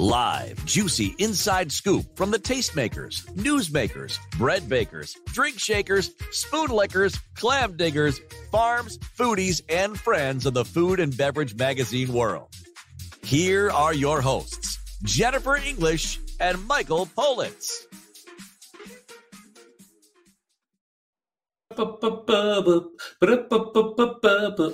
[0.00, 7.76] Live, juicy inside scoop from the tastemakers, newsmakers, bread bakers, drink shakers, spoon lickers, clam
[7.76, 8.20] diggers,
[8.52, 12.46] farms, foodies, and friends of the food and beverage magazine world.
[13.24, 17.84] Here are your hosts, Jennifer English and Michael Politz.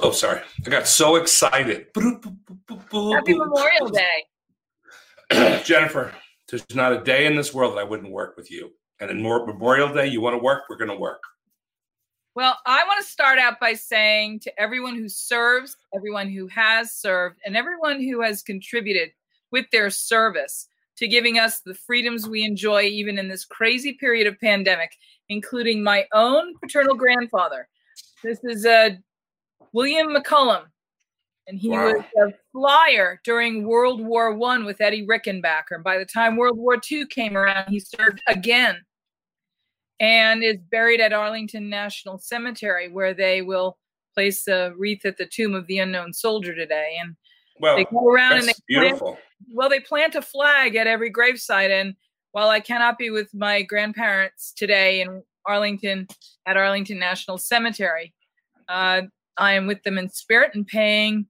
[0.02, 0.40] Oh, sorry.
[0.66, 1.86] I got so excited.
[1.94, 2.24] Happy
[2.92, 4.26] Memorial Day.
[5.64, 6.14] Jennifer,
[6.48, 8.70] there's not a day in this world that I wouldn't work with you.
[9.00, 11.22] And in Memorial Day, you want to work, we're going to work.
[12.34, 16.92] Well, I want to start out by saying to everyone who serves, everyone who has
[16.92, 19.12] served, and everyone who has contributed
[19.52, 20.66] with their service
[20.96, 24.92] to giving us the freedoms we enjoy even in this crazy period of pandemic,
[25.28, 27.68] including my own paternal grandfather.
[28.22, 28.90] This is uh,
[29.72, 30.64] William McCullum,
[31.46, 31.92] and he wow.
[31.92, 35.72] was a flyer during World War One with Eddie Rickenbacker.
[35.72, 38.78] And by the time World War Two came around, he served again
[40.00, 43.78] and is buried at Arlington National Cemetery, where they will
[44.14, 46.96] place a wreath at the tomb of the unknown soldier today.
[47.00, 47.16] And
[47.60, 49.12] well, they go around and they beautiful.
[49.12, 51.70] Plant, well, they plant a flag at every gravesite.
[51.70, 51.94] And
[52.32, 56.08] while I cannot be with my grandparents today in Arlington
[56.46, 58.14] at Arlington National Cemetery,
[58.68, 59.02] uh,
[59.36, 61.26] I am with them in spirit and paying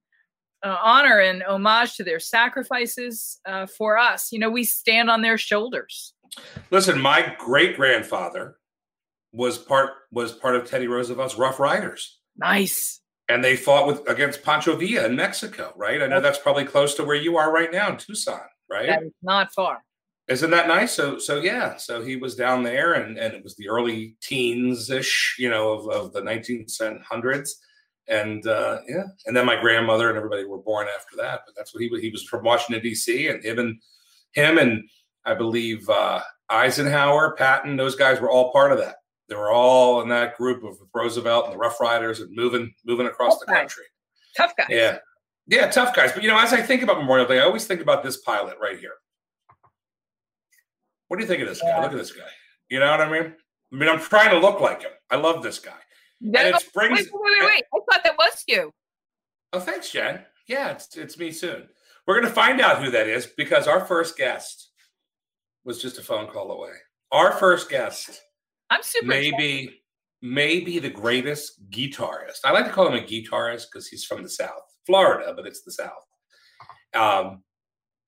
[0.65, 4.33] uh, honor and homage to their sacrifices uh, for us.
[4.33, 6.15] You know, we stand on their shoulders.
[6.70, 8.57] Listen, my great grandfather
[9.33, 12.19] was part was part of Teddy Roosevelt's Rough Riders.
[12.36, 13.01] Nice.
[13.29, 16.03] And they fought with against Pancho Villa in Mexico, right?
[16.03, 18.86] I know that's probably close to where you are right now in Tucson, right?
[18.86, 19.85] That is not far.
[20.29, 20.92] Isn't that nice?
[20.92, 24.91] So so yeah, so he was down there and and it was the early teens
[24.91, 27.51] ish, you know, of, of the 1900s.
[28.09, 31.41] And uh, yeah, and then my grandmother and everybody were born after that.
[31.47, 32.03] But that's what he was.
[32.03, 33.29] He was from Washington D.C.
[33.29, 33.81] and him and
[34.33, 34.89] him and
[35.25, 36.20] I believe uh,
[36.51, 38.97] Eisenhower, Patton, those guys were all part of that.
[39.29, 43.07] They were all in that group of Roosevelt and the Rough Riders and moving moving
[43.07, 43.85] across tough the country.
[44.36, 44.48] Guys.
[44.48, 44.67] Tough guys.
[44.71, 44.98] Yeah.
[45.47, 46.13] Yeah, tough guys.
[46.13, 48.57] But you know, as I think about Memorial Day, I always think about this pilot
[48.61, 48.95] right here.
[51.09, 51.81] What do you think of this guy?
[51.83, 52.23] Look at this guy.
[52.69, 53.35] You know what I mean?
[53.73, 54.91] I mean, I'm trying to look like him.
[55.11, 55.73] I love this guy.
[56.24, 57.64] That, and it brings, wait, wait, wait, wait.
[57.73, 58.73] I thought that was you.
[59.52, 60.20] Oh, thanks, Jen.
[60.48, 61.68] Yeah, it's, it's me soon.
[62.07, 64.70] We're going to find out who that is because our first guest
[65.64, 66.73] was just a phone call away.
[67.12, 68.23] Our first guest.
[68.70, 69.07] I'm super.
[69.07, 69.83] Maybe,
[70.23, 72.41] maybe the greatest guitarist.
[72.45, 75.62] I like to call him a guitarist because he's from the South, Florida, but it's
[75.62, 75.92] the South
[76.95, 77.42] um,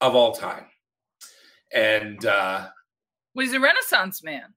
[0.00, 0.66] of all time.
[1.72, 2.69] And uh,
[3.34, 4.54] was a Renaissance man.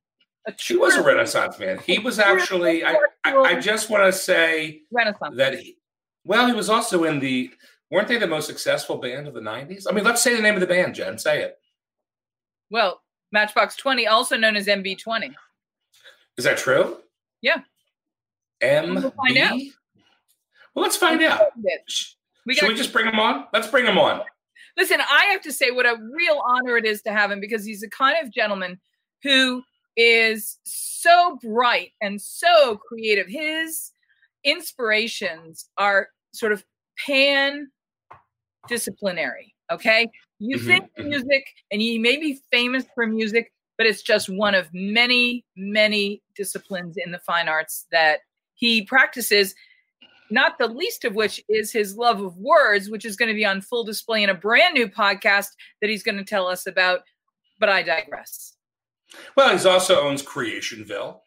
[0.59, 1.79] He was a Renaissance man.
[1.85, 2.83] He was actually.
[2.83, 5.59] I, I, I just want to say Renaissance that.
[5.59, 5.77] He,
[6.23, 7.51] well, he was also in the.
[7.91, 9.85] Weren't they the most successful band of the '90s?
[9.89, 11.17] I mean, let's say the name of the band, Jen.
[11.17, 11.57] Say it.
[12.71, 13.01] Well,
[13.31, 15.33] Matchbox 20, also known as MB20.
[16.37, 16.97] Is that true?
[17.41, 17.57] Yeah.
[18.61, 18.95] M.
[18.95, 19.59] We'll find out.
[20.75, 21.41] Well, let's find out.
[22.45, 23.45] We Should we just bring him on?
[23.53, 24.21] Let's bring him on.
[24.77, 27.65] Listen, I have to say what a real honor it is to have him because
[27.65, 28.79] he's a kind of gentleman
[29.23, 29.63] who
[29.99, 33.27] is so bright and so creative.
[33.27, 33.91] His
[34.45, 36.63] inspirations are sort of
[37.05, 37.69] pan
[38.69, 39.53] disciplinary.
[39.69, 40.07] Okay.
[40.39, 40.67] You mm-hmm.
[40.67, 45.43] think music and you may be famous for music, but it's just one of many,
[45.57, 48.19] many disciplines in the fine arts that
[48.55, 49.53] he practices.
[50.31, 53.45] Not the least of which is his love of words, which is going to be
[53.45, 55.49] on full display in a brand new podcast
[55.81, 57.01] that he's going to tell us about.
[57.59, 58.55] But I digress.
[59.35, 61.19] Well, he also owns Creationville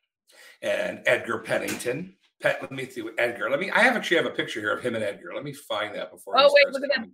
[0.62, 2.14] and Edgar Pingleton.
[2.40, 3.50] Pet, let me see Edgar.
[3.50, 3.70] Let me.
[3.70, 5.32] I have actually have a picture here of him and Edgar.
[5.34, 6.34] Let me find that before.
[6.37, 7.08] Oh wait, look at that.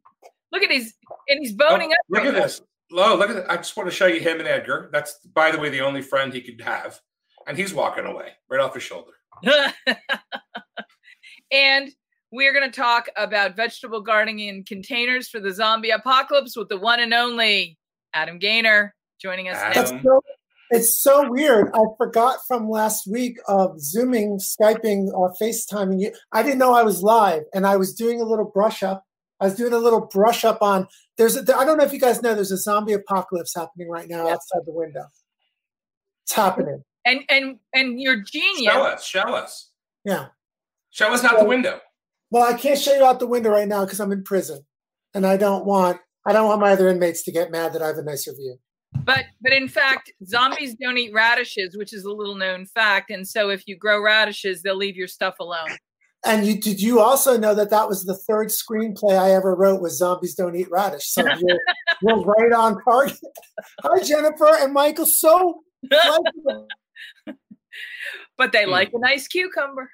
[0.52, 0.94] Look at his
[1.28, 1.98] and he's boning oh, up.
[2.08, 2.42] Look right at now.
[2.42, 2.62] this.
[2.92, 3.50] Oh, look at that.
[3.50, 4.88] I just want to show you him and Edgar.
[4.92, 6.98] That's by the way the only friend he could have,
[7.46, 9.12] and he's walking away right off his shoulder.
[11.50, 11.90] and
[12.30, 16.78] we're going to talk about vegetable gardening in containers for the zombie apocalypse with the
[16.78, 17.78] one and only
[18.12, 20.00] Adam Gaynor joining us Adam.
[20.04, 20.20] now.
[20.70, 21.70] It's so weird.
[21.74, 26.12] I forgot from last week of Zooming, Skyping, or FaceTiming you.
[26.32, 29.04] I didn't know I was live, and I was doing a little brush up
[29.40, 30.88] I was doing a little brush up on.
[31.16, 32.34] There's a, I don't know if you guys know.
[32.34, 35.04] There's a zombie apocalypse happening right now outside the window.
[36.24, 36.82] It's happening.
[37.04, 38.72] And and and you're genius.
[38.72, 39.04] Show us.
[39.06, 39.70] Show us.
[40.04, 40.26] Yeah.
[40.90, 41.80] Show us out So- the window.
[42.30, 44.66] Well, I can't show you out the window right now because I'm in prison,
[45.14, 47.86] and I don't want I don't want my other inmates to get mad that I
[47.86, 48.58] have a nicer view.
[49.04, 53.10] But but in fact, zombies don't eat radishes, which is a little known fact.
[53.10, 55.68] And so if you grow radishes, they'll leave your stuff alone.
[56.24, 59.80] And you did you also know that that was the third screenplay I ever wrote
[59.80, 61.06] was Zombies Don't Eat Radish.
[61.08, 61.60] So you're,
[62.02, 63.18] you're right on target.
[63.82, 65.06] Hi Jennifer and Michael.
[65.06, 65.62] So.
[68.36, 68.70] But they Hmm.
[68.70, 69.90] like a nice cucumber.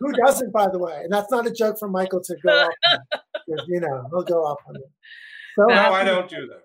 [0.00, 1.00] who doesn't, by the way?
[1.04, 2.72] And that's not a joke from Michael to go off.
[2.92, 2.98] on.
[3.48, 4.82] 'Cause, You know, he'll go off on it.
[5.56, 6.62] So No, No, happy- I don't do that.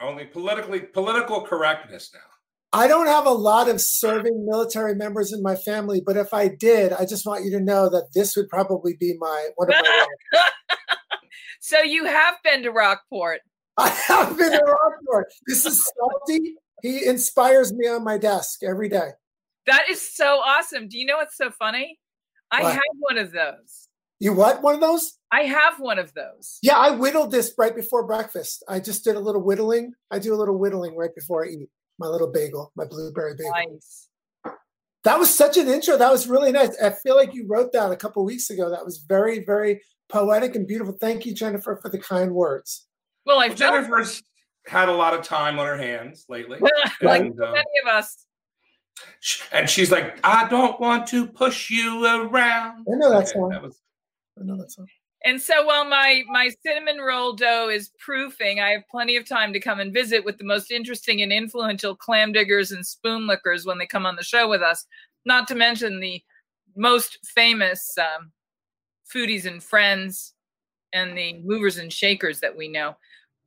[0.00, 2.20] Only politically political correctness now.
[2.72, 6.48] I don't have a lot of serving military members in my family, but if I
[6.48, 9.76] did, I just want you to know that this would probably be my one of
[9.80, 10.06] my.
[11.60, 13.40] so you have been to Rockport.
[13.78, 15.28] I have been to Rockport.
[15.46, 16.56] This is salty.
[16.82, 19.10] He inspires me on my desk every day.
[19.66, 20.88] That is so awesome.
[20.88, 21.98] Do you know what's so funny?
[22.50, 22.72] I What?
[22.74, 23.88] have one of those.
[24.18, 24.62] You what?
[24.62, 25.18] One of those?
[25.36, 26.58] I have one of those.
[26.62, 28.64] Yeah, I whittled this right before breakfast.
[28.68, 29.92] I just did a little whittling.
[30.10, 31.68] I do a little whittling right before I eat
[31.98, 33.52] my little bagel, my blueberry bagel.
[33.52, 34.08] Nice.
[35.04, 35.98] That was such an intro.
[35.98, 36.74] That was really nice.
[36.82, 38.70] I feel like you wrote that a couple weeks ago.
[38.70, 40.96] That was very, very poetic and beautiful.
[40.98, 42.86] Thank you, Jennifer, for the kind words.
[43.26, 44.22] Well, I Well, Jennifer's
[44.66, 46.60] had a lot of time on her hands lately.
[47.02, 48.24] like and, so uh, many of us.
[49.52, 52.86] and she's like, I don't want to push you around.
[52.90, 53.50] I know that Okay, song.
[53.50, 53.82] that was
[54.40, 54.86] I know that's all.
[55.24, 59.52] And so while my my cinnamon roll dough is proofing, I have plenty of time
[59.52, 63.64] to come and visit with the most interesting and influential clam diggers and spoon lickers
[63.66, 64.84] when they come on the show with us.
[65.24, 66.22] Not to mention the
[66.76, 68.30] most famous um,
[69.12, 70.34] foodies and friends
[70.92, 72.96] and the movers and shakers that we know.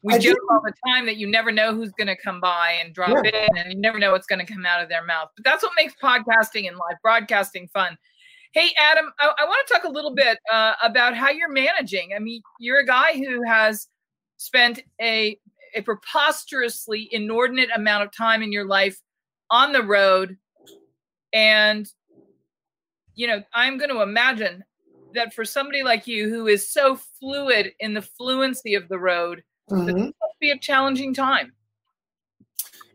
[0.02, 2.40] We I joke do- all the time that you never know who's going to come
[2.42, 3.46] by and drop Yeah.
[3.52, 5.30] in, and you never know what's going to come out of their mouth.
[5.36, 7.98] But that's what makes podcasting and live broadcasting fun.
[8.52, 12.14] Hey, Adam, I, I want to talk a little bit uh, about how you're managing.
[12.16, 13.88] I mean, you're a guy who has
[14.38, 15.38] spent a,
[15.76, 18.98] a preposterously inordinate amount of time in your life
[19.52, 20.38] on the road.
[21.32, 21.88] And,
[23.14, 24.64] you know, I'm going to imagine
[25.14, 29.44] that for somebody like you who is so fluid in the fluency of the road,
[29.70, 29.86] Mhm.
[29.86, 31.54] this must be a challenging time.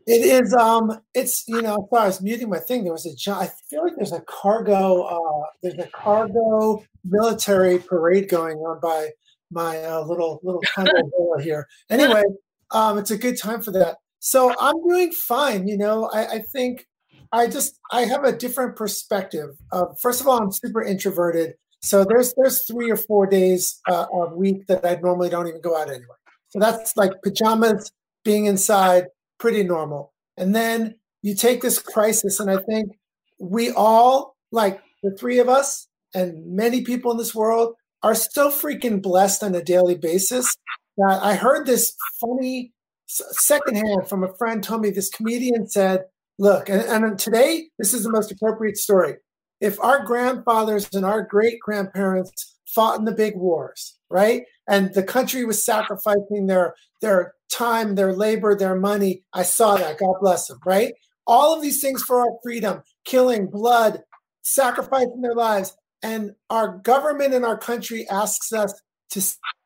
[0.07, 0.53] It is.
[0.53, 1.87] Um, it's you know.
[1.91, 2.83] Sorry, I was muting my thing.
[2.83, 3.31] There was a.
[3.31, 5.03] I feel like there's a cargo.
[5.03, 9.09] Uh, there's a cargo military parade going on by
[9.51, 11.67] my uh, little little villa here.
[11.89, 12.23] Anyway,
[12.71, 13.97] um, it's a good time for that.
[14.19, 15.67] So I'm doing fine.
[15.67, 16.85] You know, I, I think
[17.31, 19.57] I just I have a different perspective.
[19.71, 21.55] Uh, first of all, I'm super introverted.
[21.81, 25.61] So there's there's three or four days uh, a week that I normally don't even
[25.61, 26.05] go out anyway.
[26.49, 27.91] So that's like pajamas,
[28.23, 29.05] being inside,
[29.45, 30.11] pretty normal.
[30.37, 32.97] And then you take this crisis, and I think
[33.39, 38.49] we all, like the three of us and many people in this world, are so
[38.49, 40.51] freaking blessed on a daily basis
[40.97, 42.73] that I heard this funny
[43.05, 46.05] secondhand from a friend told me this comedian said,
[46.39, 49.13] Look, and, and today, this is the most appropriate story.
[49.61, 54.41] If our grandfathers and our great grandparents fought in the big wars, right?
[54.67, 59.23] And the country was sacrificing their their time, their labor, their money.
[59.33, 59.99] I saw that.
[59.99, 60.93] God bless them, right?
[61.27, 64.01] All of these things for our freedom, killing, blood,
[64.41, 65.75] sacrificing their lives.
[66.03, 68.79] And our government and our country asks us
[69.11, 69.21] to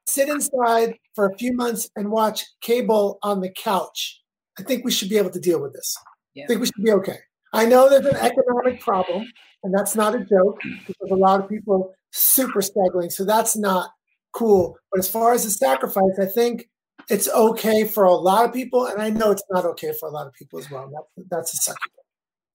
[0.07, 4.21] sit inside for a few months and watch cable on the couch.
[4.57, 5.95] I think we should be able to deal with this.
[6.33, 6.45] Yeah.
[6.45, 7.17] I think we should be okay.
[7.53, 9.25] I know there's an economic problem,
[9.63, 13.09] and that's not a joke because a lot of people are super struggling.
[13.09, 13.91] So that's not
[14.33, 14.77] cool.
[14.91, 16.69] But as far as the sacrifice, I think
[17.09, 20.11] it's okay for a lot of people, and I know it's not okay for a
[20.11, 20.89] lot of people as well.
[20.89, 21.79] That, that's a second.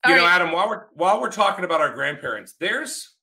[0.07, 0.33] You All know, right.
[0.35, 3.15] Adam, while we're while we're talking about our grandparents, there's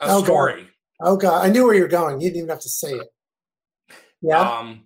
[0.00, 0.24] a Oh, God.
[0.24, 0.68] story.
[1.02, 2.20] Oh God, I knew where you're going.
[2.20, 3.08] You didn't even have to say it.
[4.22, 4.38] Yeah.
[4.40, 4.84] Um,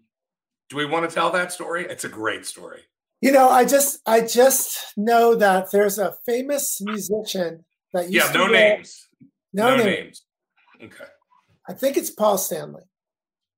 [0.68, 1.87] do we want to tell that story?
[1.88, 2.83] It's a great story.
[3.21, 8.33] You know, I just I just know that there's a famous musician that used Yeah,
[8.33, 9.07] no wear- names.
[9.52, 9.87] No, No, name.
[9.87, 10.25] names.
[10.83, 11.04] Okay.
[11.68, 12.83] I think it's Paul Stanley.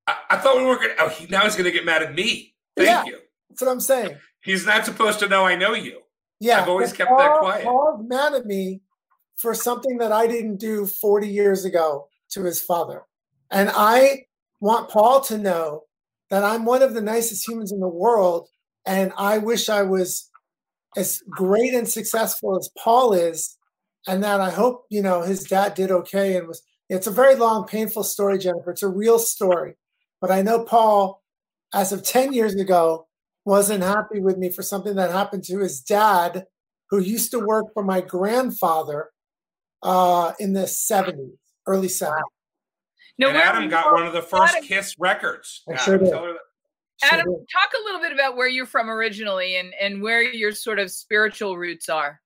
[0.07, 0.89] I, I thought we were going.
[0.95, 2.53] to Oh, he, now he's going to get mad at me.
[2.75, 3.03] Thank Yeah.
[3.05, 3.19] you.
[3.49, 4.17] That's what I'm saying.
[4.43, 5.99] He's not supposed to know I know you.
[6.39, 7.63] Yeah, I've always kept that Paul- quiet.
[7.65, 8.81] Paul's mad at me
[9.37, 13.03] for something that I didn't do 40 years ago to his father,
[13.51, 14.25] and I
[14.59, 15.83] want Paul to know
[16.31, 18.47] that I'm one of the nicest humans in the world,
[18.85, 20.29] and I wish I was
[20.97, 23.57] as great and successful as Paul is,
[24.07, 26.63] and that I hope you know his dad did okay and was.
[26.89, 28.71] It's a very long, painful story, Jennifer.
[28.71, 29.75] It's a real story.
[30.21, 31.21] But I know Paul,
[31.73, 33.07] as of 10 years ago,
[33.43, 36.45] wasn't happy with me for something that happened to his dad,
[36.91, 39.09] who used to work for my grandfather
[39.81, 41.31] uh, in the 70s,
[41.65, 42.21] early 70s.
[43.17, 45.63] No, and Adam got one of the first Adam, Kiss records.
[45.71, 46.13] I sure did.
[47.03, 50.79] Adam, talk a little bit about where you're from originally and, and where your sort
[50.79, 52.21] of spiritual roots are.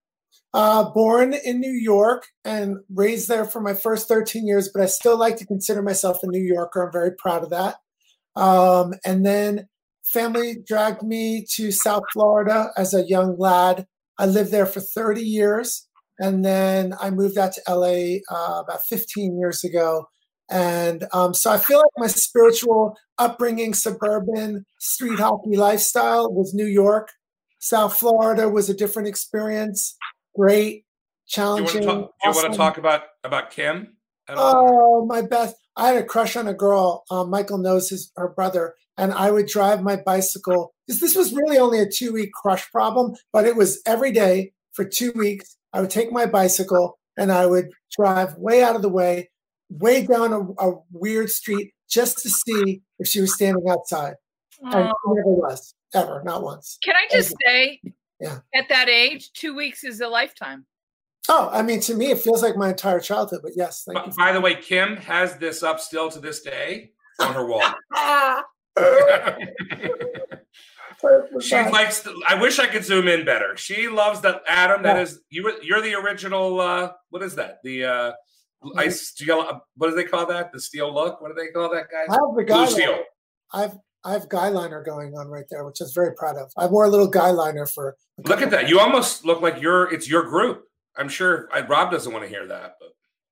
[0.53, 4.85] Uh, born in New York and raised there for my first 13 years, but I
[4.85, 6.83] still like to consider myself a New Yorker.
[6.83, 7.75] I'm very proud of that.
[8.35, 9.67] Um, and then
[10.03, 13.87] family dragged me to South Florida as a young lad.
[14.17, 15.87] I lived there for 30 years.
[16.19, 20.07] And then I moved out to LA uh, about 15 years ago.
[20.49, 26.67] And um, so I feel like my spiritual upbringing, suburban street hockey lifestyle was New
[26.67, 27.11] York.
[27.59, 29.97] South Florida was a different experience.
[30.35, 30.85] Great,
[31.27, 31.81] challenging.
[31.81, 32.41] Do you want to talk, awesome.
[32.43, 33.97] want to talk about about Kim?
[34.27, 35.55] At all Oh, my best.
[35.77, 37.03] I had a crush on a girl.
[37.09, 40.73] Um, Michael knows his her brother, and I would drive my bicycle.
[40.87, 44.53] This, this was really only a two week crush problem, but it was every day
[44.73, 45.57] for two weeks.
[45.73, 49.29] I would take my bicycle and I would drive way out of the way,
[49.69, 54.15] way down a, a weird street just to see if she was standing outside.
[54.63, 54.71] Oh.
[54.71, 56.77] And she never was, ever, not once.
[56.83, 57.37] Can I just ever.
[57.45, 57.81] say,
[58.19, 58.39] yeah.
[58.53, 60.65] at that age, two weeks is a lifetime.
[61.29, 63.41] Oh, I mean, to me, it feels like my entire childhood.
[63.43, 66.91] But yes, thank by, by the way, Kim has this up still to this day
[67.19, 67.63] on her wall.
[71.41, 72.01] she likes.
[72.01, 73.55] To, I wish I could zoom in better.
[73.57, 74.83] She loves that Adam.
[74.83, 75.51] That is you.
[75.61, 76.59] You're the original.
[76.59, 77.59] Uh, what is that?
[77.63, 78.11] The uh,
[78.75, 79.61] ice steel.
[79.77, 80.51] What do they call that?
[80.51, 81.21] The steel look.
[81.21, 82.07] What do they call that, guys?
[82.09, 82.99] I have the guy steel.
[83.53, 86.51] I've I have guy liner going on right there, which I am very proud of.
[86.57, 87.95] I wore a little guy liner for.
[88.25, 88.69] Look at that!
[88.69, 89.93] You almost look like you're.
[89.93, 90.63] It's your group.
[90.97, 92.89] I'm sure I, Rob doesn't want to hear that, but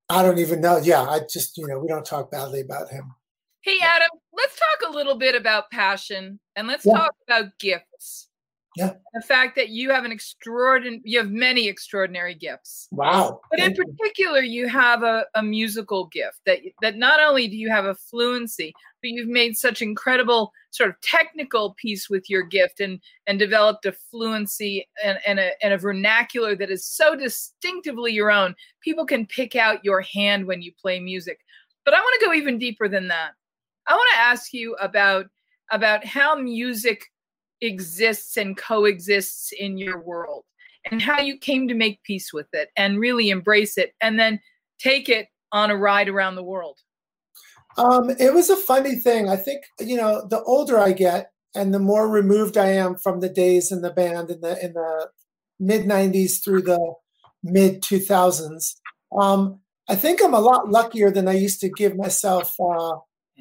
[0.10, 0.78] I don't even know.
[0.78, 3.14] Yeah, I just you know we don't talk badly about him.
[3.62, 6.94] Hey Adam, let's talk a little bit about passion and let's yeah.
[6.94, 8.28] talk about gifts.
[8.76, 8.94] Yeah.
[9.14, 12.88] The fact that you have an extraordinary, you have many extraordinary gifts.
[12.92, 13.40] Wow.
[13.52, 14.64] But Thank in particular, you.
[14.64, 18.74] you have a, a musical gift that that not only do you have a fluency,
[19.02, 23.86] but you've made such incredible sort of technical peace with your gift and and developed
[23.86, 28.56] a fluency and, and, a, and a vernacular that is so distinctively your own.
[28.82, 31.40] People can pick out your hand when you play music.
[31.86, 33.32] But I want to go even deeper than that.
[33.88, 35.28] I want to ask you about
[35.72, 37.06] about how music
[37.64, 40.44] exists and coexists in your world
[40.92, 44.40] and how you came to make peace with it and really embrace it and then
[44.80, 46.80] take it on a ride around the world?
[47.78, 49.30] Um, it was a funny thing.
[49.30, 53.20] I think, you know, the older I get and the more removed I am from
[53.20, 55.10] the days in the band in the in the
[55.60, 56.94] mid 90s through the
[57.44, 58.76] mid 2000s,
[59.20, 62.98] um, I think I'm a lot luckier than I used to give myself uh,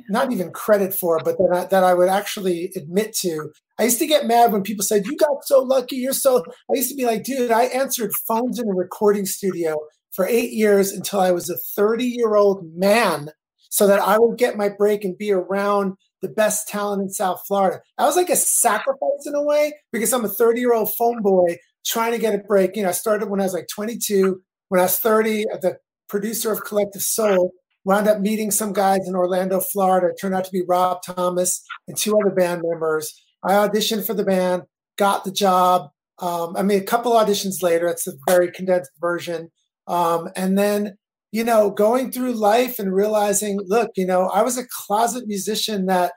[0.09, 3.53] not even credit for, but that I, that I would actually admit to.
[3.79, 5.97] I used to get mad when people said, "You got so lucky.
[5.97, 9.79] You're so." I used to be like, "Dude, I answered phones in a recording studio
[10.13, 13.31] for eight years until I was a 30 year old man,
[13.71, 17.43] so that I would get my break and be around the best talent in South
[17.47, 20.95] Florida." I was like a sacrifice in a way because I'm a 30 year old
[20.95, 22.77] phone boy trying to get a break.
[22.77, 24.41] You know, I started when I was like 22.
[24.69, 25.77] When I was 30, the
[26.09, 27.53] producer of Collective Soul
[27.85, 30.09] wound up meeting some guys in Orlando, Florida.
[30.09, 33.13] It turned out to be Rob Thomas and two other band members.
[33.45, 34.63] I auditioned for the band,
[34.97, 35.91] got the job.
[36.19, 39.51] Um, I mean, a couple auditions later, it's a very condensed version.
[39.89, 40.97] Um, and then,
[41.33, 45.87] you know, going through life and realizing, look, you know, I was a closet musician
[45.87, 46.13] that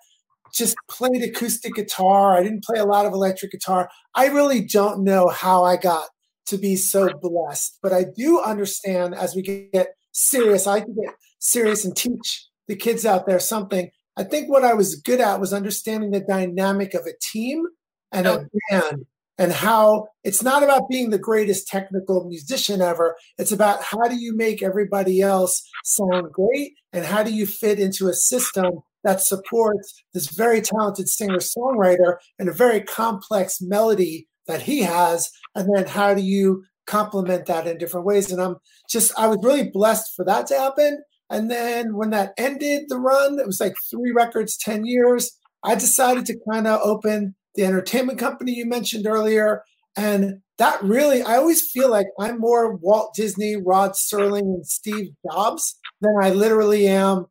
[0.53, 2.37] just played acoustic guitar.
[2.37, 3.89] I didn't play a lot of electric guitar.
[4.13, 6.07] I really don't know how I got
[6.47, 11.85] to be so blessed, but I do understand as we get serious, I get serious
[11.85, 13.89] and teach the kids out there something.
[14.17, 17.65] I think what I was good at was understanding the dynamic of a team
[18.11, 18.45] and a oh.
[18.69, 19.05] band
[19.37, 23.15] and how it's not about being the greatest technical musician ever.
[23.37, 27.79] It's about how do you make everybody else sound great and how do you fit
[27.79, 34.27] into a system that supports this very talented singer songwriter and a very complex melody
[34.47, 35.31] that he has.
[35.53, 38.31] And then how do you complement that in different ways?
[38.31, 38.55] And I'm
[38.89, 41.03] just, I was really blessed for that to happen.
[41.29, 45.31] And then when that ended the run, it was like three records, 10 years.
[45.63, 49.63] I decided to kind of open the entertainment company you mentioned earlier.
[49.97, 55.09] And that really, I always feel like I'm more Walt Disney, Rod Serling, and Steve
[55.29, 57.25] Jobs than I literally am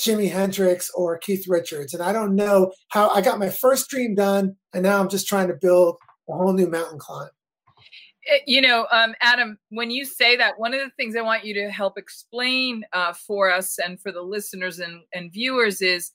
[0.00, 1.94] Jimi Hendrix or Keith Richards.
[1.94, 4.56] And I don't know how I got my first dream done.
[4.72, 5.96] And now I'm just trying to build
[6.28, 7.28] a whole new mountain climb.
[8.30, 11.44] Eh, you know, um, Adam, when you say that, one of the things I want
[11.44, 16.12] you to help explain uh, for us and for the listeners and, and viewers is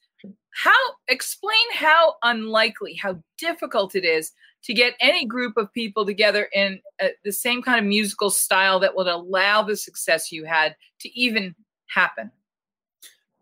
[0.52, 0.72] how
[1.08, 4.32] explain how unlikely, how difficult it is
[4.64, 8.80] to get any group of people together in uh, the same kind of musical style
[8.80, 11.54] that would allow the success you had to even
[11.90, 12.32] happen.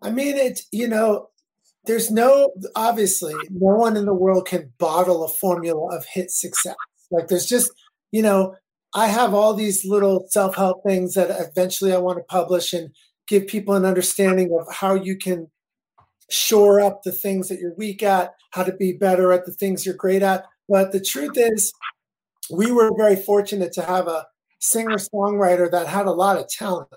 [0.02, 0.62] I mean, it.
[0.72, 1.30] You know,
[1.86, 6.76] there's no obviously no one in the world can bottle a formula of hit success.
[7.12, 7.72] Like there's just,
[8.16, 8.56] you know,
[8.94, 12.92] I have all these little self-help things that eventually I want to publish and
[13.28, 15.52] give people an understanding of how you can
[16.32, 19.86] shore up the things that you're weak at, how to be better at the things
[19.86, 20.46] you're great at.
[20.70, 21.74] But the truth is,
[22.50, 24.28] we were very fortunate to have a
[24.62, 26.88] singer songwriter that had a lot of talent.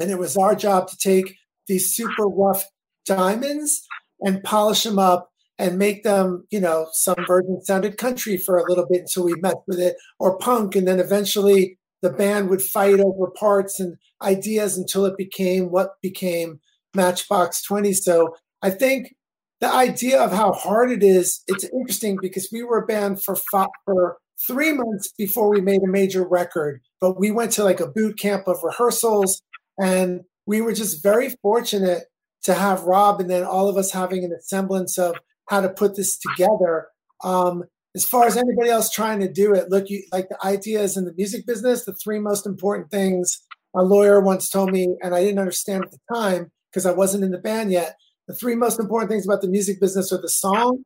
[0.00, 1.36] And it was our job to take
[1.68, 2.64] these super rough
[3.06, 3.86] diamonds
[4.22, 8.68] and polish them up and make them, you know, some version sounded country for a
[8.68, 10.74] little bit until we messed with it, or punk.
[10.74, 16.00] And then eventually the band would fight over parts and ideas until it became what
[16.02, 16.60] became
[16.94, 17.92] Matchbox 20.
[17.92, 19.14] So I think
[19.60, 23.36] the idea of how hard it is, it's interesting because we were a band for
[23.36, 24.16] five, for
[24.46, 28.18] three months before we made a major record, but we went to like a boot
[28.18, 29.42] camp of rehearsals
[29.80, 32.04] and we were just very fortunate
[32.42, 35.14] to have Rob and then all of us having an semblance of
[35.48, 36.88] how to put this together.
[37.24, 40.96] Um, as far as anybody else trying to do it, look, you like the ideas
[40.96, 43.42] in the music business, the three most important things
[43.74, 47.24] a lawyer once told me, and I didn't understand at the time because I wasn't
[47.24, 47.96] in the band yet.
[48.28, 50.84] The three most important things about the music business are the song,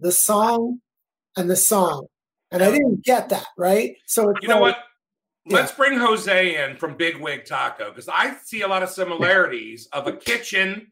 [0.00, 0.80] the song,
[1.36, 2.06] and the song.
[2.50, 3.96] And I didn't get that, right?
[4.06, 4.78] So you know what?
[5.46, 5.56] Yeah.
[5.56, 9.88] Let's bring Jose in from Big Wig Taco because I see a lot of similarities
[9.92, 10.90] of a kitchen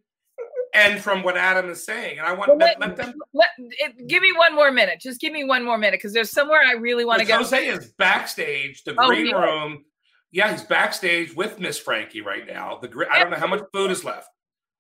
[0.73, 2.19] and from what Adam is saying.
[2.19, 5.01] And I want let, let, them let, it, give me one more minute.
[5.01, 7.39] Just give me one more minute because there's somewhere I really want to go.
[7.39, 9.41] Jose is backstage, the oh, green yeah.
[9.41, 9.85] room.
[10.31, 12.79] Yeah, he's backstage with Miss Frankie right now.
[12.81, 14.29] The I don't know how much food is left.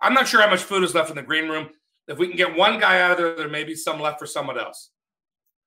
[0.00, 1.68] I'm not sure how much food is left in the green room.
[2.08, 4.26] If we can get one guy out of there, there may be some left for
[4.26, 4.90] someone else.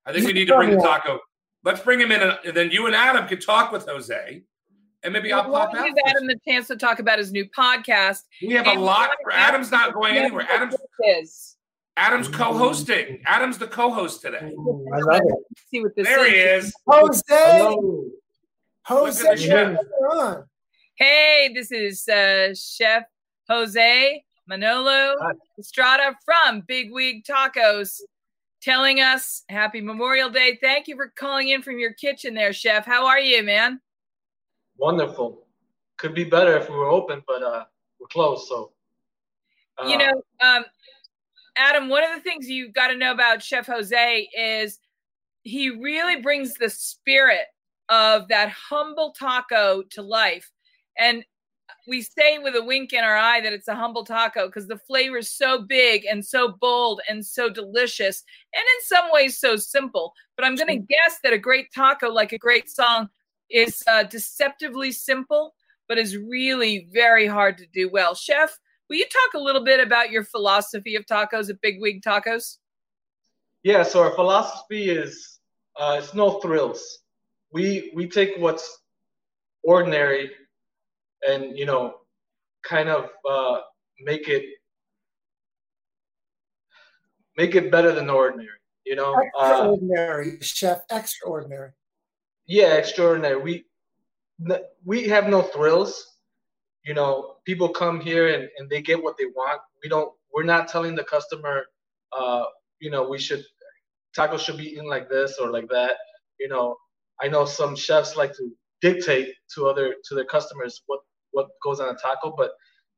[0.05, 1.19] I think we need to bring the taco.
[1.63, 4.43] Let's bring him in, and then you and Adam can talk with Jose
[5.03, 5.85] and maybe I'll pop out.
[5.85, 8.23] Give Adam the chance to talk about his new podcast.
[8.41, 9.11] We have a lot.
[9.23, 10.47] For Adam's not going anywhere.
[10.49, 11.55] Adam's is.
[11.97, 13.21] Adam's co-hosting.
[13.25, 14.39] Adam's the co-host today.
[14.41, 15.57] I love it.
[15.71, 16.33] See what this there is.
[16.33, 16.73] he is.
[16.87, 17.23] Jose.
[17.29, 18.03] Hello.
[18.85, 19.77] Jose.
[20.95, 23.03] Hey, this is uh, Chef
[23.49, 25.33] Jose Manolo Hi.
[25.59, 27.99] Estrada from Big Wig Tacos
[28.61, 30.57] telling us happy Memorial Day.
[30.61, 32.85] Thank you for calling in from your kitchen there, Chef.
[32.85, 33.79] How are you, man?
[34.77, 35.45] Wonderful.
[35.97, 37.65] Could be better if we were open, but uh,
[37.99, 38.47] we're closed.
[38.47, 38.71] So,
[39.77, 40.65] uh, you know, um,
[41.57, 44.79] Adam, one of the things you've got to know about Chef Jose is
[45.43, 47.45] he really brings the spirit
[47.89, 50.51] of that humble taco to life.
[50.97, 51.23] And
[51.87, 54.77] we say with a wink in our eye that it's a humble taco because the
[54.77, 59.55] flavor is so big and so bold and so delicious and in some ways so
[59.55, 60.13] simple.
[60.35, 63.09] But I'm going to guess that a great taco, like a great song,
[63.49, 65.53] is uh, deceptively simple,
[65.87, 68.15] but is really very hard to do well.
[68.15, 68.57] Chef,
[68.89, 72.57] will you talk a little bit about your philosophy of tacos at Big Wig Tacos?
[73.63, 75.39] Yeah, so our philosophy is
[75.79, 76.99] uh, it's no thrills.
[77.51, 78.81] We we take what's
[79.63, 80.31] ordinary
[81.27, 81.95] and you know
[82.63, 83.61] kind of uh,
[84.01, 84.45] make it
[87.37, 88.49] make it better than ordinary.
[88.85, 91.71] You know, extraordinary uh, chef, extraordinary
[92.47, 93.41] yeah, extraordinary.
[93.41, 93.65] We
[94.85, 96.05] we have no thrills.
[96.85, 99.61] You know, people come here and, and they get what they want.
[99.83, 100.11] We don't.
[100.33, 101.65] We're not telling the customer,
[102.17, 102.43] uh,
[102.79, 103.43] you know, we should
[104.17, 105.95] tacos should be eaten like this or like that.
[106.39, 106.77] You know,
[107.21, 110.99] I know some chefs like to dictate to other to their customers what
[111.31, 112.51] what goes on a taco, but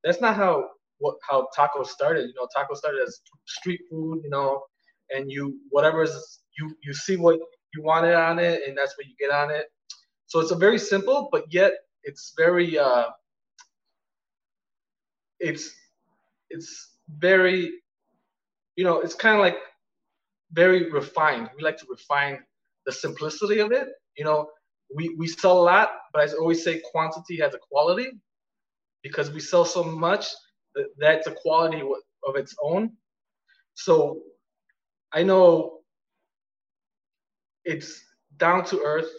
[0.03, 2.27] that's not how what how tacos started.
[2.27, 4.21] You know, tacos started as street food.
[4.23, 4.63] You know,
[5.12, 7.39] and you whatever is you you see what
[7.77, 9.67] you want it on it, and that's what you get on it.
[10.27, 13.05] So it's a very simple, but yet it's very uh,
[15.39, 15.75] it's
[16.49, 17.71] it's very
[18.75, 19.57] you know it's kind of like
[20.51, 21.49] very refined.
[21.57, 22.39] We like to refine
[22.85, 23.89] the simplicity of it.
[24.17, 24.49] You know,
[24.95, 28.11] we we sell a lot, but I always say quantity has a quality
[29.03, 30.27] because we sell so much
[30.75, 31.81] that that's a quality
[32.27, 32.91] of its own.
[33.75, 34.21] So
[35.13, 35.79] I know
[37.67, 38.01] it's
[38.38, 39.10] down to earth,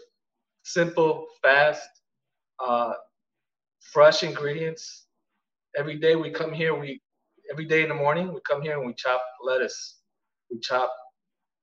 [0.63, 1.89] simple, fast,
[2.59, 2.95] uh,
[3.93, 5.05] fresh ingredients.
[5.77, 7.01] Every day we come here, we
[7.53, 9.99] every day in the morning we come here and we chop lettuce,
[10.51, 10.93] we chop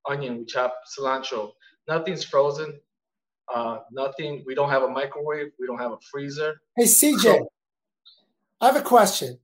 [0.07, 1.51] onion, we chop cilantro.
[1.87, 2.79] Nothing's frozen.
[3.53, 4.43] Uh, nothing.
[4.45, 5.51] We don't have a microwave.
[5.59, 6.61] We don't have a freezer.
[6.77, 7.49] Hey CJ, so,
[8.61, 9.39] I have a question.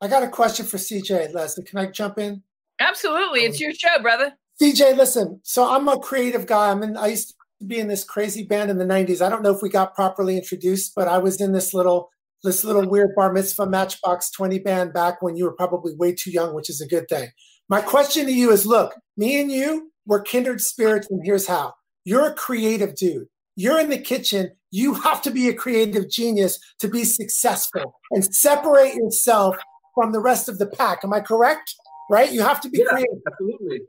[0.00, 1.64] I got a question for CJ Leslie.
[1.64, 2.42] Can I jump in?
[2.78, 4.34] Absolutely, it's your show, brother.
[4.60, 5.40] CJ, listen.
[5.44, 6.70] So I'm a creative guy.
[6.70, 6.96] I'm in.
[6.96, 7.28] I used
[7.60, 9.20] to be in this crazy band in the '90s.
[9.24, 12.10] I don't know if we got properly introduced, but I was in this little
[12.42, 16.30] this little weird bar mitzvah matchbox 20 band back when you were probably way too
[16.30, 17.28] young, which is a good thing.
[17.68, 21.74] My question to you is look, me and you, we're kindred spirits, and here's how.
[22.04, 23.26] You're a creative dude.
[23.56, 24.52] You're in the kitchen.
[24.70, 29.56] You have to be a creative genius to be successful and separate yourself
[29.94, 31.00] from the rest of the pack.
[31.02, 31.74] Am I correct?
[32.10, 32.30] Right?
[32.30, 33.18] You have to be Yeah, creative.
[33.26, 33.80] absolutely.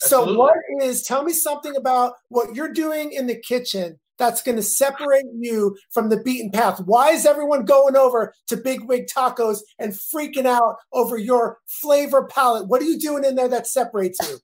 [0.00, 4.56] So, what is, tell me something about what you're doing in the kitchen that's going
[4.56, 6.80] to separate you from the beaten path.
[6.80, 12.24] Why is everyone going over to Big Wig Tacos and freaking out over your flavor
[12.24, 12.68] palette?
[12.68, 14.38] What are you doing in there that separates you?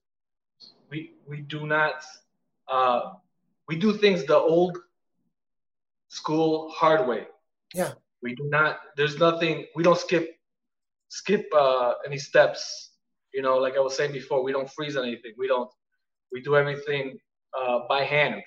[0.95, 2.05] we we do not
[2.69, 3.13] uh,
[3.69, 4.79] we do things the old
[6.09, 7.27] school hard way.
[7.75, 7.93] Yeah.
[8.23, 8.79] We do not.
[8.97, 9.67] There's nothing.
[9.75, 10.37] We don't skip
[11.09, 12.84] skip uh, any steps.
[13.35, 15.33] You know, like I was saying before, we don't freeze anything.
[15.37, 15.71] We don't.
[16.33, 17.19] We do everything
[17.59, 18.43] uh, by hand.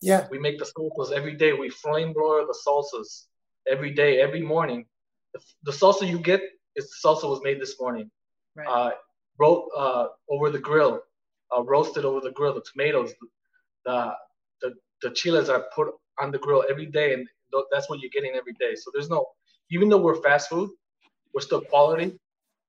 [0.00, 0.26] Yeah.
[0.30, 1.52] We make the salsas every day.
[1.52, 3.26] We flame broil the salsas
[3.70, 4.86] every day, every morning.
[5.34, 6.42] The, the salsa you get
[6.76, 8.10] is the salsa was made this morning.
[8.56, 8.66] Right.
[8.66, 8.90] Uh,
[9.38, 11.02] ro- uh, over the grill,
[11.54, 12.54] uh, roasted over the grill.
[12.54, 13.12] The tomatoes,
[13.84, 14.14] the,
[14.62, 15.88] the the chiles are put
[16.20, 18.74] on the grill every day, and th- that's what you're getting every day.
[18.74, 19.26] So there's no,
[19.70, 20.70] even though we're fast food,
[21.34, 22.18] we're still quality,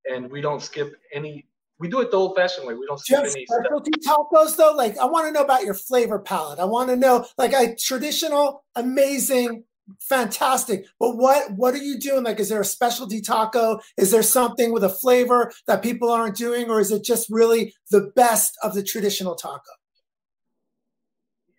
[0.10, 1.46] and we don't skip any.
[1.82, 2.76] We do it the old-fashioned way.
[2.76, 3.66] We don't Do you skip have any steps.
[3.66, 4.74] specialty tacos though?
[4.74, 6.60] Like, I want to know about your flavor palette.
[6.60, 9.64] I want to know, like, I traditional, amazing,
[10.00, 10.86] fantastic.
[11.00, 12.24] But what what are you doing?
[12.24, 13.80] Like, is there a specialty taco?
[13.98, 17.74] Is there something with a flavor that people aren't doing, or is it just really
[17.90, 19.72] the best of the traditional taco?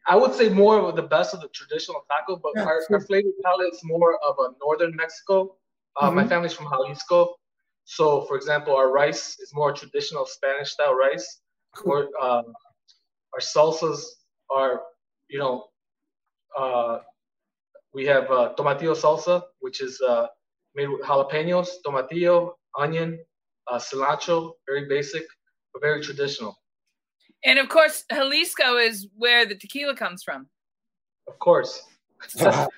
[0.06, 2.98] I would say more of the best of the traditional taco, but Yeah, our, sure.
[2.98, 5.56] our flavor palette is more of a northern Mexico.
[6.00, 6.28] Uh, My Mhm.
[6.28, 7.34] family's from Jalisco,
[7.84, 11.40] so for example, our rice is more traditional Spanish style rice.
[11.84, 12.52] Or um,
[13.32, 14.02] our salsas
[14.50, 14.82] are,
[15.28, 15.64] you know,
[16.56, 16.98] uh,
[17.94, 20.26] we have uh, tomatillo salsa, which is uh,
[20.74, 23.18] made with jalapenos, tomatillo, onion,
[23.70, 25.24] uh, cilantro, very basic,
[25.72, 26.58] but very traditional.
[27.44, 30.46] And of course, Jalisco is where the tequila comes from.
[31.26, 31.82] Of course.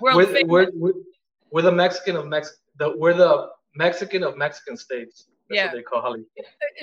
[0.00, 0.92] We're, we're, we're,
[1.50, 5.26] we're the Mexican of Mex the we're the Mexican of Mexican states.
[5.48, 5.66] That's Yeah.
[5.66, 6.26] what they call Jalisco.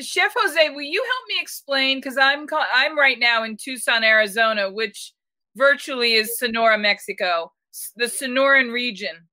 [0.02, 1.98] Chef Jose, will you help me explain?
[1.98, 5.14] Because I'm ca- I'm right now in Tucson, Arizona, which
[5.56, 7.52] virtually is Sonora, Mexico,
[7.96, 9.28] the Sonoran region.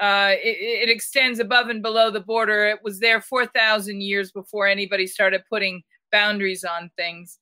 [0.00, 2.66] Uh, it, it extends above and below the border.
[2.66, 7.38] It was there 4,000 years before anybody started putting boundaries on things.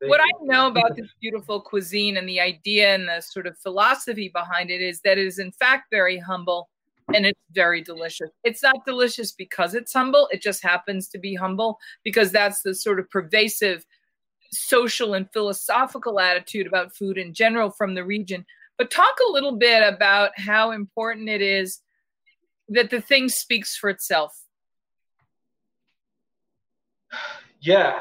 [0.00, 3.56] Thank what I know about this beautiful cuisine and the idea and the sort of
[3.58, 6.68] philosophy behind it is that it is in fact very humble
[7.12, 8.30] and it's very delicious.
[8.44, 12.74] It's not delicious because it's humble, it just happens to be humble because that's the
[12.74, 13.84] sort of pervasive
[14.52, 18.46] social and philosophical attitude about food in general from the region.
[18.78, 21.80] But talk a little bit about how important it is
[22.68, 24.40] that the thing speaks for itself.
[27.60, 28.00] Yeah,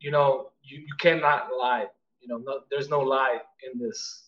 [0.00, 1.86] you know, you, you cannot lie.
[2.20, 4.24] You know, no, there's no lie in this.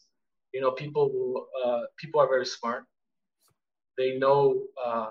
[0.52, 2.84] You know, people will uh, people are very smart.
[3.98, 5.08] They know uh,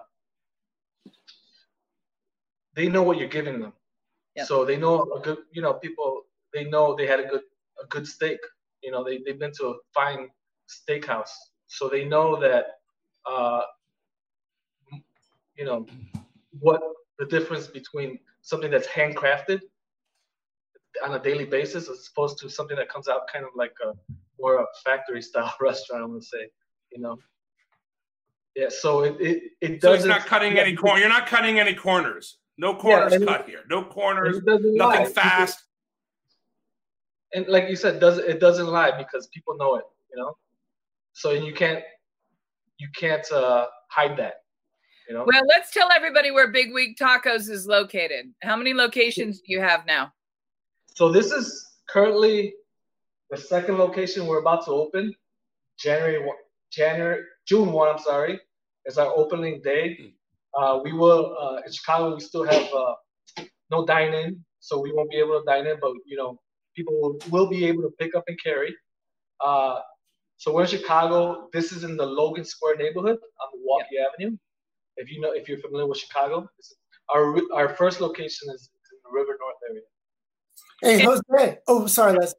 [2.75, 3.73] they know what you're giving them.
[4.35, 4.47] Yep.
[4.47, 5.39] So they know a good.
[5.51, 6.23] You know, people
[6.53, 7.41] they know they had a good
[7.83, 8.39] a good steak.
[8.81, 10.29] You know, they they've been to a fine
[10.69, 11.33] steakhouse,
[11.67, 12.65] so they know that.
[13.29, 13.61] Uh,
[15.57, 15.85] you know
[16.59, 16.81] what
[17.19, 19.59] the difference between something that's handcrafted
[21.03, 23.93] on a daily basis as opposed to something that comes out kind of like a
[24.39, 26.03] more a factory style restaurant.
[26.03, 26.49] I'm gonna say,
[26.91, 27.17] you know.
[28.57, 30.09] Yeah, so it it, it So doesn't.
[30.09, 30.99] it's not cutting yeah, any corner.
[30.99, 32.39] You're not cutting any corners.
[32.57, 33.59] No corners and- cut here.
[33.69, 34.37] No corners.
[34.37, 34.97] It doesn't lie.
[34.97, 35.63] Nothing fast.
[37.33, 40.35] And like you said, does it doesn't lie because people know it, you know.
[41.13, 41.83] So you can't
[42.79, 44.35] you can't uh, hide that,
[45.07, 45.23] you know.
[45.27, 48.33] Well, let's tell everybody where Big Wig Tacos is located.
[48.41, 50.11] How many locations do you have now?
[50.95, 52.55] So this is currently
[53.29, 55.13] the second location we're about to open.
[55.77, 56.37] January one,
[56.71, 57.89] January June one.
[57.89, 58.39] I'm sorry,
[58.87, 60.13] is our opening day.
[60.57, 62.15] Uh, we will uh, in Chicago.
[62.15, 62.95] We still have uh,
[63.69, 65.77] no dine in, so we won't be able to dine in.
[65.79, 66.39] But you know,
[66.75, 68.75] people will, will be able to pick up and carry.
[69.43, 69.81] Uh,
[70.37, 71.49] so we're in Chicago.
[71.53, 74.37] This is in the Logan Square neighborhood on Milwaukee Avenue.
[74.95, 76.75] If you know, if you're familiar with Chicago, This
[77.13, 79.81] our our first location is in the River North area.
[80.81, 81.59] Hey, Jose.
[81.67, 82.33] Oh, sorry, Les.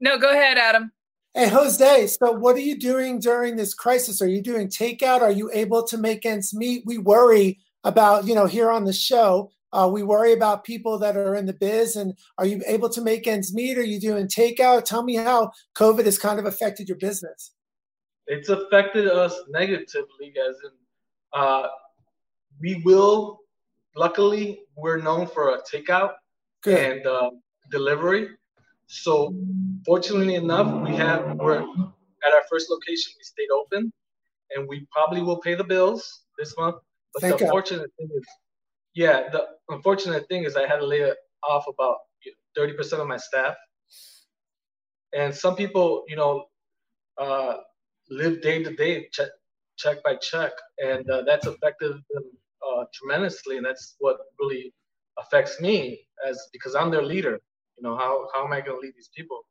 [0.00, 0.92] No, go ahead, Adam.
[1.34, 2.06] Hey, Jose.
[2.06, 4.22] So, what are you doing during this crisis?
[4.22, 5.20] Are you doing takeout?
[5.20, 6.84] Are you able to make ends meet?
[6.86, 9.50] We worry about you know here on the show.
[9.70, 13.02] Uh, we worry about people that are in the biz, and are you able to
[13.02, 13.76] make ends meet?
[13.76, 14.84] Are you doing takeout?
[14.84, 17.52] Tell me how COVID has kind of affected your business.
[18.26, 20.70] It's affected us negatively, as in
[21.34, 21.68] uh,
[22.60, 23.40] we will.
[23.94, 26.12] Luckily, we're known for a takeout
[26.62, 26.78] Good.
[26.78, 27.30] and uh,
[27.70, 28.28] delivery.
[28.86, 29.34] So,
[29.84, 33.12] fortunately enough, we have we're at our first location.
[33.18, 33.92] We stayed open,
[34.54, 36.76] and we probably will pay the bills this month.
[37.14, 38.26] But Thank the unfortunate thing is,
[38.94, 41.12] yeah, the unfortunate thing is I had to lay
[41.42, 41.96] off about
[42.56, 43.54] thirty percent of my staff,
[45.12, 46.44] and some people, you know,
[47.18, 47.58] uh,
[48.10, 49.28] live day to day, check
[49.76, 52.24] check by check, and uh, that's affected them
[52.66, 54.72] uh, tremendously, and that's what really
[55.18, 57.40] affects me as because I'm their leader.
[57.76, 59.44] You know, how how am I going to lead these people?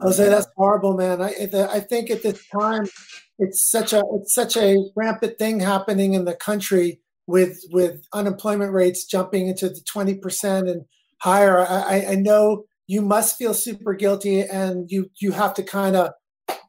[0.00, 1.22] Jose, that's horrible, man.
[1.22, 1.34] I
[1.72, 2.86] I think at this time,
[3.38, 8.72] it's such a it's such a rampant thing happening in the country with with unemployment
[8.72, 10.84] rates jumping into the twenty percent and
[11.18, 11.60] higher.
[11.60, 16.10] I, I know you must feel super guilty, and you you have to kind of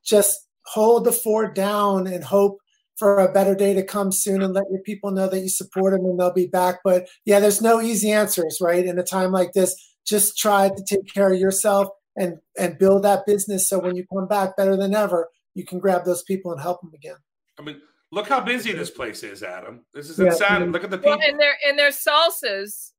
[0.04, 2.60] just hold the fort down and hope
[2.98, 5.94] for a better day to come soon and let your people know that you support
[5.94, 6.80] them and they'll be back.
[6.84, 8.86] But yeah, there's no easy answers, right?
[8.86, 13.04] In a time like this, just try to take care of yourself and and build
[13.04, 16.52] that business so when you come back better than ever, you can grab those people
[16.52, 17.18] and help them again.
[17.60, 19.86] I mean, look how busy this place is, Adam.
[19.94, 20.28] This is yeah.
[20.28, 20.72] insane.
[20.72, 21.18] Look at the people.
[21.18, 22.92] Well, and their and their salsas.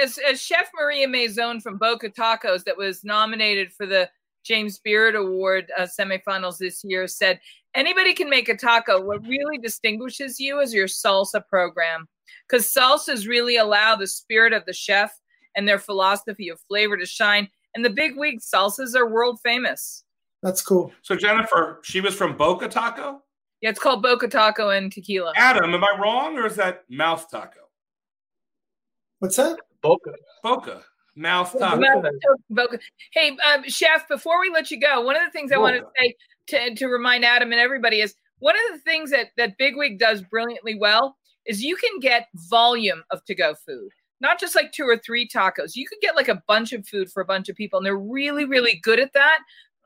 [0.00, 4.08] As, as Chef Maria Mazon from Boca Tacos, that was nominated for the
[4.44, 7.40] James Beard Award uh, semifinals this year, said
[7.74, 9.00] anybody can make a taco.
[9.00, 12.06] What really distinguishes you is your salsa program,
[12.48, 15.12] because salsas really allow the spirit of the chef
[15.56, 17.48] and their philosophy of flavor to shine.
[17.74, 20.04] And the big wig salsas are world famous.
[20.42, 20.92] That's cool.
[21.02, 23.22] So Jennifer, she was from Boca Taco.
[23.60, 25.32] Yeah, it's called Boca Taco and Tequila.
[25.36, 27.60] Adam, am I wrong, or is that Mouth Taco?
[29.18, 29.58] What's that?
[29.82, 30.12] Boca.
[30.42, 30.82] Boca.
[31.16, 31.82] Mouth Taco.
[32.50, 32.78] Boca.
[33.12, 35.84] Hey, um, Chef, before we let you go, one of the things I want to
[35.98, 36.14] say
[36.48, 40.22] to, to remind Adam and everybody is one of the things that that Bigwig does
[40.22, 44.96] brilliantly well is you can get volume of to-go food not just like two or
[44.96, 45.74] three tacos.
[45.74, 47.96] You could get like a bunch of food for a bunch of people, and they're
[47.96, 49.38] really, really good at that.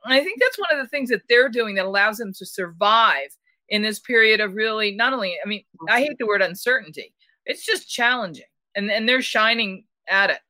[0.04, 2.46] And I think that's one of the things that they're doing that allows them to
[2.46, 3.28] survive
[3.68, 7.14] in this period of really not only, I mean, I hate the word uncertainty,
[7.46, 10.40] it's just challenging, and, and they're shining at it.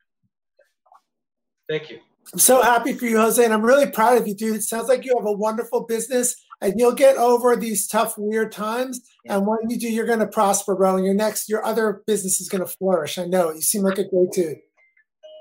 [1.69, 2.01] Thank you.
[2.33, 4.57] I'm so happy for you, Jose, and I'm really proud of you, dude.
[4.57, 8.53] It sounds like you have a wonderful business and you'll get over these tough, weird
[8.53, 9.01] times.
[9.25, 9.37] Yeah.
[9.37, 10.97] And when you do, you're going to prosper, bro.
[10.97, 13.19] And your next, your other business is going to flourish.
[13.19, 13.53] I know.
[13.53, 14.59] You seem like a great dude.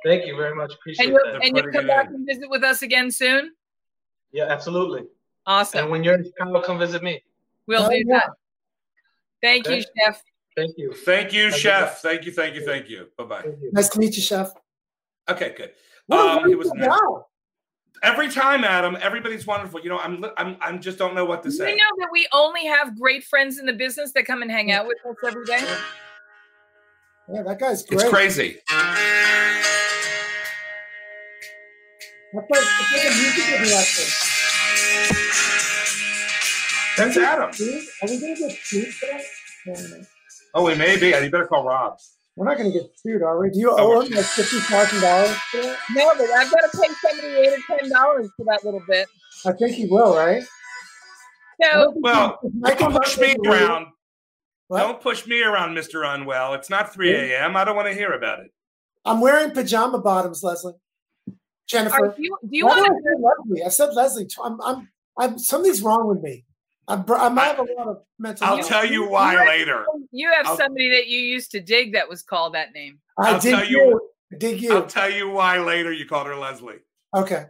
[0.03, 0.73] Thank you very much.
[0.73, 3.51] Appreciate and you'll, And you'll come back and visit with us again soon?
[4.31, 5.03] Yeah, absolutely.
[5.45, 5.81] Awesome.
[5.81, 7.23] And when you're in Chicago, come visit me.
[7.67, 8.19] We'll oh, do yeah.
[8.19, 8.29] that.
[9.43, 9.77] Thank okay.
[9.77, 10.23] you, Chef.
[10.55, 10.93] Than't you.
[10.93, 12.01] Thank you, thank Chef.
[12.03, 12.09] You.
[12.09, 13.07] Thank you, thank you, thank you.
[13.17, 13.45] Bye bye.
[13.71, 14.51] Nice to meet you, Chef.
[15.29, 15.71] Okay, good.
[16.11, 16.89] um, it was nice.
[18.03, 19.79] Every time, Adam, everybody's wonderful.
[19.79, 21.69] You know, I'm I'm I'm just don't know what to say.
[21.69, 24.71] You know that we only have great friends in the business that come and hang
[24.71, 25.63] out with us every day.
[27.31, 28.01] Yeah, that guy's great.
[28.01, 28.57] It's crazy.
[32.33, 33.45] That's like, it's like a music
[36.97, 37.49] That's Adam.
[38.01, 39.19] Are we gonna get sued for?
[40.53, 41.07] Oh, we may be.
[41.07, 41.97] You better call Rob.
[42.35, 43.49] We're not going to get sued, are we?
[43.49, 47.27] Do you owe him like fifty thousand dollars No, but I've got to pay somebody
[47.27, 49.07] eight or ten dollars for that little bit.
[49.45, 50.43] I think he will, right?
[51.59, 51.93] No.
[51.97, 53.87] Well, don't push me around.
[54.67, 54.79] What?
[54.79, 56.53] Don't push me around, Mister Unwell.
[56.53, 57.57] It's not three a.m.
[57.57, 58.51] I don't want to hear about it.
[59.03, 60.73] I'm wearing pajama bottoms, Leslie.
[61.67, 63.53] Jennifer, you, do you want to?
[63.53, 64.27] Leslie, I said Leslie.
[64.43, 64.89] I'm, I'm,
[65.19, 65.37] I'm.
[65.37, 66.45] Something's wrong with me.
[66.87, 68.47] I'm, I might have a lot of mental.
[68.47, 69.85] I'll tell you why you later.
[70.11, 72.99] you have I'll, somebody that you used to dig that was called that name.
[73.17, 74.09] I I'll dig tell you.
[74.37, 74.73] Dig you.
[74.73, 75.91] I'll tell you why later.
[75.91, 76.79] You called her Leslie.
[77.15, 77.45] Okay.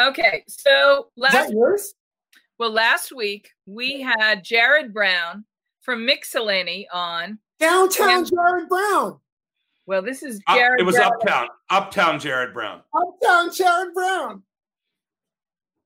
[0.00, 0.44] Okay.
[0.48, 1.34] So last.
[1.34, 1.94] Is that yours?
[2.58, 5.44] Well, last week we had Jared Brown
[5.80, 7.38] from Mixellany on.
[7.58, 9.18] Downtown and, Jared Brown.
[9.86, 10.80] Well, this is uh, Jared.
[10.80, 11.12] Up, it was Brown.
[11.12, 11.48] Uptown.
[11.70, 12.82] Uptown Jared Brown.
[12.94, 14.42] Uptown Jared Brown.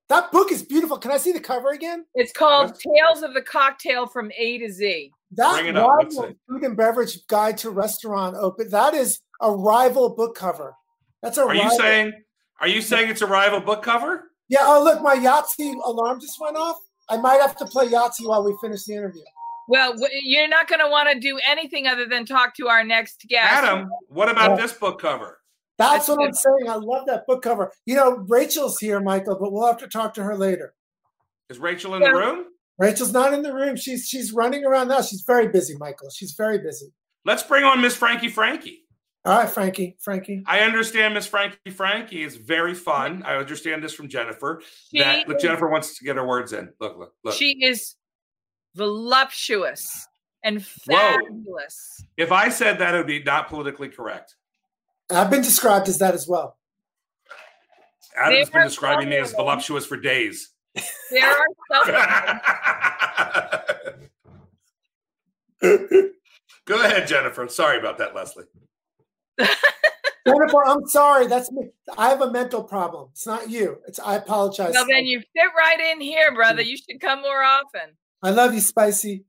[0.09, 0.99] That book is beautiful.
[0.99, 2.05] Can I see the cover again?
[2.14, 5.11] It's called Tales of the Cocktail from A to Z.
[5.33, 8.71] That rival food and beverage guide to restaurant open.
[8.71, 10.75] That is a rival book cover.
[11.23, 11.42] That's a.
[11.42, 11.64] Are rival.
[11.64, 12.12] you saying?
[12.61, 14.31] Are you saying it's a rival book cover?
[14.49, 14.61] Yeah.
[14.62, 16.77] Oh, look, my Yahtzee alarm just went off.
[17.09, 19.23] I might have to play Yahtzee while we finish the interview.
[19.69, 23.27] Well, you're not going to want to do anything other than talk to our next
[23.29, 23.53] guest.
[23.53, 24.57] Adam, what about yeah.
[24.57, 25.36] this book cover?
[25.79, 26.69] That's, what I'm saying.
[26.69, 27.73] I love that book cover.
[27.85, 30.75] You know, Rachel's here, Michael, but we'll have to talk to her later.
[31.51, 32.47] Is Rachel in the room?
[32.79, 33.77] Rachel's not in the room.
[33.77, 35.01] She's she's running around now.
[35.01, 36.11] She's very busy, Michael.
[36.11, 36.93] She's very busy.
[37.25, 38.87] Let's bring on Miss Frankie Frankie.
[39.25, 39.97] All right, Frankie.
[40.01, 40.43] Frankie.
[40.47, 43.23] I understand Miss Frankie Frankie is very fun.
[43.25, 44.62] I understand this from Jennifer.
[44.91, 46.71] She that look, Jennifer wants to get her words in.
[46.81, 47.35] Look, look, look.
[47.35, 47.97] She is
[48.75, 50.07] voluptuous
[50.45, 50.97] and Whoa.
[50.97, 52.05] fabulous.
[52.17, 54.37] if I said that, it would be not politically correct.
[55.11, 56.57] I've been described as that as well.
[58.16, 60.51] Adam's been describing me as voluptuous for days.
[61.11, 61.47] There are
[61.85, 61.90] some
[66.66, 67.47] Go ahead, Jennifer.
[67.49, 68.45] Sorry about that, Leslie.
[70.27, 71.29] Jennifer, I'm sorry.
[71.29, 71.69] That's me.
[71.97, 73.11] I have a mental problem.
[73.12, 73.79] It's not you.
[73.87, 74.73] It's I apologize.
[74.75, 76.62] Well, then you fit right in here, brother.
[76.62, 77.97] You should come more often.
[78.23, 79.25] I love you, Spicy.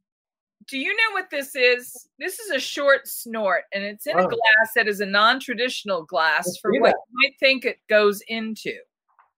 [0.69, 2.07] Do you know what this is?
[2.19, 4.27] This is a short snort, and it's in a Oh.
[4.27, 6.97] glass that is a non-traditional glass I for what that.
[7.09, 8.77] you might think it goes into.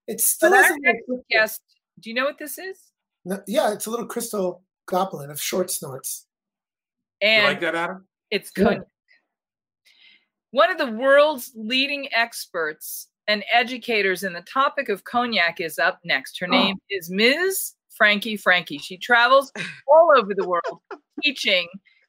[0.07, 0.81] It still But our isn't.
[0.81, 1.61] next guest,
[1.99, 2.91] do you know what this is?
[3.25, 6.25] No, yeah, it's a little crystal goblin of short snorts.
[7.21, 8.07] You And like that, Adam?
[8.31, 8.63] It's Yeah.
[8.63, 8.87] cognac.
[10.51, 15.99] One of the world's leading experts and educators in the topic of cognac is up
[16.03, 16.39] next.
[16.39, 16.51] Her Oh.
[16.51, 17.75] name is Ms.
[17.99, 18.79] Franky Franky.
[18.79, 19.51] She travels
[19.87, 20.79] all over the world
[21.23, 21.67] teaching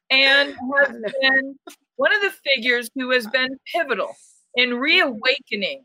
[0.09, 0.89] and has
[1.21, 1.55] been
[1.97, 4.15] one of the figures who has been pivotal
[4.55, 5.83] in reawakening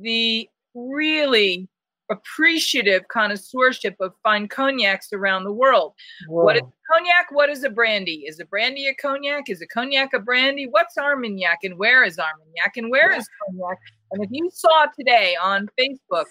[0.00, 1.68] the really
[2.10, 5.94] appreciative connoisseurship of fine cognacs around the world.
[6.28, 6.72] What is Whoa.
[6.92, 7.26] cognac?
[7.30, 8.24] What is a brandy?
[8.26, 9.48] Is a brandy a cognac?
[9.48, 10.66] Is a cognac a brandy?
[10.68, 13.78] What's Armagnac and where is Armagnac and where is cognac?
[14.12, 16.26] And if you saw today on Facebook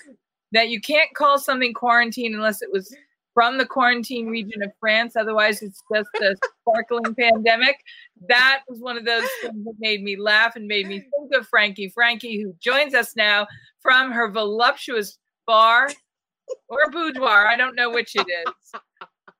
[0.51, 2.93] that you can't call something quarantine unless it was
[3.34, 7.78] from the quarantine region of France, otherwise it's just a sparkling pandemic.
[8.28, 11.48] That was one of those things that made me laugh and made me think of
[11.48, 11.89] Franky.
[11.89, 13.48] Franky, who joins us now
[13.82, 15.89] from her voluptuous bar
[16.68, 17.48] or boudoir.
[17.48, 18.82] I don't know which it is.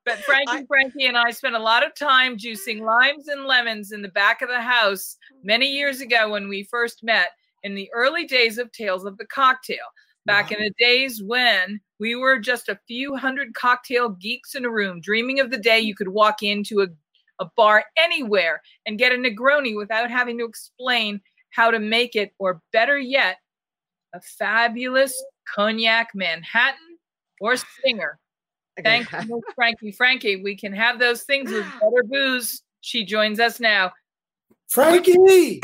[0.06, 4.00] But Franky, Franky, and I spent a lot of time juicing limes and lemons in
[4.00, 7.28] the back of the house many years ago when we first met
[7.62, 9.84] in the early days of Tales of the Cocktail.
[10.26, 14.70] Back in the days when we were just a few hundred cocktail geeks in a
[14.70, 16.86] room, dreaming of the day you could walk into a,
[17.42, 22.32] a bar anywhere and get a Negroni without having to explain how to make it,
[22.38, 23.38] or better yet,
[24.14, 25.22] a fabulous
[25.54, 26.98] cognac Manhattan
[27.40, 28.18] or Stinger.
[28.82, 29.92] Thank you, Franky.
[29.92, 32.62] Franky, we can have those things with better booze.
[32.80, 33.92] She joins us now.
[34.68, 35.60] Franky.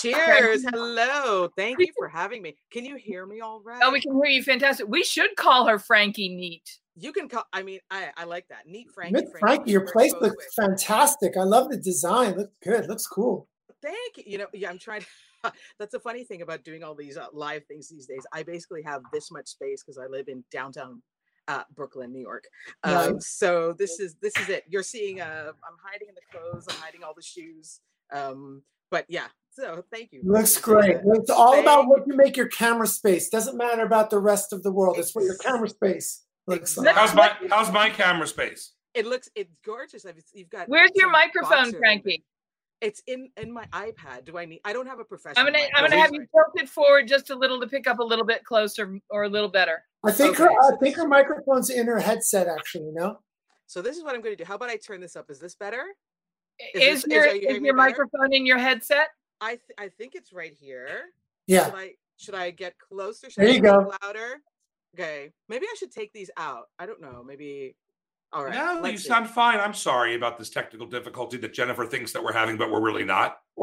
[0.00, 0.64] Cheers.
[0.64, 1.48] Hello.
[1.56, 2.56] Thank you for having me.
[2.70, 3.80] Can you hear me all right?
[3.82, 4.86] Oh, we can hear you fantastic.
[4.88, 6.78] We should call her Franky Neat.
[6.96, 7.44] You can call.
[7.52, 8.66] I mean, I, I like that.
[8.66, 9.12] Neat Franky.
[9.12, 10.54] Miss Franky, your place looks ways.
[10.56, 11.36] fantastic.
[11.36, 12.36] I love the design.
[12.36, 12.88] Looks good.
[12.88, 13.48] Looks cool.
[13.82, 14.24] Thank you.
[14.26, 15.04] You know, yeah, I'm trying.
[15.78, 18.26] That's a funny thing about doing all these uh, live things these days.
[18.32, 21.00] I basically have this much space because I live in downtown
[21.48, 22.44] uh, Brooklyn, New York.
[22.84, 23.28] Um, Nice.
[23.28, 24.64] so this is this is it.
[24.68, 25.20] You're seeing.
[25.20, 26.66] Uh, I'm hiding in the clothes.
[26.68, 27.80] I'm hiding all the shoes.
[28.12, 29.28] Um, but yeah.
[29.52, 30.22] So thank you.
[30.24, 30.98] Looks great.
[31.04, 33.28] It's all about what you make your camera space.
[33.28, 34.96] Doesn't matter about the rest of the world.
[34.98, 36.94] It's what your camera space looks like.
[36.94, 38.72] How's my how's my camera space?
[38.94, 40.04] It looks it's gorgeous.
[40.32, 40.68] You've got.
[40.68, 42.24] Where's your microphone, boxer- Franky?
[42.80, 44.24] It's in in my iPad.
[44.24, 44.60] Do I need?
[44.64, 45.46] I don't have a professional.
[45.46, 45.70] I'm gonna mic.
[45.74, 48.24] I'm gonna have you tilt it forward just a little to pick up a little
[48.24, 49.82] bit closer or a little better.
[50.04, 50.50] I think Okay, her.
[50.74, 52.46] I think her microphone's in her headset.
[52.48, 53.18] Actually, you know.
[53.66, 54.48] So this is what I'm going to do.
[54.48, 55.26] How about I turn this up?
[55.30, 55.84] Is this better?
[56.74, 57.88] Is, Is this- is- your are you is hearing me your better?
[57.90, 59.08] microphone in your headset?
[59.40, 61.10] I th- I think it's right here.
[61.46, 61.66] Yeah.
[61.66, 63.30] Should I should I get closer?
[63.30, 63.92] Should There I you go.
[64.02, 64.40] Louder.
[64.94, 65.32] Okay.
[65.48, 66.64] Maybe I should take these out.
[66.78, 67.22] I don't know.
[67.26, 67.74] Maybe.
[68.32, 68.54] All right.
[68.54, 69.08] no, you let's see.
[69.08, 69.58] sound fine.
[69.58, 73.04] I'm sorry about this technical difficulty that Jennifer thinks that we're having, but we're really
[73.04, 73.38] not.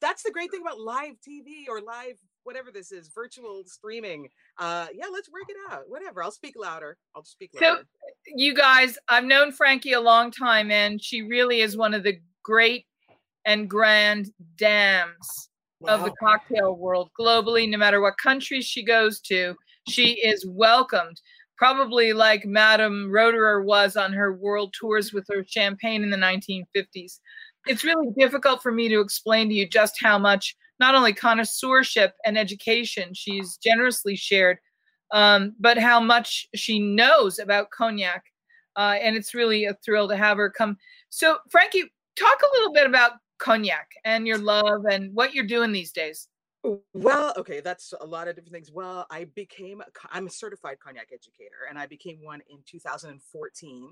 [0.00, 4.28] That's the great thing about live TV or live whatever this is, virtual streaming.
[4.56, 5.82] Uh, yeah, let's work it out.
[5.88, 6.22] Whatever.
[6.22, 6.96] I'll speak louder.
[7.14, 7.66] I'll speak louder.
[7.66, 7.86] So- louder.
[8.26, 12.18] You guys, I've known Franky a long time, and she really is one of the
[12.42, 12.86] great
[13.44, 15.50] and grand dams
[15.86, 17.68] of the cocktail world globally.
[17.68, 19.54] No matter what country she goes to,
[19.88, 21.20] she is welcomed.
[21.56, 27.20] Probably like Madame Roederer was on her world tours with her champagne in the 1950s.
[27.66, 32.14] It's really difficult for me to explain to you just how much not only connoisseurship
[32.24, 34.58] and education she's generously shared,
[35.12, 38.24] um, but how much she knows about cognac.
[38.76, 40.78] Uh, and it's really a thrill to have her come.
[41.10, 41.82] So, Franky,
[42.18, 46.28] talk a little bit about cognac and your love and what you're doing these days.
[46.92, 48.70] Well, okay, that's a lot of different things.
[48.70, 49.82] Well, I became,
[50.12, 53.88] I'm a certified cognac educator and I became one in 2014.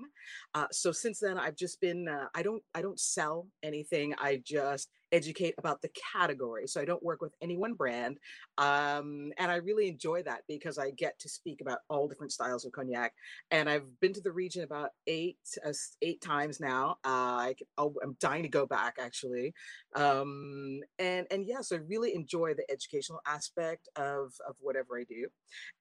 [0.55, 4.15] Uh, so since then I've just been, uh, I don't, I don't sell anything.
[4.19, 6.67] I just educate about the category.
[6.67, 8.19] So I don't work with any one brand.
[8.57, 12.65] Um, and I really enjoy that because I get to speak about all different styles
[12.65, 13.13] of cognac.
[13.51, 16.99] And I've been to the region about eight uh, eight times now.
[17.05, 19.55] Uh, I, am dying to go back actually.
[19.95, 25.29] Um, and and yes, I really enjoy the educational aspect of of whatever I do.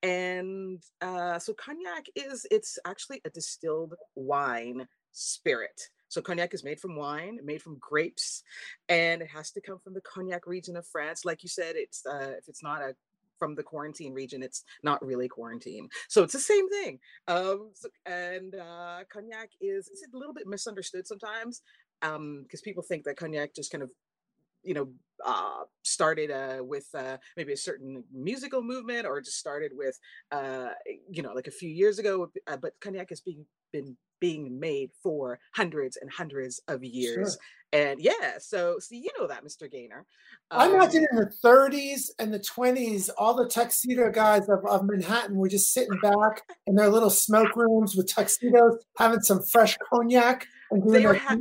[0.03, 5.81] And uh, so cognac is it's actually a distilled wine spirit.
[6.09, 8.43] So cognac is made from wine, made from grapes,
[8.89, 11.25] and it has to come from the cognac region of France.
[11.25, 12.95] Like you said, it's uh, if it's not a
[13.37, 15.89] from the quarantine region, it's not really quarantine.
[16.07, 16.99] So it's the same thing.
[17.27, 21.61] Um, so, and uh, cognac is it's a little bit misunderstood sometimes
[22.01, 23.89] because um, people think that cognac just kind of
[24.63, 24.87] you know
[25.25, 29.99] uh, started uh, with uh, maybe a certain musical movement or just started with
[30.31, 30.69] uh,
[31.09, 34.89] you know like a few years ago uh, but cognac has been been being made
[35.01, 37.37] for hundreds and hundreds of years
[37.73, 37.81] sure.
[37.81, 40.05] and yeah so see, you know that mr gaynor
[40.51, 44.85] um, i imagine in the 30s and the 20s all the tuxedo guys of, of
[44.85, 49.77] manhattan were just sitting back in their little smoke rooms with tuxedos having some fresh
[49.89, 51.37] cognac and doing they were ha-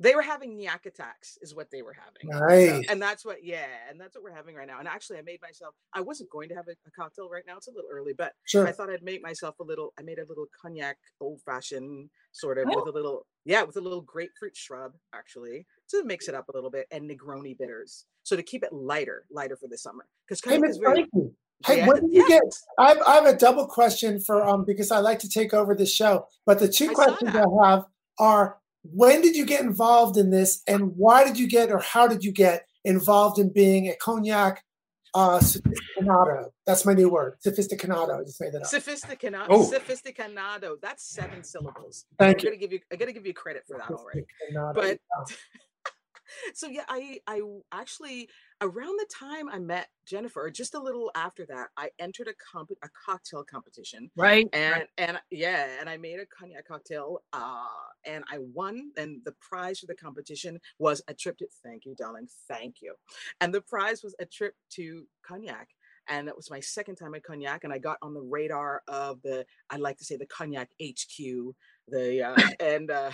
[0.00, 2.86] they were having nyack attacks is what they were having nice.
[2.88, 5.40] and that's what yeah and that's what we're having right now and actually i made
[5.42, 8.12] myself i wasn't going to have a, a cocktail right now it's a little early
[8.16, 8.66] but sure.
[8.66, 12.58] i thought i'd make myself a little i made a little cognac old fashioned sort
[12.58, 12.76] of oh.
[12.76, 16.52] with a little yeah with a little grapefruit shrub actually to mix it up a
[16.52, 20.40] little bit and negroni bitters so to keep it lighter lighter for the summer because
[20.44, 21.06] hey, is very
[21.66, 22.38] Hey, yeah, when did you yeah.
[22.38, 22.54] get?
[22.78, 25.74] I have, I have a double question for um because I like to take over
[25.74, 26.28] the show.
[26.46, 27.84] But the two I questions I have
[28.20, 28.58] are
[28.92, 32.24] when did you get involved in this and why did you get or how did
[32.24, 34.64] you get involved in being a cognac
[35.14, 38.68] uh sophisticanado that's my new word sophisticanado i just made that up.
[38.68, 39.70] Sophisticanado oh.
[39.70, 42.04] sophisticanado that's seven syllables.
[42.18, 42.50] Thank I'm you.
[42.50, 44.26] gonna give you i gotta give you credit for that already.
[44.74, 44.98] But
[46.54, 47.40] so yeah i i
[47.72, 48.28] actually
[48.60, 52.70] around the time I met Jennifer, just a little after that, I entered a comp
[52.82, 54.10] a cocktail competition.
[54.16, 54.48] Right.
[54.52, 54.88] And right.
[54.98, 57.22] and yeah, and I made a cognac cocktail.
[57.32, 57.64] Uh,
[58.04, 58.90] and I won.
[58.96, 62.28] And the prize for the competition was a trip to thank you, darling.
[62.48, 62.94] Thank you.
[63.40, 65.68] And the prize was a trip to cognac.
[66.08, 69.20] And that was my second time at cognac, and I got on the radar of
[69.20, 71.18] the i'd like to say the cognac HQ,
[71.86, 73.10] the uh, and uh,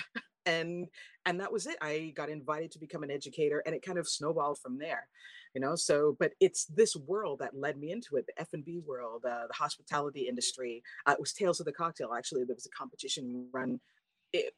[0.46, 0.86] and
[1.26, 1.76] and that was it.
[1.80, 5.08] I got invited to become an educator and it kind of snowballed from there
[5.54, 5.76] you know?
[5.76, 9.54] So but it's this world that led me into it the f&b world uh, the
[9.54, 13.78] hospitality industry uh, it was tales of the cocktail actually there was a competition run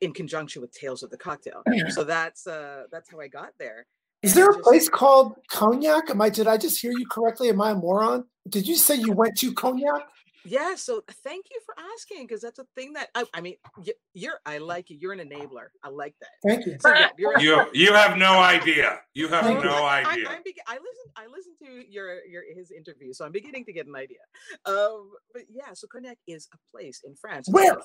[0.00, 1.62] in conjunction with tales of the cocktail.
[1.90, 3.86] So that's uh that's how i got there.
[4.22, 6.10] Is there a place called cognac?
[6.10, 7.48] Am i did i just hear you correctly?
[7.48, 8.24] Am i a moron?
[8.48, 10.08] Did you say you went to cognac
[10.46, 13.56] yeah so thank you for asking because that's a thing that I, I, mean
[14.14, 16.30] you're i like you you're an enabler i like that.
[16.46, 16.76] Thank you.
[16.80, 20.28] So, yeah, you you have no idea you have no I, idea.
[20.28, 23.72] I, I, I listen i listen to your your his interview so i'm beginning to
[23.72, 24.18] get an idea.
[24.64, 27.76] Um but yeah so cognac is a place in france where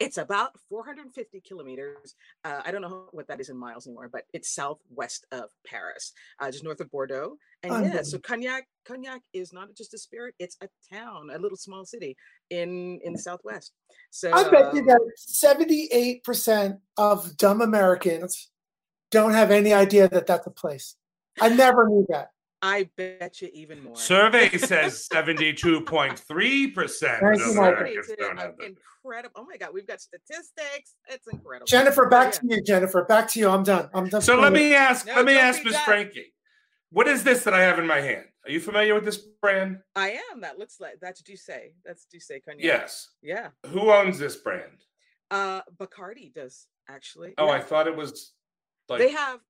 [0.00, 2.14] it's about 450 kilometers.
[2.44, 6.12] Uh, I don't know what that is in miles anymore, but it's southwest of Paris,
[6.40, 7.36] uh, just north of Bordeaux.
[7.62, 11.56] And yeah, so Cognac, Cognac is not just a spirit; it's a town, a little
[11.56, 12.16] small city
[12.50, 13.72] in in the southwest.
[14.10, 18.50] So I bet you um that 78 percent of dumb Americans
[19.10, 20.96] don't have any idea that that's a place.
[21.40, 22.30] I never knew that.
[22.62, 23.96] I bet you even more.
[23.96, 29.32] Survey says 72.3% of Americans don't have Incredible.
[29.36, 30.96] Oh my God, we've got statistics.
[31.08, 31.66] It's incredible.
[31.66, 32.40] Jennifer, back yeah.
[32.40, 33.04] to you, Jennifer.
[33.04, 33.48] Back to you.
[33.48, 33.88] I'm done.
[33.94, 34.20] I'm done.
[34.20, 36.32] So let me ask, no, let me ask Miss Franky.
[36.90, 38.24] What is this that I have in my hand?
[38.44, 39.78] Are you familiar with this brand?
[39.94, 40.40] I am.
[40.40, 41.74] That looks like that's D'ussé.
[41.84, 42.64] That's D'ussé cognac.
[42.64, 43.10] Yes.
[43.22, 43.50] Yeah.
[43.66, 44.84] Who owns this brand?
[45.30, 47.34] Uh Bacardi does actually.
[47.38, 47.52] Oh, yeah.
[47.52, 48.32] I thought it was
[48.88, 49.40] like they have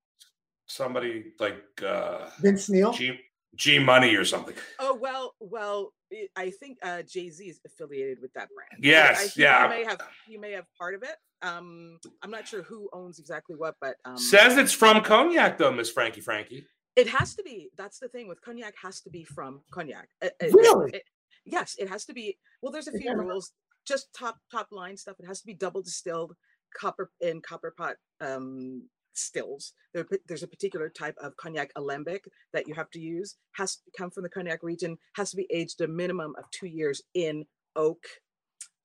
[0.67, 3.19] somebody like uh Vince Neil, G,
[3.55, 4.55] G Money or something.
[4.79, 5.93] Oh well, well,
[6.35, 8.83] I think uh Jay Z is affiliated with that brand.
[8.83, 9.63] Yes, so yeah.
[9.63, 11.15] You may have you may have part of it.
[11.41, 15.71] Um, I'm not sure who owns exactly what, but um, says it's from cognac though,
[15.71, 16.65] Miss Franky Franky.
[16.95, 17.69] It has to be.
[17.77, 18.73] That's the thing with cognac.
[18.81, 20.09] Has to be from cognac.
[20.21, 20.91] It, really?
[20.93, 21.03] It,
[21.45, 22.37] yes, it has to be.
[22.61, 23.13] Well, there's a few yeah.
[23.13, 23.51] rules.
[23.85, 25.15] Just top top line stuff.
[25.19, 26.35] It has to be double distilled,
[26.75, 29.73] copper in copper pot um stills.
[29.93, 33.35] There, there's a particular type of cognac alembic that you have to use.
[33.53, 34.97] Has to come from the cognac region.
[35.15, 37.45] Has to be aged a minimum of two years in
[37.75, 38.03] oak,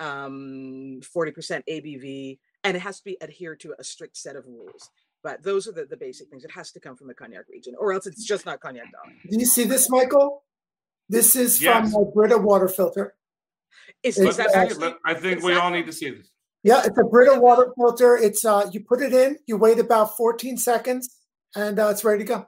[0.00, 4.90] um, 40% ABV, and it has to be adhered to a strict set of rules.
[5.22, 6.44] But those are the, the basic things.
[6.44, 9.18] It has to come from the cognac region, or else it's just not cognac darling.
[9.30, 10.42] Do you see this, Michael?
[11.08, 11.92] This is yes.
[11.92, 13.14] from my Brita water filter.
[14.02, 16.30] Is, is that actually, I think we all need to see this.
[16.62, 18.16] Yeah, it's a Brita water filter.
[18.16, 21.18] It's uh, you put it in, you wait about 14 seconds,
[21.56, 22.46] and uh, it's ready to go.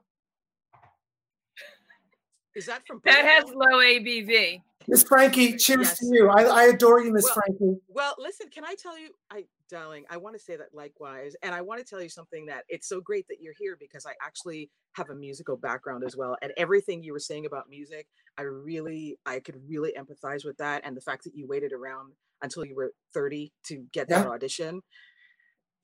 [2.54, 3.00] Is that from?
[3.04, 4.62] That has low ABV.
[4.86, 5.98] Miss Franky, cheers Yes.
[5.98, 6.28] to you.
[6.28, 7.80] I, I adore you, Miss Well- Franky.
[7.88, 11.54] Well, listen, can I tell you, I darling, I want to say that likewise, and
[11.54, 14.12] I want to tell you something that it's so great that you're here because I
[14.22, 18.06] actually have a musical background as well, and everything you were saying about music,
[18.36, 22.12] I really, I could really empathize with that, and the fact that you waited around
[22.42, 24.30] until you were 30 to get that Yeah.
[24.32, 24.82] audition.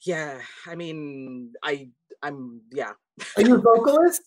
[0.05, 1.89] Yeah, I mean, I,
[2.23, 2.93] I'm, yeah,
[3.37, 4.23] Are you a vocalist?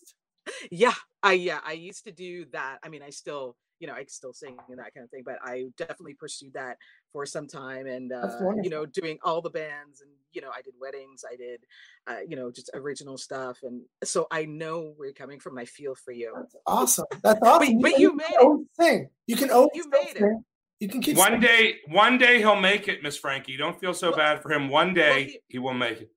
[0.70, 2.78] yeah, I, yeah, I used to do that.
[2.82, 5.36] I mean, I still, you know, I still sing and that kind of thing, but
[5.44, 6.78] I definitely pursued that
[7.12, 8.26] for some time and, uh,
[8.62, 11.64] you know, doing all the bands and, you know, I did weddings, I did,
[12.06, 13.58] uh, you know, just original stuff.
[13.62, 15.58] And so I know where you're coming from.
[15.58, 16.32] I feel for you.
[16.34, 17.04] That's awesome.
[17.22, 17.78] That's awesome.
[17.82, 18.40] but can you made it.
[18.40, 19.10] always sing.
[19.26, 20.44] You can always You still made it.
[20.80, 21.40] You can keep One singing.
[21.42, 23.58] day, one day he'll make it, Miss Franky.
[23.58, 24.70] Don't feel so Well- bad for him.
[24.70, 26.10] One day he- he will make it.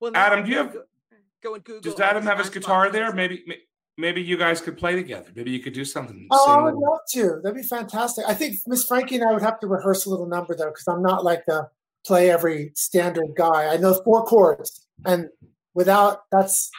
[0.00, 0.82] Well, Adam, do you have- Go,
[1.40, 1.82] go and Google.
[1.92, 3.04] Does Adam have his guitar there?
[3.06, 3.14] songs.
[3.14, 3.62] Maybe, may-
[3.96, 5.30] maybe you guys could play together.
[5.34, 6.26] Maybe you could do something.
[6.30, 7.40] Oh, I would a- love to.
[7.42, 8.24] That'd be fantastic.
[8.26, 10.88] I think Miss Franky and I would have to rehearse a little number though, because
[10.88, 11.68] I'm not like the
[12.06, 13.72] play every standard guy.
[13.72, 15.28] I know four chords, and
[15.74, 16.70] without that's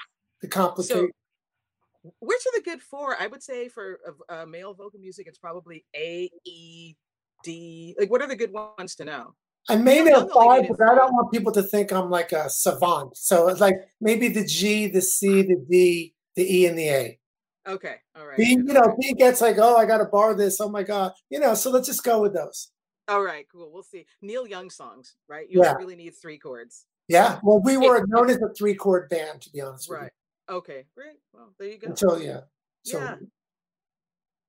[0.41, 1.09] the complication.
[2.19, 3.15] Which are the good four?
[3.17, 3.99] I would say for
[4.29, 6.95] uh, uh, male vocal music, it's probably A, E,
[7.43, 7.95] D.
[7.97, 9.35] Like, what are the good ones to know?
[9.69, 12.33] I may Neil know five, needed but I don't want people to think I'm like
[12.33, 13.15] a savant.
[13.15, 17.19] So it's like maybe the G, the C, the D, the E, and the A.
[17.67, 18.37] Okay, all right.
[18.37, 20.59] B, you know, B gets like, oh, I got to borrow this.
[20.59, 21.53] Oh my god, you know.
[21.53, 22.71] So let's just go with those.
[23.07, 23.71] All right, cool.
[23.71, 24.05] We'll see.
[24.21, 25.49] Neil Young songs, right?
[25.49, 25.73] You Yeah.
[25.73, 26.85] really need three chords.
[27.07, 27.39] Yeah.
[27.43, 30.11] Well, we were known as a three chord band, to be honest with Right.
[30.49, 31.17] Okay, great.
[31.33, 31.79] Well, there you you.
[31.79, 31.87] go.
[31.87, 32.41] Until yeah.
[32.85, 33.15] So Yeah.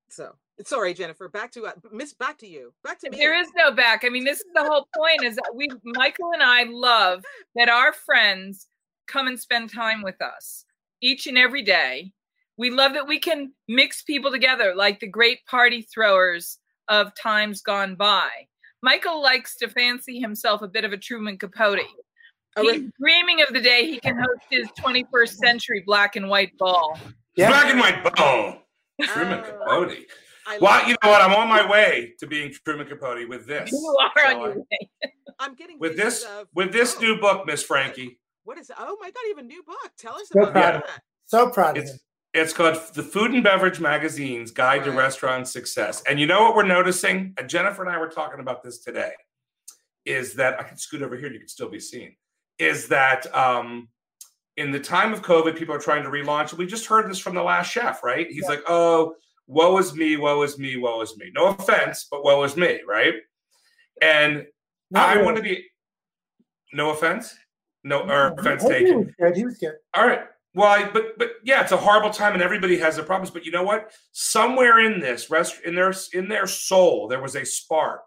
[0.09, 1.28] So, sorry, Jennifer.
[1.28, 2.12] Back to uh, Miss.
[2.14, 2.72] Back to you.
[2.85, 3.16] Back to me.
[3.16, 4.05] There is no back.
[4.05, 7.24] I mean, this is the whole point is that we, Michael and I love
[7.57, 8.68] that our friends
[9.09, 10.64] come and spend time with us
[11.01, 12.13] each and every day.
[12.57, 17.63] We love that we can mix people together like the great party throwers of times
[17.63, 18.29] gone by.
[18.83, 21.81] Michael likes to fancy himself a bit of a Truman Capote.
[22.57, 26.57] Oh, He's dreaming of the day he can host his 21st century black and white
[26.59, 26.97] ball.
[27.37, 27.49] yeah.
[27.49, 28.13] Black and white bone.
[28.19, 28.59] Oh,
[29.03, 29.51] Truman Oh,
[29.87, 29.99] Capote.
[30.47, 31.23] I Well, love- you know what?
[31.23, 33.73] I'm on my way to being Truman Capote with this.
[33.73, 34.89] You are So on I- your way.
[35.41, 38.21] I'm getting with this of- uh, with this oh, new book, Miss Franky.
[38.45, 38.71] What is?
[38.79, 39.21] Oh my God!
[39.27, 39.91] You have new book.
[39.99, 41.03] Tell us So about proud that.
[41.25, 41.99] So proud of It's
[42.35, 46.03] it's called the Food and Beverage Magazine's Guide to Restaurant Success.
[46.09, 47.33] And you know what we're noticing?
[47.39, 49.13] And Jennifer and I were talking about this today.
[50.05, 51.33] Is that I can scoot over here?
[51.33, 52.17] You can still be seen.
[52.59, 53.89] Is that um,
[54.57, 56.53] in the time of COVID, people are trying to relaunch.
[56.53, 58.27] We just heard this from the last chef, right?
[58.29, 59.15] He's like, "Oh,
[59.47, 62.81] woe is me, woe is me, woe is me." No offense, but woe is me,
[62.87, 63.15] right?
[64.03, 64.45] And
[64.91, 65.25] Not I really.
[65.25, 65.65] want to be.
[66.73, 67.35] No offense.
[67.85, 68.99] No, or No, offense he- he taken.
[68.99, 69.37] was good.
[69.37, 69.74] He was good.
[69.95, 70.22] All right.
[70.55, 73.30] Well, I, but but yeah, it's a horrible time, and everybody has their problems.
[73.30, 73.91] But you know what?
[74.12, 78.03] Somewhere in this rest in their in their soul, there was a spark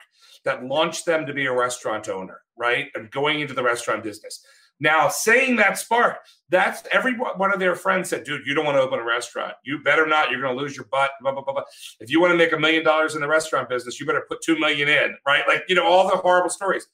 [0.45, 2.87] that launched them to be a restaurant owner, right?
[2.95, 4.45] And going into the restaurant business.
[4.79, 6.17] Now, saying that spark,
[6.49, 9.55] that's every one of their friends said, dude, you don't want to open a restaurant.
[9.65, 10.29] You better not.
[10.29, 11.09] You're going to lose your butt.
[11.19, 11.63] Blah, blah, blah, blah.
[11.99, 14.41] If you want to make a million dollars in the restaurant business, you better put
[14.43, 15.47] two million in, right?
[15.47, 16.87] Like, you know, all the horrible stories.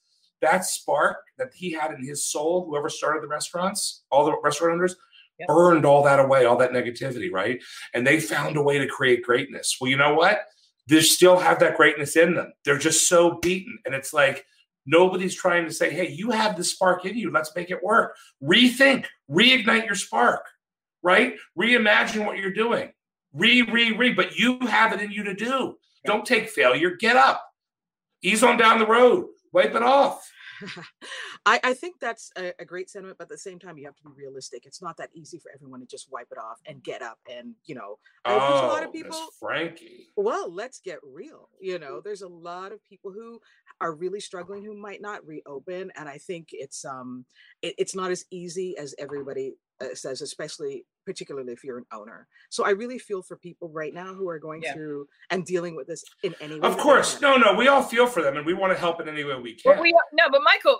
[0.43, 4.73] That spark that he had in his soul, whoever started the restaurants, all the restaurant
[4.75, 4.95] owners,
[5.39, 5.47] Yep.
[5.47, 7.59] burned all that away, all that negativity, right?
[7.95, 9.77] And they found a way to create greatness.
[9.81, 10.41] Well, you know what?
[10.87, 12.53] They still have that greatness in them.
[12.65, 13.79] They're just so beaten.
[13.85, 14.45] And it's like
[14.85, 17.31] nobody's trying to say, hey, you have the spark in you.
[17.31, 18.15] Let's make it work.
[18.43, 20.45] Rethink, reignite your spark,
[21.01, 21.33] right?
[21.59, 22.91] Reimagine what you're doing.
[23.33, 24.13] Re, re, re.
[24.13, 25.77] But you have it in you to do.
[26.05, 26.91] Don't take failure.
[26.91, 27.43] Get up.
[28.21, 29.25] Ease on down the road.
[29.51, 30.29] Wipe it off.
[31.45, 33.95] I, I think that's a, a great sentiment, but at the same time, you have
[33.97, 34.65] to be realistic.
[34.65, 37.55] It's not that easy for everyone to just wipe it off and get up and
[37.65, 37.99] you know.
[38.25, 39.17] uh, there's a lot Oh, of people.
[39.39, 40.07] Franky.
[40.15, 41.49] Well, let's get real.
[41.59, 43.39] You know, there's a lot of people who
[43.81, 47.25] are really struggling who might not reopen, and I think it's um,
[47.61, 52.27] it, it's not as easy as everybody uh, says, especially particularly if you're an owner.
[52.49, 54.73] So I really feel for people right now who are going Yeah.
[54.73, 56.67] through and dealing with this in any way.
[56.67, 57.21] Of course.
[57.21, 59.35] No, no, we all feel for them and we want to help in any way
[59.35, 59.73] we can.
[59.73, 60.79] But we no, but Michael,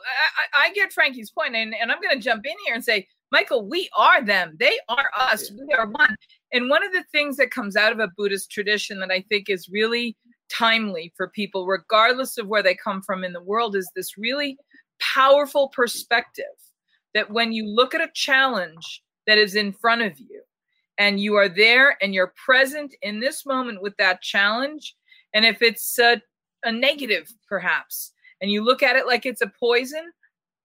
[0.53, 2.83] I, I, I get Franky's point, and, and I'm going to jump in here and
[2.83, 4.55] say, Michael, we are them.
[4.59, 5.51] They are us.
[5.51, 6.15] We are one.
[6.51, 9.49] And one of the things that comes out of a Buddhist tradition that I think
[9.49, 10.15] is really
[10.49, 14.57] timely for people, regardless of where they come from in the world, is this really
[14.99, 16.45] powerful perspective
[17.13, 20.41] that when you look at a challenge that is in front of you,
[20.97, 24.95] and you are there and you're present in this moment with that challenge,
[25.33, 26.21] and if it's a,
[26.63, 28.11] a negative, perhaps,
[28.41, 30.11] and you look at it like it's a poison,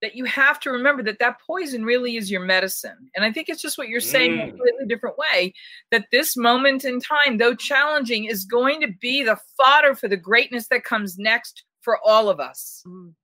[0.01, 3.11] that you have to remember that that poison really is your medicine.
[3.17, 4.49] And I think it's just what you're saying in a Mm.
[4.51, 5.53] completely different way
[5.91, 10.17] that this moment in time, though challenging, is going to be the fodder for the
[10.17, 12.81] greatness that comes next for all of us.
[12.87, 13.15] Mm.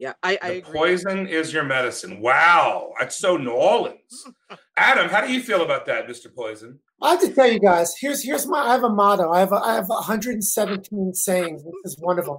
[0.00, 0.78] Yeah, I, I The agree.
[0.78, 2.22] poison is your medicine.
[2.22, 4.24] Wow, that's so New Orleans.
[4.78, 6.34] Adam, how do you feel about that, Mr.
[6.34, 6.78] Poison?
[7.02, 7.94] I have to tell you guys.
[8.00, 8.60] Here's here's my.
[8.60, 9.30] I have a motto.
[9.30, 11.62] I have a, I have 117 sayings.
[11.62, 12.38] This is one of them.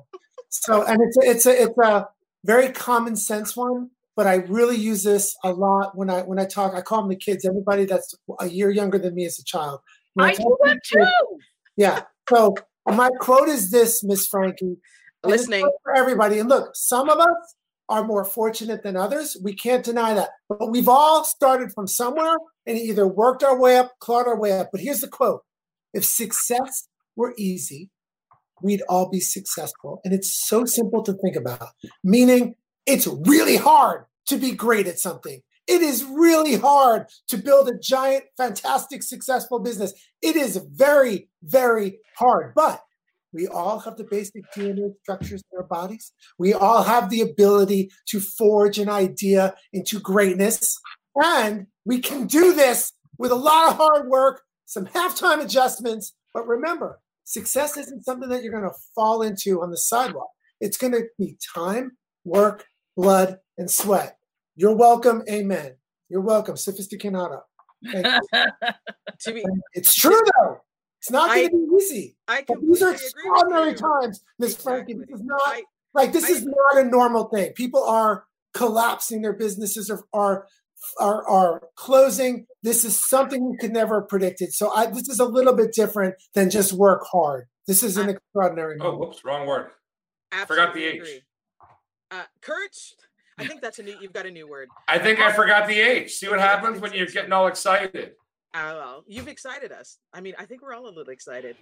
[0.49, 2.09] So, and it's a, it's a it's a
[2.43, 6.45] very common sense one, but I really use this a lot when I when I
[6.45, 6.73] talk.
[6.73, 7.45] I call them the kids.
[7.45, 9.81] Everybody that's a year younger than me as a child.
[10.15, 11.39] When I talk do that too.
[11.77, 12.01] Yeah.
[12.27, 12.55] So
[12.87, 14.77] my quote is this, Miss Franky.
[15.23, 15.69] Listening.
[15.83, 16.39] for everybody.
[16.39, 17.55] And look, some of us
[17.89, 19.37] are more fortunate than others.
[19.43, 20.29] We can't deny that.
[20.47, 24.57] But we've all started from somewhere and either worked our way up, clawed our way
[24.57, 24.69] up.
[24.71, 25.43] But here's the quote
[25.93, 27.89] If success were easy,
[28.61, 30.01] we'd all be successful.
[30.03, 31.67] And it's so simple to think about,
[32.03, 32.55] meaning
[32.85, 35.41] it's really hard to be great at something.
[35.67, 39.93] It is really hard to build a giant, fantastic, successful business.
[40.21, 42.53] It is very, very hard.
[42.55, 42.81] But
[43.33, 46.11] we all have the basic DNA structures in our bodies.
[46.37, 50.77] We all have the ability to forge an idea into greatness.
[51.15, 56.13] And we can do this with a lot of hard work, some halftime adjustments.
[56.33, 60.29] But remember, success isn't something that you're going to fall into on the sidewalk.
[60.59, 62.65] It's going to be time, work,
[62.95, 64.17] blood, and sweat.
[64.55, 65.23] You're welcome.
[65.29, 65.75] Amen.
[66.09, 66.55] You're welcome.
[66.55, 67.41] Sophisticado.
[67.83, 68.03] You.
[69.21, 70.61] To be, It's true, though.
[71.01, 72.15] It's not going to be easy.
[72.27, 74.93] I But these are extraordinary times, Miss Franky.
[74.93, 75.63] This is not I,
[75.95, 77.53] like this I- is not a normal thing.
[77.53, 80.47] People are collapsing their businesses or are
[80.99, 82.45] are are closing.
[82.61, 84.53] This is something we could never have predicted.
[84.53, 87.47] So I, this is a little bit different than just work hard.
[87.65, 88.99] This is an I- extraordinary Oh, moment.
[88.99, 89.71] whoops, wrong word.
[90.45, 90.95] Forgot the H.
[90.97, 91.21] agree.
[92.11, 92.93] Uh, courage.
[93.39, 93.97] I think that's a new.
[93.99, 94.69] You've got a new word.
[94.87, 96.13] I think I forgot the H.
[96.17, 98.11] See what happens when you're getting all excited.
[98.53, 99.97] Well, you've excited us.
[100.13, 101.55] I mean, I think we're all a little excited.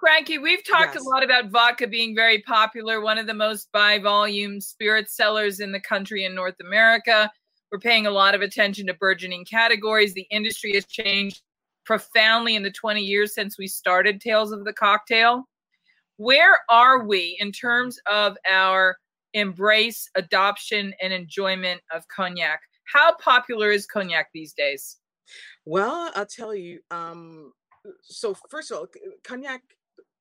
[0.00, 1.04] Franky, we've talked Yes.
[1.04, 5.60] a lot about vodka being very popular, one of the most by volume spirit sellers
[5.60, 7.30] in the country in North America.
[7.70, 10.12] We're paying a lot of attention to burgeoning categories.
[10.12, 11.42] The industry has changed
[11.84, 15.48] profoundly in the 20 years since we started Tales of the Cocktail.
[16.16, 18.96] Where are we in terms of our
[19.34, 22.60] embrace, adoption, and enjoyment of cognac?
[22.84, 24.98] How popular is cognac these days?
[25.64, 26.80] Well, I'll tell you.
[26.90, 27.52] Um,
[28.02, 28.86] so first of all,
[29.24, 29.62] cognac.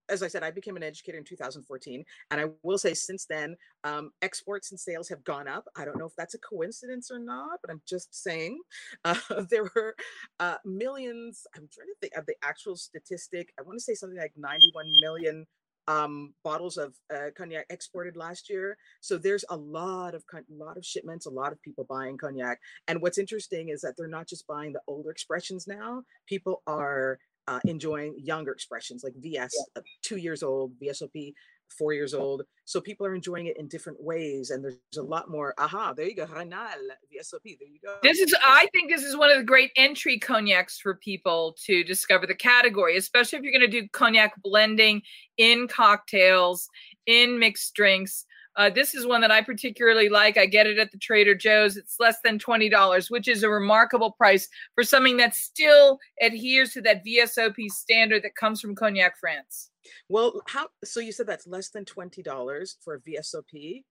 [0.09, 3.55] As I said, I became an educator in 2014, and I will say since then,
[3.85, 5.63] um, exports and sales have gone up.
[5.77, 8.59] I don't know if that's a coincidence or not, but I'm just saying.
[9.05, 9.15] Uh,
[9.49, 9.95] there were
[10.41, 11.47] uh, millions.
[11.55, 13.53] I'm trying to think of the actual statistic.
[13.57, 15.45] I want to say something like 91 million
[15.87, 18.77] um, bottles of uh, cognac exported last year.
[19.01, 22.59] So there's a lot of con- lot of shipments, a lot of people buying cognac.
[22.87, 26.03] And what's interesting is that they're not just buying the older expressions now.
[26.27, 31.33] People are uh, enjoying younger expressions like VS, uh, two years old, VSOP,
[31.77, 32.43] four years old.
[32.65, 34.49] So people are enjoying it in different ways.
[34.49, 35.53] And there's a lot more.
[35.57, 36.25] Aha, there you go.
[36.25, 36.67] Raynal,
[37.11, 37.43] VSOP.
[37.43, 37.97] There you go.
[38.01, 41.83] This is, I think, this is one of the great entry cognacs for people to
[41.83, 45.01] discover the category, especially if you're going to do cognac blending
[45.37, 46.67] in cocktails,
[47.05, 48.25] in mixed drinks.
[48.55, 50.37] Uh, this is one that I particularly like.
[50.37, 51.75] I get it at the Trader Joe's.
[51.75, 56.81] It's less than $20, which is a remarkable price for something that still adheres to
[56.81, 59.71] that VSOP standard that comes from Cognac France.
[60.09, 60.67] Well, how?
[60.83, 63.83] So you said that's less than twenty dollars for a VSOP.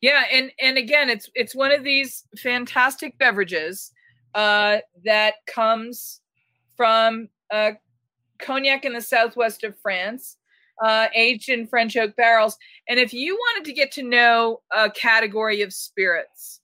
[0.00, 3.92] Yeah, and and again, it's it's one of these fantastic beverages
[4.34, 6.20] uh, that comes
[6.76, 7.72] from uh,
[8.38, 10.36] cognac in the southwest of France,
[10.82, 12.56] uh, aged in French oak barrels.
[12.88, 16.60] And if you wanted to get to know a category of spirits,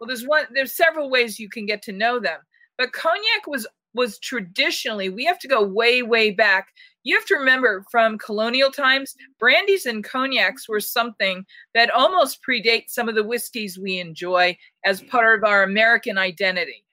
[0.00, 0.44] well, there's one.
[0.52, 2.40] There's several ways you can get to know them.
[2.76, 5.08] But cognac was was traditionally.
[5.08, 6.68] We have to go way way back.
[7.04, 12.84] You have to remember from colonial times, brandies and cognacs were something that almost predate
[12.88, 16.84] some of the whiskeys we enjoy as part of our American identity.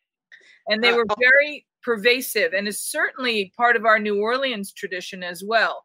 [0.67, 1.15] And they Uh, were oh.
[1.19, 5.83] very pervasive and is certainly part of our New Orleans tradition as well.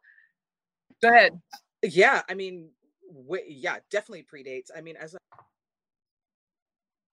[1.02, 1.40] Go ahead.
[1.82, 2.70] Yeah, I mean,
[3.02, 4.70] wa- yeah, definitely predates.
[4.74, 5.16] I mean, as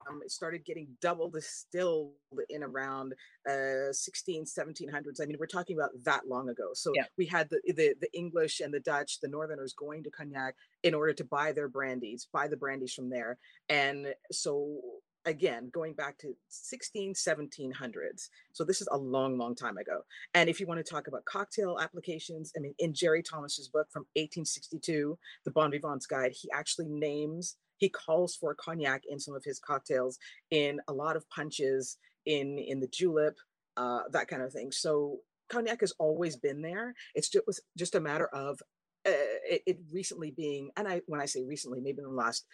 [0.10, 2.12] um, it started getting double distilled
[2.50, 3.14] in around
[3.50, 6.70] uh 16 1700s i mean we're talking about that long ago.
[6.74, 7.06] So Yeah.
[7.18, 10.94] we had the, the the english and the dutch the northerners going to cognac in
[10.94, 13.38] order to buy their brandies buy the brandies from there.
[13.70, 14.80] And so
[15.28, 20.02] again going back to 16 1700s so this is a long long time ago.
[20.34, 23.88] And if you want to talk about cocktail applications i mean in jerry thomas's book
[23.92, 29.36] from 1862 the bon vivant's guide he actually names he calls for cognac in some
[29.36, 30.18] of his cocktails
[30.50, 33.36] in a lot of punches in in the julep
[33.78, 34.72] uh, that kind of thing.
[34.72, 35.20] So
[35.50, 36.96] cognac has always been there.
[37.16, 38.60] It's just was just a matter of
[39.06, 39.12] uh,
[39.50, 42.46] it, it, recently being and i when i say recently maybe in the last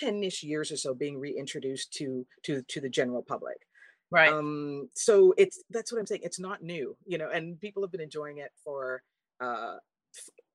[0.00, 3.56] 10ish years or so being reintroduced to to to the general public.
[4.10, 4.32] Right.
[4.32, 7.92] Um so it's that's what i'm saying it's not new you know and people have
[7.92, 9.02] been enjoying it for
[9.40, 9.76] uh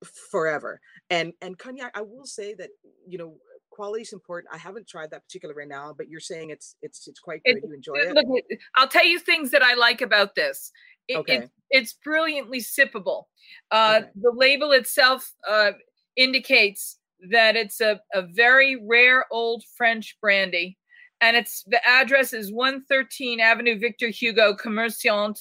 [0.04, 0.80] f- forever.
[1.10, 2.70] And and cognac i will say that
[3.08, 3.36] you know
[3.70, 4.54] quality is important.
[4.54, 7.58] I haven't tried that particular right now but you're saying it's it's it's quite good
[7.58, 8.28] it, you enjoy it look,
[8.76, 10.72] i'll tell you things that i like about this.
[11.08, 11.36] It, okay.
[11.38, 13.24] It, it's brilliantly sippable.
[13.72, 14.10] Uh okay.
[14.16, 15.72] the label itself uh
[16.16, 16.98] indicates
[17.32, 20.78] that it's a, a very rare old French brandy.
[21.22, 25.40] And it's the address is 113 Avenue Victor Hugo, Commerciant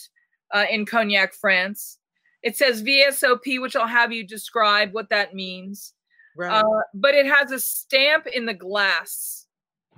[0.52, 1.98] uh, in Cognac, France.
[2.42, 5.94] It says VSOP, which I'll have you describe what that means.
[6.36, 6.60] Right.
[6.60, 9.46] Uh, but it has a stamp in the glass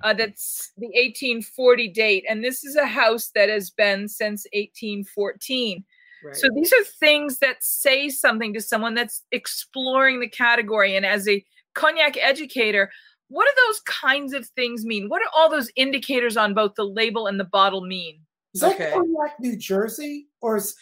[0.03, 2.25] uh, that's the 1840 date.
[2.29, 5.83] And this is a house that has been since 1814.
[6.23, 6.35] Right.
[6.35, 10.95] So these are things that say something to someone that's exploring the category.
[10.95, 11.43] And as a
[11.75, 12.89] cognac educator,
[13.27, 15.09] what do those kinds of things mean?
[15.09, 18.19] What do all those indicators on both the label and the bottle mean?
[18.53, 18.91] Is that okay.
[18.93, 20.75] cognac New Jersey or is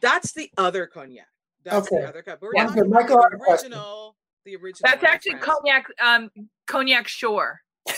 [0.00, 1.26] that's the other cognac?
[1.64, 2.02] That's okay.
[2.02, 2.42] the other cognac.
[2.42, 4.90] We're talking Michael, the original, the original.
[4.90, 6.30] That's actually cognac, um,
[6.66, 7.60] cognac shore.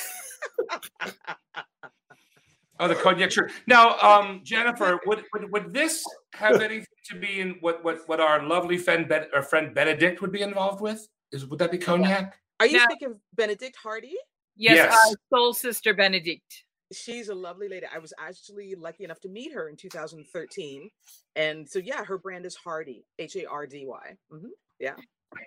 [2.80, 3.50] oh, the cognac shore.
[3.66, 8.20] Now, um, Jennifer, would, would would this have anything to be in what what what
[8.20, 11.06] our lovely friend ben, our friend Bénédicte would be involved with?
[11.34, 12.38] Is would that be cognac?
[12.60, 14.14] Are you now, thinking of Bénédicte Hardy?
[14.56, 14.96] Yes, yes.
[15.10, 16.62] Uh, soul sister Bénédicte.
[16.92, 17.86] She's a lovely lady.
[17.92, 20.88] I was actually lucky enough to meet her in 2013,
[21.34, 24.16] and so yeah, her brand is Hardy, H A R D Y.
[24.32, 24.46] Mm-hmm.
[24.78, 24.94] Yeah.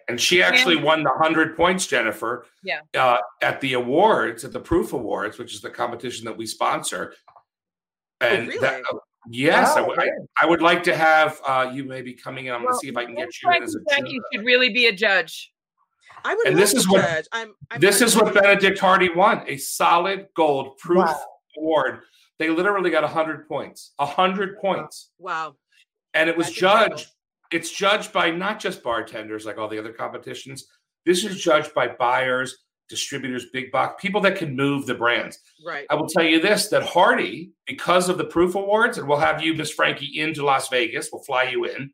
[0.10, 2.46] And she actually and, won the hundred points, Jennifer.
[2.62, 2.82] Yeah.
[2.94, 7.14] Uh, at the awards, at the Proof Awards, which is the competition that we sponsor.
[8.22, 8.60] Oh, and oh, really?
[8.60, 8.98] that, uh,
[9.30, 10.10] Yes, wow, I, I,
[10.44, 12.54] I, would like to have uh, you maybe coming in.
[12.54, 14.10] I'm well, going to see if I can get you in as a judge.
[14.10, 15.52] You should really be a judge.
[16.24, 16.48] I would.
[16.48, 17.26] And this is what judge.
[17.32, 21.22] I'm, I'm this is what Bénédicte Hardy won: a solid gold proof wow.
[21.58, 22.00] award.
[22.40, 23.94] They literally got hundred points.
[24.00, 25.12] hundred points.
[25.20, 25.56] Wow.
[26.14, 26.84] And it was That's judged.
[26.84, 27.12] Incredible.
[27.52, 30.68] It's judged by not just bartenders like all the other competitions.
[31.06, 32.58] This is judged by buyers,
[32.90, 35.40] distributors, big box, people that can move the brands.
[35.66, 35.86] Right.
[35.90, 39.42] I will tell you this that Hardy, because of the Proof Awards, and we'll have
[39.42, 41.10] you, Miss Franky, into Las Vegas.
[41.12, 41.92] We'll fly you in.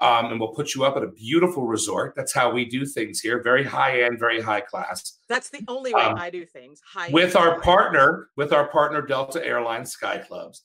[0.00, 2.14] Um, and we'll put you up at a beautiful resort.
[2.16, 3.42] That's how we do things here.
[3.42, 5.18] Very high end, very high class.
[5.28, 6.80] That's the only way um, I do things.
[6.84, 10.62] High with our partner, with our partner Delta Airlines Sky Clubs,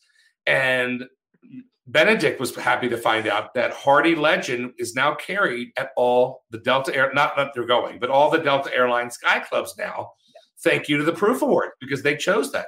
[0.47, 1.03] and
[1.89, 6.59] Bénédicte was happy to find out that Hardy Legend is now carried at all the
[6.59, 10.11] Delta Air, not that they're going, but all the Delta Airlines Sky Clubs now.
[10.63, 12.67] Thank you to the Proof Award because they chose that,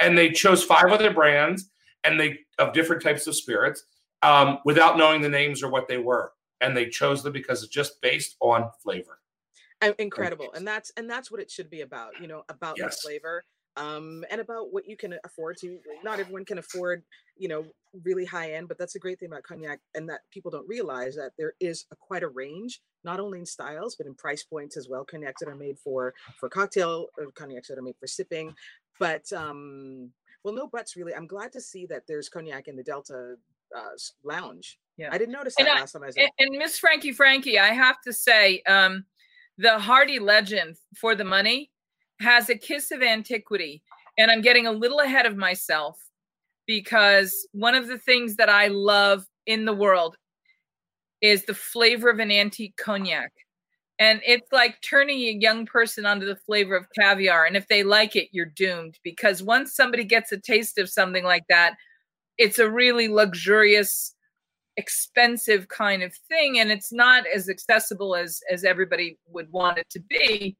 [0.00, 1.70] and they chose five other brands
[2.04, 3.84] and they of different types of spirits
[4.22, 7.72] um, without knowing the names or what they were, and they chose them because it's
[7.72, 9.18] just based on flavor.
[9.98, 12.20] Incredible, and that's and that's what it should be about.
[12.20, 12.96] You know, about yes.
[12.96, 13.44] the flavor
[13.76, 15.78] um, and about what you can afford to.
[16.04, 17.02] Not everyone can afford,
[17.36, 17.64] you know,
[18.04, 21.14] really high end, but that's a great thing about cognac, and that people don't realize
[21.16, 24.76] that there is a, quite a range, not only in styles but in price points
[24.76, 25.04] as well.
[25.04, 28.54] Cognacs that are made for for cocktail, or cognacs that are made for sipping,
[28.98, 30.10] but um,
[30.44, 31.14] well, no buts really.
[31.14, 33.36] I'm glad to see that there's cognac in the Delta
[33.76, 33.90] uh,
[34.24, 34.78] lounge.
[34.96, 36.16] Yeah, I didn't notice that and last I, time I was.
[36.16, 39.04] And, and Miss Franky, Franky, I have to say, um,
[39.58, 41.70] the Hardy Legend for the money
[42.20, 43.82] has a kiss of antiquity,
[44.18, 45.98] and I'm getting a little ahead of myself
[46.66, 50.16] because one of the things that I love in the world
[51.20, 53.32] is the flavor of an antique cognac.
[53.98, 57.44] And it's like turning a young person onto the flavor of caviar.
[57.44, 61.24] And if they like it, you're doomed because once somebody gets a taste of something
[61.24, 61.74] like that,
[62.40, 64.14] it's a really luxurious
[64.76, 69.88] expensive kind of thing and it's not as accessible as as everybody would want it
[69.90, 70.56] to be.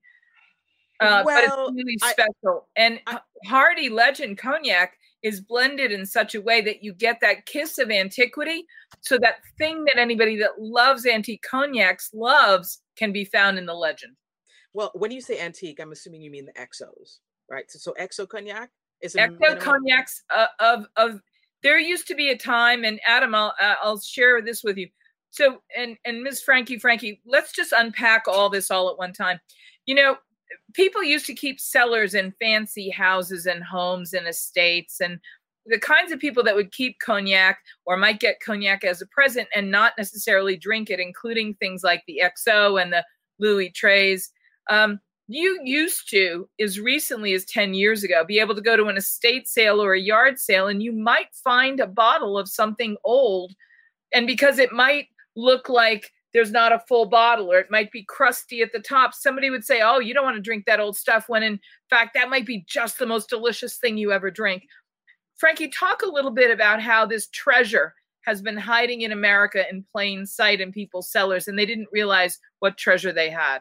[1.01, 2.69] Uh, well, but it's really special.
[2.77, 7.19] I, and I, hardy legend cognac is blended in such a way that you get
[7.23, 8.65] that kiss of antiquity
[9.01, 13.75] so that thing that anybody that loves antique cognacs loves can be found in the
[13.75, 14.15] legend.
[14.75, 17.19] Well when you say antique i'm assuming you mean the XOs
[17.51, 17.71] right?
[17.71, 18.71] So, so XO cognac
[19.03, 21.21] is XO cognacs uh, of of
[21.63, 24.89] there used to be a time, and Adam, I'll, uh, I'll share this with you.
[25.31, 26.43] So, and and Ms.
[26.43, 29.39] Franky, Franky, let's just unpack all this all at one time.
[29.87, 30.17] You know,
[30.75, 35.21] people used to keep cellars in fancy houses and homes and estates and
[35.67, 39.47] the kinds of people that would keep cognac or might get cognac as a present
[39.55, 43.05] and not necessarily drink it, including things like the XO and the
[43.39, 44.33] Louis Treize.
[44.69, 45.01] Um,
[45.33, 48.97] you used to, as recently as 10 years ago, be able to go to an
[48.97, 53.55] estate sale or a yard sale and you might find a bottle of something old.
[54.13, 55.07] And because it might
[55.37, 59.15] look like there's not a full bottle or it might be crusty at the top,
[59.15, 61.61] somebody would say, Oh, you don't want to drink that old stuff when in
[61.91, 64.65] fact that might be just the most delicious thing you ever drink.
[65.37, 69.85] Franky, talk a little bit about how this treasure has been hiding in America in
[69.93, 73.61] plain sight in people's cellars and they didn't realize what treasure they had.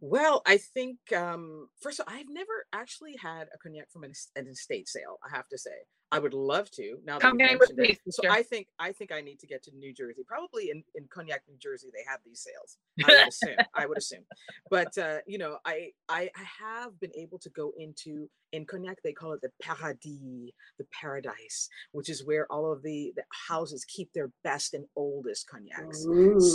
[0.00, 4.12] Well, I think um, first of all, I've never actually had a cognac from an,
[4.34, 5.18] an estate sale.
[5.24, 6.96] I have to say, I would love to.
[7.04, 8.14] Now that Come you hang with mentioned me, it.
[8.14, 8.28] So.
[8.28, 10.22] I think I think I need to get to New Jersey.
[10.26, 12.78] Probably in, in Cognac, New Jersey, they have these sales.
[13.04, 13.56] I would assume.
[13.74, 14.24] I would assume.
[14.70, 18.98] But uh, you know, I, I I have been able to go into in Cognac.
[19.02, 23.84] They call it the paradis, the paradise, which is where all of the, the houses
[23.84, 26.02] keep their best and oldest cognacs.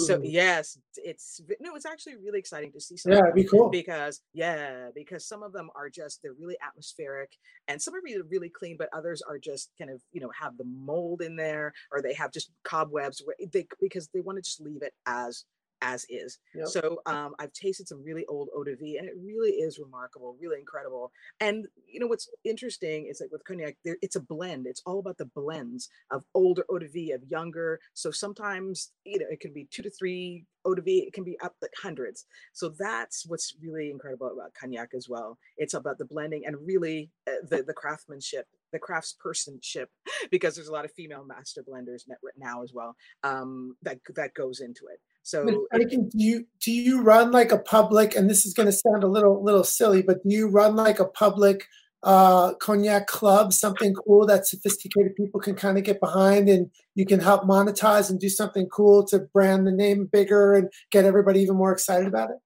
[0.08, 3.42] So yes, it's no, it's actually really exciting to see some yeah, of it'd be
[3.44, 3.70] them cool.
[3.70, 7.32] because yeah, because some of them are just they're really atmospheric
[7.68, 10.58] and some are really really clean, but others are just kind of you know have
[10.58, 14.42] the mold in there or they have just cobwebs where they because they want to
[14.42, 15.46] just leave it as
[15.82, 16.40] as is.
[16.56, 16.68] Yep.
[16.68, 20.36] So um, I've tasted some really old eau de vie, and it really is remarkable,
[20.42, 21.12] really incredible.
[21.40, 24.68] And you know what's interesting is like with cognac, there, it's a blend.
[24.68, 27.80] It's all about the blends of older eau de vie, of younger.
[27.94, 31.06] So sometimes you know it can be two to three eau de vie.
[31.08, 32.26] It can be up like hundreds.
[32.54, 35.38] So that's what's really incredible about cognac as well.
[35.58, 39.88] It's about the blending and really uh, the the craftsmanship, the craftspersonship,
[40.32, 42.02] because there's a lot of female master blenders
[42.38, 42.96] now as well.
[43.24, 45.00] Um, that that goes into it.
[45.24, 48.16] So it- do you do you run like a public?
[48.16, 51.00] And this is going to sound a little little silly, but do you run like
[51.00, 51.66] a public
[52.04, 53.52] uh, cognac club?
[53.54, 58.10] Something cool that sophisticated people can kind of get behind, and you can help monetize
[58.12, 62.08] and do something cool to brand the name bigger and get everybody even more excited
[62.08, 62.38] about it.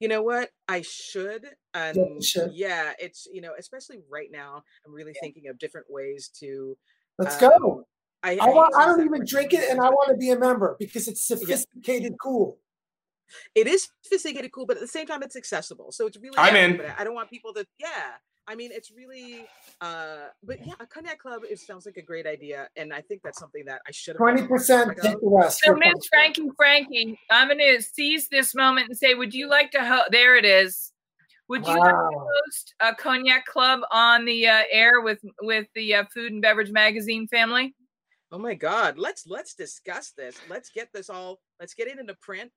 [0.00, 1.44] you know what i should
[1.74, 2.52] and you should.
[2.52, 6.76] yeah it's you know especially right now i'm really thinking of different ways to
[7.18, 7.86] Let's um, go.
[8.22, 8.74] I, I want.
[8.76, 11.26] I don't even word drink it, and I want to be a member because it's
[11.26, 12.56] sophisticated, cool.
[13.54, 16.54] it is sophisticated cool but at the same time it's accessible so it's really I'm
[16.56, 16.76] in.
[16.76, 18.12] but I- i don't want people to yeah
[18.46, 19.46] i mean it's really
[19.80, 23.22] uh but yeah a cognac club it sounds like a great idea and i think
[23.22, 24.86] that's something that i should have done a Twenty long percent.
[24.88, 25.20] time Take ago.
[25.22, 25.60] the rest.
[25.64, 25.94] So, Miss.
[26.10, 30.08] Franky, Franky, I'm going to seize this moment and say, would you like to host?
[30.10, 30.92] There it is.
[31.48, 32.28] Would you like Wow.
[32.46, 36.70] host a cognac club on the uh, air with with the uh, Food and Beverage
[36.70, 37.74] Magazine family?
[38.34, 42.14] oh my god let's let's discuss this let's get this all let's get it into
[42.22, 42.50] print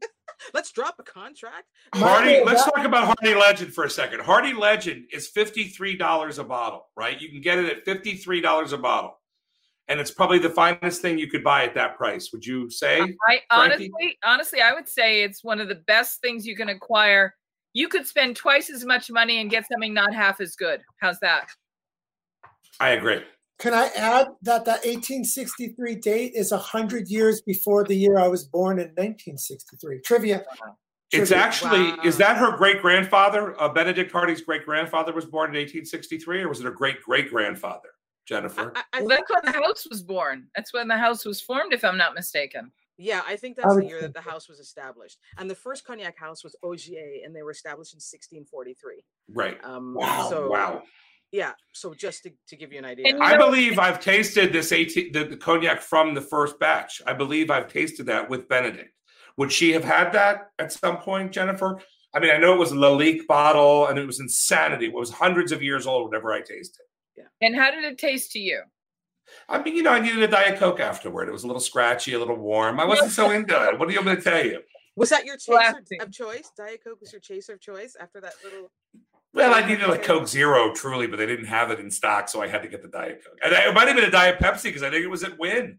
[0.54, 4.20] let's drop a contract Hardy, let's talk about Hardy Legend for a second.
[4.20, 7.20] Hardy Legend is $53 a bottle, right?
[7.20, 9.18] You can get it at $53 a bottle.
[9.88, 12.30] And it's probably the finest thing you could buy at that price.
[12.32, 13.00] Would you say?
[13.00, 13.06] I
[13.52, 13.90] Franky?
[13.90, 17.34] honestly, honestly, I would say it's one of the best things you can acquire.
[17.72, 20.82] You could spend twice as much money and get something not half as good.
[21.00, 21.48] How's that?
[22.80, 23.22] I agree.
[23.60, 28.44] Can I add that that 1863 date is 100 years before the year I was
[28.44, 30.00] born in 1963?
[30.00, 30.44] Trivia.
[31.12, 31.36] It's Trivia.
[31.36, 33.60] actually, is that her great grandfather?
[33.60, 37.30] Uh, Bénédicte Hardy's great grandfather was born in 1863, or was it her great great
[37.30, 37.90] grandfather,
[38.26, 38.72] Jennifer?
[38.74, 40.46] I, I, I Well, that's when the house was born.
[40.56, 42.72] That's when the house was formed, if I'm not mistaken.
[43.00, 45.18] Yeah, I think I that's the year that the house was established.
[45.38, 49.04] And the first cognac house was Augier, and they were established in 1643.
[49.32, 49.58] right.
[49.64, 50.82] Um, Wow, So, wow.
[51.32, 51.52] Yeah.
[51.72, 53.06] So just to, to give you an idea.
[53.08, 57.00] And I believe I've tasted this 18, the, the cognac from the first batch.
[57.06, 58.88] I believe I've tasted that with Bénédicte.
[59.36, 61.80] Would she have had that at some point, Jennifer?
[62.12, 64.86] I mean, I know it was a Lalique bottle and it was insanity.
[64.86, 66.84] It was hundreds of years old whenever I tasted.
[67.16, 67.24] Yeah.
[67.40, 68.62] And how did it taste to you?
[69.48, 71.28] I mean, you know, I needed a Diet Coke afterward.
[71.28, 72.78] It was a little scratchy, a little warm.
[72.80, 73.78] I wasn't so into it.
[73.78, 74.60] What do you want me to tell you?
[74.96, 76.02] was that your chaser Blasting.
[76.02, 76.50] of choice?
[76.56, 78.70] Diet Coke was your chaser of choice after that little.
[79.32, 82.42] Well, I needed a Coke Zero, truly, but they didn't have it in stock, so
[82.42, 83.38] I had to get the Diet Coke.
[83.42, 85.78] And it might have been a Diet Pepsi because I think it was at Wynn.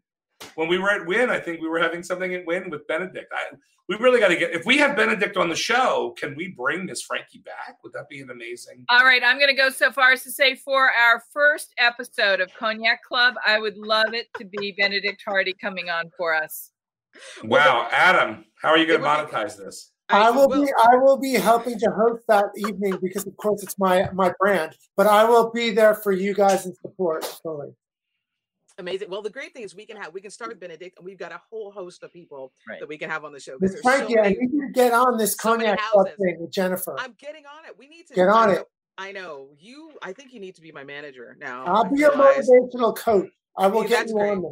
[0.56, 3.26] When we were at Wynn, I think we were having something at Wynn with Bénédicte.
[3.32, 3.56] I,
[3.90, 4.52] we really got to get.
[4.54, 7.78] If we have Bénédicte on the show, can we bring Miss Franky back?
[7.84, 8.86] Would that be an amazing?
[8.90, 12.40] All right, I'm going to go so far as to say for our first episode
[12.40, 16.72] of Cognac Club, I would love it to be Bénédicte Hardy coming on for us.
[17.44, 19.92] Wow, Adam, how are you going to monetize this?
[20.10, 23.64] I will will- be I will be helping to host that evening because of course
[23.64, 27.70] it's my my brand, but I will be there for you guys in support fully.
[28.82, 29.10] Amazing.
[29.10, 31.18] Well, the great thing is we can have we can start with Bénédicte, and we've
[31.20, 32.80] got a whole host of people Right.
[32.80, 33.58] that we can have on the show.
[33.60, 36.52] Miss Franky, so I need you to get on this so cognac club thing with
[36.52, 36.96] Jennifer.
[37.00, 37.78] I'm getting on it.
[37.78, 38.56] We need to Get on it.
[38.56, 38.66] know-
[38.98, 39.92] I know you.
[40.02, 41.64] I think you need to be my manager now.
[41.66, 43.30] I'll be your motivational coach.
[43.58, 44.52] I will See, get that's you on this.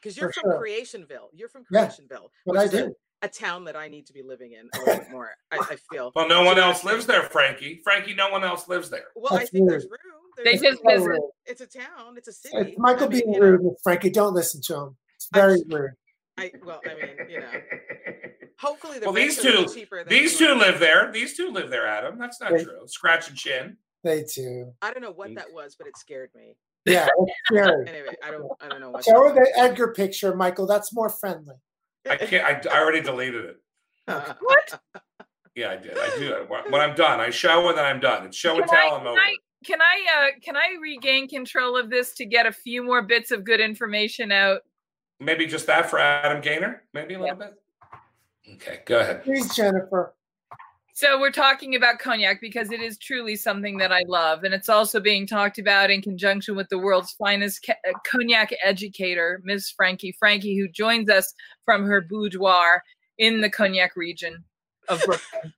[0.00, 0.60] because you're from sure.
[0.62, 1.28] Creationville.
[1.34, 2.94] You're from Creationville, What which I is a, do.
[3.22, 5.30] a town that I need to be living in a little bit more.
[5.50, 6.12] I, I feel.
[6.14, 7.80] Well, no one else lives there, Franky.
[7.82, 9.06] Franky, no one else lives there.
[9.16, 10.17] Well, I That's think there's room.
[10.44, 10.94] They just room.
[10.96, 11.08] visit.
[11.08, 11.20] rude.
[11.46, 12.16] It's a town.
[12.16, 12.56] It's a city.
[12.56, 14.10] It's Michael I mean, being you know, rude, Franky.
[14.10, 14.96] Don't listen to him.
[15.16, 15.90] It's very s- rude.
[16.36, 17.46] I well, I mean, you know,
[18.58, 20.58] hopefully the well, these are a little two, cheaper than these two York.
[20.58, 21.10] live there.
[21.12, 22.18] These two live there, Adam.
[22.18, 22.82] That's not They- true.
[22.86, 23.76] Scratch and chin.
[24.04, 24.72] They too.
[24.80, 26.54] I don't know what that was, but it scared me.
[26.84, 27.84] Yeah, it's scary.
[27.88, 28.46] Anyway, I don't.
[28.60, 29.04] I don't know what.
[29.04, 30.66] Show her that the Edgar picture, Michael.
[30.66, 31.56] That's more friendly.
[32.08, 32.44] I can't.
[32.66, 33.56] I, I already deleted it.
[34.06, 34.34] was.
[34.40, 34.80] What?
[35.56, 35.98] Yeah, I did.
[35.98, 36.46] I do.
[36.46, 38.26] When when I'm done, I show and then I'm done.
[38.26, 38.94] It's show and Can I, tell.
[38.94, 39.18] I'm can over.
[39.18, 39.34] I
[39.64, 43.30] can I uh can I regain control of this to get a few more bits
[43.30, 44.60] of good information out?
[45.20, 46.84] Maybe just that for Adam Gaynor.
[46.94, 47.54] Maybe a little bit.
[48.54, 49.24] Okay, go ahead.
[49.24, 50.14] Please, Jennifer.
[50.94, 54.68] So we're talking about cognac because it is truly something that I love, and it's
[54.68, 59.72] also being talked about in conjunction with the world's finest ca- uh, cognac educator, Ms.
[59.76, 61.32] Franky Franky, who joins us
[61.64, 62.82] from her boudoir
[63.16, 64.42] in the cognac region
[64.88, 65.52] of Brooklyn.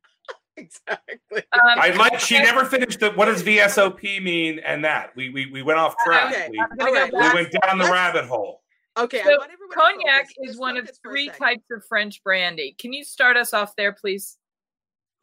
[0.60, 1.42] Exactly.
[1.52, 2.18] Um, I like.
[2.20, 3.10] She never finished the.
[3.12, 4.58] What does VSOP mean?
[4.60, 6.32] And that we we, we went off track.
[6.32, 8.62] Okay, We, I'm gonna All go right, we went down the let's- rabbit hole.
[8.98, 11.40] Okay, I So, want everyone to Cognac is one of focus for a three second.
[11.46, 12.74] types of French brandy.
[12.78, 14.36] Can you start us off there, please?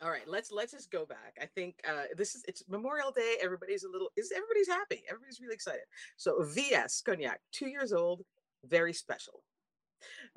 [0.01, 1.35] All right, let's let's just go back.
[1.41, 3.35] I think uh, this is it's Memorial Day.
[3.41, 5.03] Everybody's a little is everybody's happy.
[5.09, 5.81] Everybody's really excited.
[6.15, 8.21] So VS cognac, two years old,
[8.65, 9.43] very special.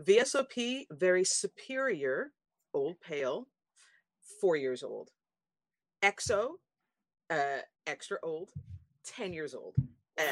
[0.02, 2.32] VSOP, very superior,
[2.74, 3.46] old pale,
[4.40, 5.10] four years old.
[6.02, 6.50] XO,
[7.30, 8.50] uh, extra old,
[9.04, 9.74] ten years old.
[10.18, 10.22] Uh,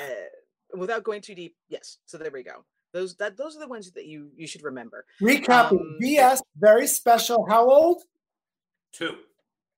[0.77, 1.99] without going too deep, yes.
[2.07, 2.65] So there we go.
[2.93, 5.05] Those that those are the ones that you you should remember.
[5.21, 5.73] Recapping.
[5.73, 7.47] Um, VS, very special.
[7.49, 8.03] How old?
[8.93, 9.17] Two.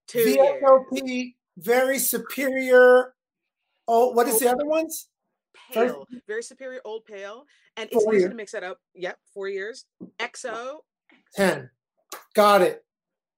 [0.06, 0.62] Two years.
[0.62, 3.14] VSOP, very superior.
[3.88, 5.08] Oh, what is the other ones?
[5.74, 7.44] Very- pale, very superior old pale,
[7.76, 8.30] and it's Four easy years.
[8.30, 8.78] to mix that up.
[8.94, 9.84] Yep, four years.
[10.18, 10.78] XO
[11.34, 11.70] 10.
[12.34, 12.84] Got it.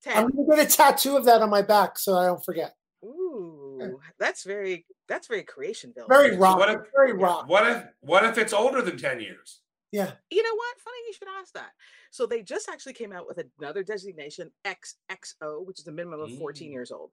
[0.02, 0.16] 10.
[0.16, 2.74] I'm going to get a tattoo of that on my back so I don't forget.
[3.04, 6.08] Ooh, that's very that's very creationville.
[6.08, 6.58] Very So rock.
[6.58, 7.48] what if- very rock.
[7.48, 9.60] What if what if it's older than ten years?
[9.90, 10.12] Yeah.
[10.30, 10.80] You know what?
[10.80, 11.70] Funny you should ask that.
[12.10, 16.38] So they just actually came out with another designation, XXO, which is a minimum of
[16.38, 16.72] 14 Mm.
[16.72, 17.10] years old.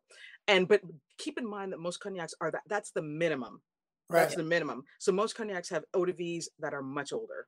[0.47, 0.81] And but
[1.17, 3.61] keep in mind that most cognacs are that that's the minimum.
[4.09, 4.21] Right.
[4.21, 4.83] That's the minimum.
[4.99, 7.47] So most cognacs have eau de vies that are much older.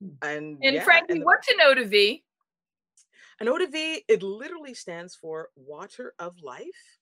[0.00, 0.08] Hmm.
[0.22, 2.22] And And yeah, Franky, and the- what's an eau de vie?
[3.40, 6.98] An eau de vie, it literally stands for water of life.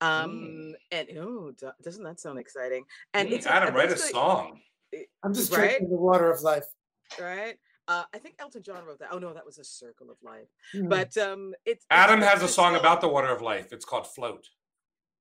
[0.00, 1.52] Um, and oh,
[1.82, 2.84] doesn't that sound exciting?
[3.14, 4.60] And Mm, it's Adam, write a song.
[5.24, 5.70] I'm just right?
[5.70, 6.64] drinking the water of life.
[7.20, 7.56] right?
[7.88, 9.08] Uh, I think Elton John wrote that.
[9.12, 10.48] Oh no, that was a circle of life.
[10.74, 10.88] Mm.
[10.88, 13.72] But um, it's Adam it's has a song distilled- about the water of life.
[13.72, 14.46] It's called Float.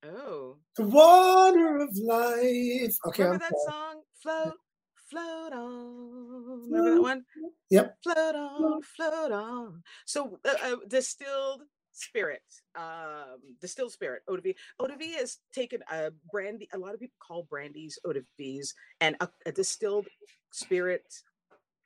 [0.05, 2.95] Oh, the water of life.
[3.07, 3.23] Okay.
[3.23, 3.71] remember I'm that sorry.
[3.71, 4.01] song?
[4.21, 4.53] Float,
[5.09, 6.63] float on.
[6.69, 7.23] Remember that one?
[7.69, 7.97] Yep.
[8.03, 9.83] Float on, float on.
[10.05, 12.41] So uh, uh, distilled spirit,
[12.75, 14.55] um, distilled spirit, eau de vie.
[14.79, 16.67] Eau de vie is taken a brandy.
[16.73, 20.07] A lot of people call brandies eau de vies, and a, a distilled
[20.51, 21.03] spirit.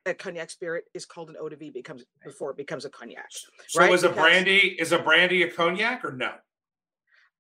[0.08, 3.28] A cognac spirit is called an eau de vie becomes before it becomes a cognac.
[3.68, 6.32] So Right, is a because- brandy is a brandy a cognac or no?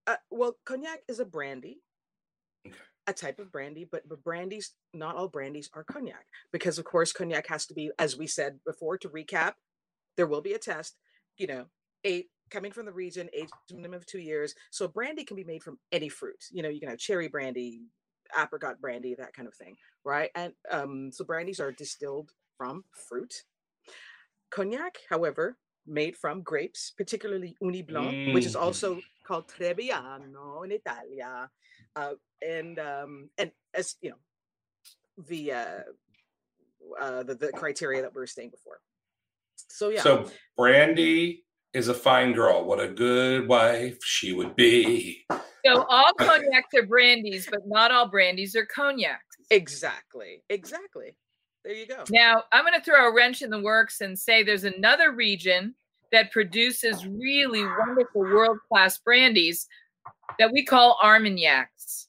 [0.05, 1.79] Uh, well, cognac is a brandy.
[3.07, 7.11] A type of brandy, but but brandies, not all brandies are cognac because, of course,
[7.11, 8.97] cognac has to be, as we said before.
[8.99, 9.53] To recap,
[10.17, 10.97] there will be a test.
[11.37, 11.65] You know,
[12.03, 14.53] eight coming from the region, age minimum of two years.
[14.69, 16.43] So brandy can be made from any fruit.
[16.51, 17.81] You know, you can have cherry brandy,
[18.37, 19.75] apricot brandy, that kind of thing,
[20.05, 20.29] right?
[20.35, 23.33] And um, so brandies are distilled from fruit.
[24.51, 28.61] Cognac, however, made from grapes, particularly Ugni Blanc, which is Mm.
[28.61, 31.49] also called Trebbiano in Italia,
[31.95, 32.13] uh,
[32.45, 34.15] and um, and as you know,
[35.27, 35.79] the uh,
[36.99, 38.79] uh, the, the criteria that we were saying before.
[39.69, 42.65] So yeah, So Brandy is a fine girl.
[42.65, 45.25] What a good wife she would be.
[45.65, 49.23] So all cognacs are brandies, but not all brandies are cognacs.
[49.49, 51.15] exactly, exactly.
[51.63, 52.03] There you go.
[52.09, 55.75] Now, I'm going to throw a wrench in the works and say there's another region
[56.11, 59.67] that produces really wonderful world class brandies
[60.39, 62.07] that we call Armagnacs.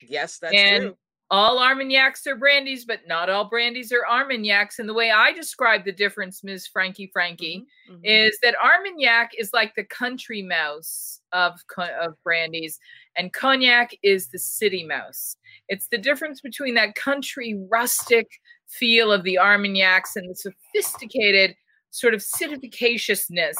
[0.00, 0.96] Yes, that's And true.
[1.30, 4.78] all Armagnacs are brandies, but not all brandies are Armagnacs.
[4.78, 6.66] And the way I describe the difference, Ms.
[6.66, 8.00] Franky Franky, Mhm, mhm.
[8.02, 12.78] is that Armagnac is like the country mouse of of brandies,
[13.16, 15.36] and cognac is the city mouse.
[15.68, 18.26] It's the difference between that country rustic
[18.68, 21.56] feel of the Armagnacs and the sophisticated
[21.94, 23.54] sort of citificatiousness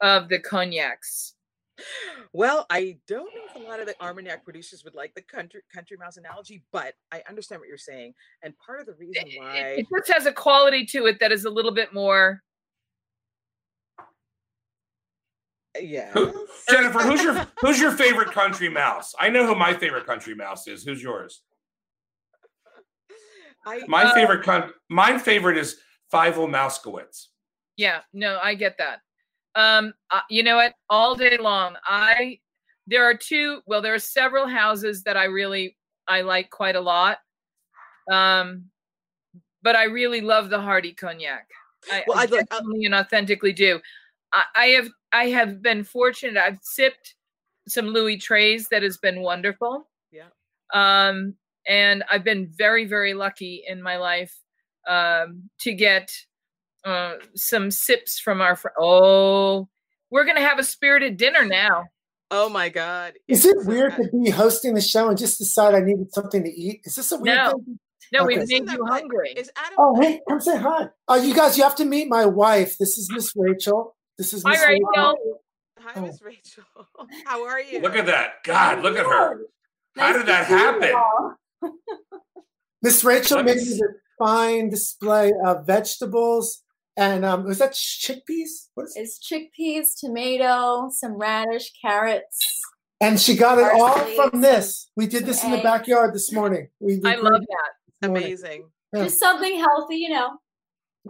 [0.00, 1.32] of the cognacs.
[2.32, 5.60] Well, I don't know if a lot of the Armagnac producers would like the country
[5.74, 8.14] country mouse analogy, but I understand what you're saying.
[8.44, 11.32] And part of the reason It, why it just has a quality to it that
[11.32, 12.42] is a little bit more.
[15.80, 16.12] yeah.
[16.12, 19.12] Who- Jennifer, who's your who's your favorite country mouse?
[19.18, 20.84] I know who my favorite country mouse is.
[20.84, 21.42] Who's yours?
[23.66, 25.80] I My Uh, favorite con- my favorite is
[26.12, 27.28] Fievel Mousekewitz.
[27.76, 29.00] Yeah, no, I get that.
[29.54, 30.74] Um, uh, you know what?
[30.90, 32.38] All day long, I
[32.86, 33.60] there are two.
[33.66, 35.76] Well, there are several houses that I really
[36.08, 37.18] I like quite a lot.
[38.10, 38.66] Um,
[39.62, 41.48] but I really love the Hardy cognac.
[41.90, 43.80] I, Well, I like- uh and authentically do.
[44.32, 46.36] I, I have I have been fortunate.
[46.40, 47.14] I've sipped
[47.68, 49.88] some Louis Treize that has been wonderful.
[50.12, 50.28] Yeah.
[50.74, 51.34] Um,
[51.66, 54.34] and I've been very very lucky in my life
[54.86, 56.10] um, to get
[56.84, 58.56] uh, some sips from our.
[58.56, 59.68] Fr- oh,
[60.10, 61.84] we're gonna have a spirited dinner now.
[62.30, 63.14] oh my god.
[63.28, 64.10] Is it so weird bad.
[64.12, 66.80] to be hosting the show and just decide I needed something to eat?
[66.84, 67.50] Is this a weird No.
[67.52, 67.78] thing?
[68.12, 68.38] No, Okay.
[68.38, 69.30] we've made you hungry.
[69.36, 70.88] Is Adam Oh, hey, come say hi.
[71.08, 72.76] Oh, you guys, you have to meet my wife.
[72.78, 73.96] This is Miss Rachel.
[74.18, 75.16] This is Miss Rachel.
[75.80, 76.00] Hi, Oh.
[76.02, 76.64] Miss Rachel.
[77.26, 77.80] How are you?
[77.80, 78.42] Look at that.
[78.44, 79.40] God, look at her.
[79.96, 80.92] How did that happen?
[82.82, 83.82] Miss Rachel Let made me me this
[84.18, 86.62] fine display of vegetables.
[86.96, 88.68] And um, was that chickpeas?
[88.74, 89.00] What is it?
[89.00, 92.60] It's chickpeas, tomato, some radish, carrots.
[93.00, 93.98] And she got it all
[94.30, 94.90] from this.
[94.96, 95.64] We did some this in the eggs.
[95.64, 96.68] backyard this morning.
[96.80, 98.08] We, we I love that.
[98.08, 98.24] morning.
[98.24, 98.68] Amazing.
[98.92, 99.04] Yeah.
[99.04, 100.38] Just something healthy, you know,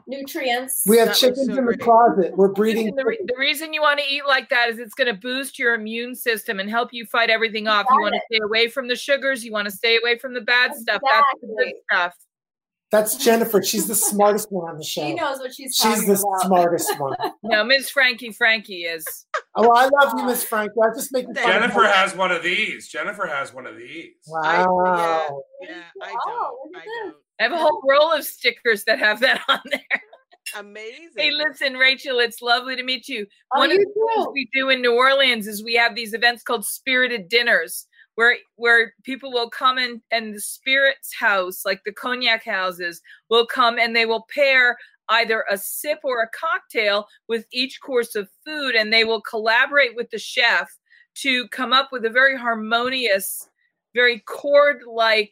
[0.07, 0.83] nutrients.
[0.87, 1.81] We have That looks chickens so in the great.
[1.81, 2.37] closet.
[2.37, 2.85] We're breeding.
[2.87, 5.21] Listen, the, re- the reason you want to eat like that is it's going to
[5.21, 7.85] boost your immune system and help you fight everything off.
[7.91, 9.45] You Got want to stay away from the sugars.
[9.45, 11.03] You want to stay away from the bad stuff.
[11.05, 11.81] That's the good Exactly.
[11.93, 12.15] stuff.
[12.91, 13.63] That's Jennifer.
[13.63, 15.03] She's the smartest one on the show.
[15.07, 16.47] She knows what she's She's the about.
[16.47, 17.17] smartest one.
[17.43, 19.05] No, Miss Franky Franky is.
[19.55, 20.75] Oh, I love you, Miss Franky.
[20.83, 22.89] I just make Jennifer has one of these.
[22.89, 24.13] Jennifer has one of these.
[24.43, 25.43] I- Wow.
[25.61, 26.57] Yeah, I don't.
[26.73, 27.15] look I don't.
[27.39, 30.03] I have a whole roll of stickers that have that on there.
[30.57, 31.09] Amazing.
[31.17, 33.27] Hey, listen, Rachel, it's lovely to meet you.
[33.55, 36.15] Oh, One of you the things we do in New Orleans is we have these
[36.15, 41.83] events called spirited dinners where where people will come in and the spirits house like
[41.85, 44.77] the cognac houses will come and they will pair
[45.11, 49.95] either a sip or a cocktail with each course of food and they will collaborate
[49.95, 50.71] with the chef
[51.15, 53.49] to come up with a very harmonious
[53.95, 55.31] very chord like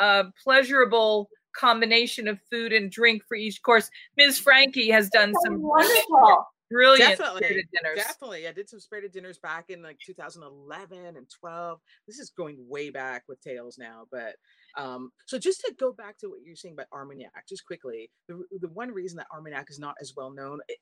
[0.00, 5.44] uh, pleasurable combination of food and drink for each course ms franky has done That's
[5.44, 6.46] some wonderful.
[6.70, 8.46] Brilliant Definitely, dinners definitely.
[8.46, 11.80] I did some spirited dinners back in like 2011 and 12.
[12.06, 14.36] This is going way back with Tales now, but
[14.76, 18.42] um, so just to go back to what you're saying about Armagnac, just quickly, the
[18.60, 20.60] the one reason that Armagnac is not as well known.
[20.70, 20.74] eh,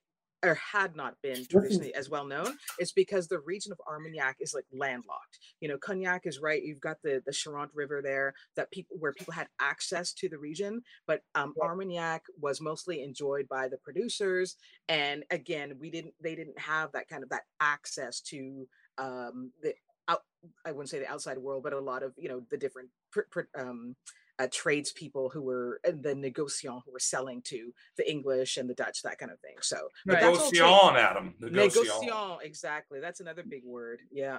[0.42, 4.54] Or had not been traditionally as well known is because the region of Armagnac is
[4.54, 5.38] like landlocked.
[5.60, 6.62] You know, Cognac is right.
[6.62, 10.38] You've got the the Charente River there that people where people had access to the
[10.38, 14.56] region, but um, Armagnac was mostly enjoyed by the producers
[14.88, 18.66] and again we didn't they didn't have that kind of that access to
[18.98, 19.74] um the
[20.08, 20.20] out
[20.64, 23.20] i wouldn't say the outside world but a lot of you know the different pr-
[23.30, 23.96] pr- um
[24.38, 29.02] uh, tradespeople who were the negociants who were selling to the english and the dutch
[29.02, 30.20] that kind of thing so Right.
[30.20, 31.34] that's all cha- Negociant, Adam.
[31.40, 32.02] Negociant.
[32.02, 34.38] negociant exactly that's another big word yeah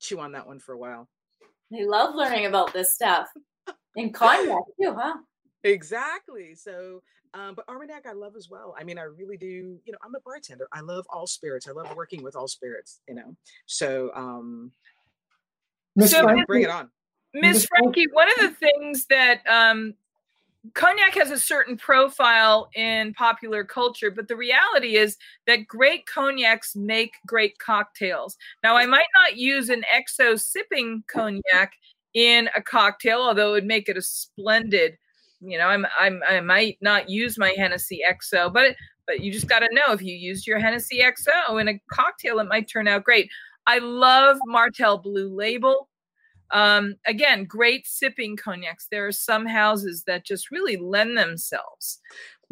[0.00, 1.08] chew on that one for a while
[1.70, 3.28] They love learning about this stuff.
[3.96, 5.14] in cognac too, huh?
[5.64, 6.54] Exactly.
[6.56, 7.02] So,
[7.34, 8.74] um, but Armagnac I love as well.
[8.78, 9.78] I mean, I really do.
[9.84, 10.66] You know, I'm a bartender.
[10.72, 11.68] I love all spirits.
[11.68, 13.00] I love working with all spirits.
[13.08, 13.36] You know,
[13.66, 14.72] so um,
[15.94, 16.90] Miss So, bring it on.
[17.34, 19.94] Miss Franky, one of the things that um,
[20.74, 25.16] cognac has a certain profile in popular culture, but the reality is
[25.46, 28.36] that great cognacs make great cocktails.
[28.62, 31.72] Now, I might not use an XO sipping cognac
[32.14, 34.98] in a cocktail, although it would make it a splendid.
[35.40, 39.48] You know, I'm, I'm I might not use my Hennessy XO, but but you just
[39.48, 42.86] got to know if you used your Hennessy XO in a cocktail, it might turn
[42.86, 43.28] out great.
[43.66, 45.88] I love Martell Blue Label.
[46.52, 48.86] Um, again, great sipping cognacs.
[48.90, 52.00] There are some houses that just really lend themselves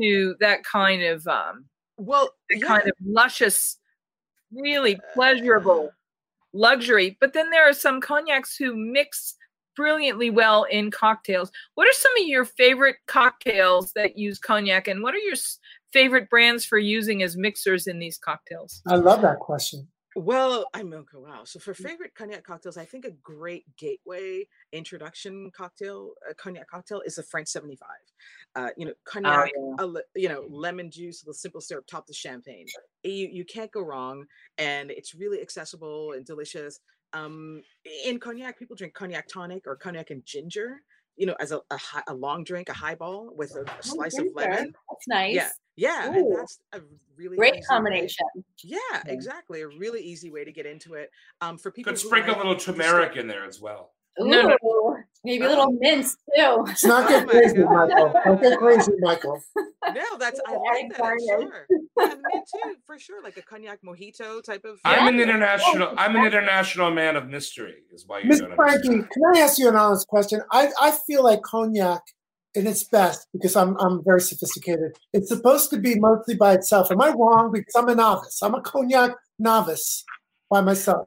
[0.01, 1.67] to that kind of um,
[1.99, 3.79] Well, yeah, kind of luscious,
[4.53, 5.91] really pleasurable
[6.53, 7.17] luxury.
[7.21, 9.37] But then there are some cognacs who mix
[9.77, 11.51] brilliantly well in cocktails.
[11.75, 15.37] What are some of your favorite cocktails that use cognac, and what are your
[15.93, 18.83] favorite brands for using as mixers in these cocktails?
[18.87, 19.89] I love that question.
[20.17, 21.19] Well, I'm okay.
[21.19, 21.43] Wow.
[21.45, 27.01] So for favorite cognac cocktails, I think a great gateway introduction cocktail, a cognac cocktail,
[27.05, 27.89] is a French 75.
[28.57, 29.87] Uh, you know, cognac, yeah.
[29.87, 29.89] a
[30.19, 32.67] you know, lemon juice, a little simple syrup, top the champagne.
[33.05, 34.25] You you can't go wrong,
[34.59, 36.81] and it's really accessible and delicious.
[37.13, 37.63] Um,
[38.05, 40.83] in cognac, people drink cognac tonic or cognac and ginger.
[41.17, 44.19] You know, as a a, hi- a long drink, a highball with a, a slice
[44.19, 44.73] of lemon.
[44.91, 45.35] That's nice.
[45.35, 45.51] Yeah,
[45.81, 46.81] yeah, and that's a
[47.17, 48.27] really Great easy way- combination.
[48.63, 49.63] yeah, exactly.
[49.63, 51.11] A really easy way to get into it.
[51.41, 53.93] Um, for people Could sprinkle a little turmeric in there as well.
[54.21, 54.97] Ooh, No, no.
[55.25, 56.65] maybe a little mince too.
[56.69, 57.89] It's not Oh get my crazy, God.
[57.89, 58.13] Michael.
[58.25, 59.41] Don't get crazy, Michael.
[59.95, 60.99] No, that's I like adding that.
[60.99, 61.23] garnish.
[61.27, 61.67] Sure,
[61.99, 63.23] yeah, me too, for sure.
[63.25, 64.79] Like a cognac mojito type of.
[64.85, 65.95] I'm an international.
[65.97, 67.77] I'm an international man of mystery.
[67.93, 70.43] Is why you Miss don't Franky, can I ask you an honest question?
[70.53, 72.03] I, I feel like cognac
[72.55, 74.97] in its best because I'm I'm very sophisticated.
[75.13, 76.91] It's supposed to be mostly by itself.
[76.91, 77.51] Am I wrong?
[77.53, 78.41] Because I'm a novice.
[78.43, 80.05] I'm a cognac novice
[80.51, 81.07] by myself.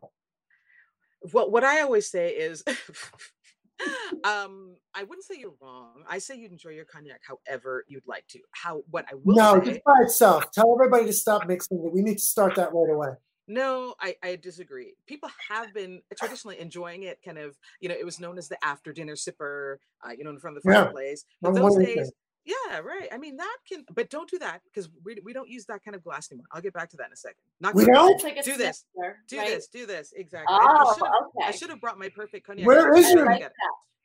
[1.34, 2.64] Well, what I always say is,
[4.24, 6.04] um, I wouldn't say you're wrong.
[6.10, 8.40] I say you'd enjoy your cognac however you'd like to.
[8.52, 9.72] How what I will No, say.
[9.72, 10.52] just by itself.
[10.52, 11.94] Tell everybody to stop mixing it.
[11.94, 13.10] We need to start that right away.
[13.48, 14.94] No, I, I disagree.
[15.06, 17.20] People have been traditionally enjoying it.
[17.24, 20.30] Kind of, you know, it was known as the after dinner sipper, uh, you know,
[20.30, 20.84] in front of the Yeah.
[20.84, 21.26] fireplace.
[21.42, 22.12] But those days,
[22.46, 23.08] yeah, right.
[23.12, 25.96] I mean, that can, but don't do that because we, we don't use that kind
[25.96, 26.46] of glass anymore.
[26.52, 27.38] I'll get back to that in a second.
[27.62, 28.14] Not We don't?
[28.16, 28.84] It's like a Do this.
[28.94, 29.48] snifter, Do right?
[29.48, 29.68] this.
[29.68, 30.14] Do this.
[30.16, 30.54] Exactly.
[30.54, 31.12] I- I Oh, should've-
[31.42, 31.58] I okay.
[31.58, 32.66] should have brought my perfect cognac.
[32.68, 33.06] Where glass.
[33.06, 33.54] is I your- like Get it.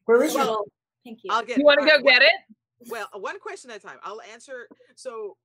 [0.05, 0.65] Where is your Well,
[1.05, 1.31] thank you.
[1.33, 1.59] I'll get.
[1.59, 2.31] You want to go right, get it?
[2.89, 3.99] well, one question at a time.
[4.05, 4.69] I'll answer.
[4.95, 5.37] So,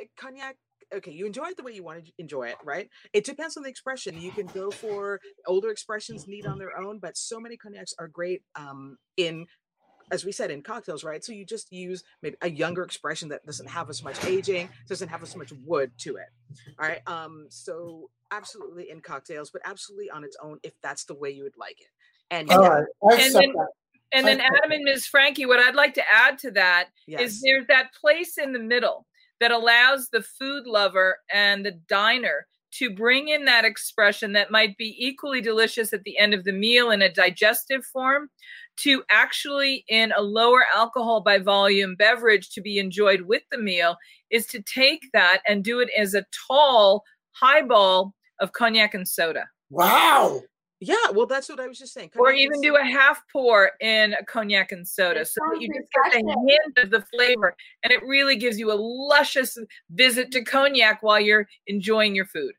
[0.00, 0.56] uh, cognac.
[0.94, 2.88] Okay, you enjoy it the way you want to enjoy it, right?
[3.12, 4.20] It depends on the expression.
[4.20, 8.08] You can go for older expressions, neat on their own, but so many cognacs are
[8.08, 9.46] great um, in,
[10.10, 11.22] as we said, in cocktails, right?
[11.22, 15.08] So you just use maybe a younger expression that doesn't have as much aging, doesn't
[15.08, 16.28] have as much wood to it.
[16.80, 17.02] All right.
[17.06, 17.46] Um.
[17.50, 21.56] So absolutely in cocktails, but absolutely on its own if that's the way you would
[21.58, 21.88] like it.
[22.30, 23.68] And All yeah, And then- that.
[24.10, 25.06] And then Adam and Ms.
[25.06, 27.40] Franky, what I'd like to add to that is yes.
[27.44, 29.06] there's that place in the middle
[29.40, 34.76] that allows the food lover and the diner to bring in that expression that might
[34.76, 38.28] be equally delicious at the end of the meal in a digestive form
[38.76, 43.96] to actually in a lower alcohol by volume beverage to be enjoyed with the meal
[44.30, 49.46] is to take that and do it as a tall highball of cognac and soda
[49.70, 50.40] Wow.
[50.80, 52.10] Yeah, well, that's what I was just saying.
[52.16, 55.68] or even do a half pour in a cognac and soda It so that you
[55.68, 59.58] just get the hint of the flavor and it really gives you a luscious
[59.90, 62.52] visit to cognac while you're enjoying your food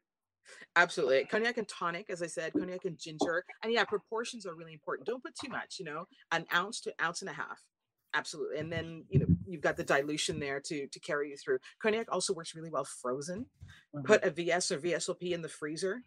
[0.75, 1.25] Absolutely.
[1.25, 3.43] Cognac and tonic, as I said, cognac and ginger.
[3.63, 5.07] And yeah, proportions are really important.
[5.07, 7.59] Don't put too much, you know, an ounce to ounce and a half.
[8.13, 8.59] Absolutely.
[8.59, 11.59] And then, you know, you've got the dilution there to to carry you through.
[11.81, 13.45] Cognac also works really well frozen.
[13.95, 14.05] Mm-hmm.
[14.05, 16.03] Put a VS or VSOP in the freezer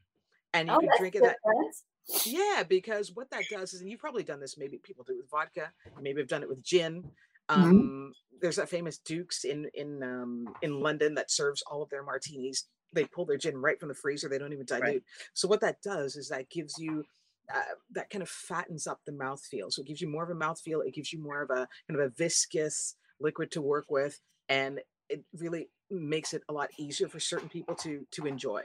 [0.54, 1.76] and you Oh, can drink it that different.
[2.24, 5.18] Yeah, because what that does is, and you've probably done this, maybe people do it
[5.18, 7.02] with vodka, maybe have done it with gin.
[7.50, 7.56] Mhm.
[7.56, 12.02] Um, There's that famous Duke's in in um, in London that serves all of their
[12.02, 12.68] martinis.
[12.92, 14.28] They pull their gin right from the freezer.
[14.28, 15.04] They don't even dilute.
[15.32, 17.04] So what that does is that gives you
[17.52, 19.72] uh, that kind of fattens up the mouthfeel.
[19.72, 20.86] So it gives you more of a mouthfeel.
[20.86, 24.80] It gives you more of a kind of a viscous liquid to work with, and
[25.08, 25.68] it really
[26.00, 28.62] makes it a lot easier for certain people to to enjoy.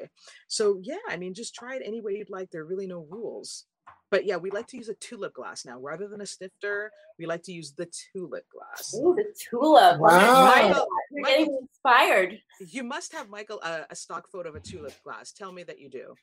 [0.47, 2.51] So yeah, I mean, just try it any way you'd like.
[2.51, 3.65] There are really no rules.
[4.09, 6.91] But yeah, we like to use a tulip glass now rather than a snifter.
[7.19, 8.93] We like to use the tulip glass.
[8.95, 9.99] Ooh, the tulip.
[9.99, 10.45] Wow.
[10.45, 12.39] Michael, You're Michael- getting inspired.
[12.69, 15.31] you must have Michael uh, a stock photo of a tulip glass.
[15.33, 16.15] Tell me that you do.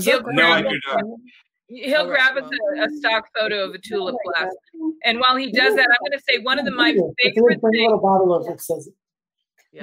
[0.00, 1.04] He'll that No, I grab do us- not.
[1.68, 4.52] He'll All right, grab us well- a, a stock photo of a tulip Oh glass.
[5.04, 7.12] And while he does that, I'm going to say one of the, my If you
[7.22, 8.88] favorite bring a things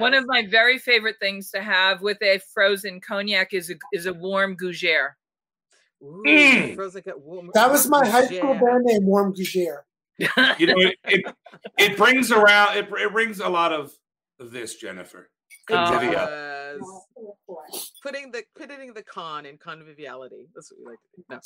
[0.00, 3.00] bottle of it says One of my very favorite things to have with a frozen
[3.00, 5.10] cognac is a is a warm gougere.
[6.02, 6.74] Ooh, Mm.
[6.74, 9.82] frozen warm- that was warm my high school band name, Warm Gougère.
[10.58, 11.34] You know, it, it,
[11.78, 12.76] it brings around.
[12.76, 13.92] It, it brings a lot of
[14.38, 15.30] this, Jennifer.
[15.68, 16.12] Convivia.
[16.12, 16.80] does.
[18.02, 20.46] Putting the putting the con in conviviality.
[20.54, 21.24] That's what we like to do.
[21.30, 21.40] No.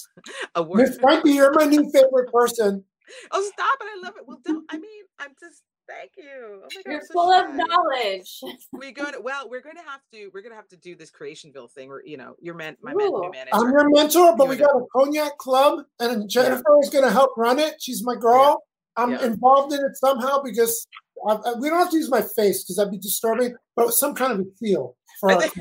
[0.57, 0.89] A word.
[0.89, 2.85] Miss Franky, you're my new favorite person.
[3.31, 3.87] Oh, stop it!
[3.97, 4.25] I love it.
[4.27, 4.65] Well, don't.
[4.71, 5.63] I mean, I'm just.
[5.89, 6.25] Thank you.
[6.63, 8.41] Oh my god, You're so full of knowledge.
[8.73, 9.21] We're going to.
[9.21, 10.31] Well, we're going to have to.
[10.35, 11.89] We're going to have to do this Creationville thing.
[11.89, 13.51] Where you know, you're man, my man, new manager.
[13.55, 14.67] I'm your mentor, but You we know.
[14.67, 17.77] got a cognac club, and Jennifer is going to help run it.
[17.81, 18.63] She's my girl.
[18.97, 19.25] I'm Yeah.
[19.25, 20.87] involved in it somehow because
[21.27, 24.15] I, I- we don't have to use my face because that'd be disturbing, but some
[24.15, 25.55] kind of a seal for I our think-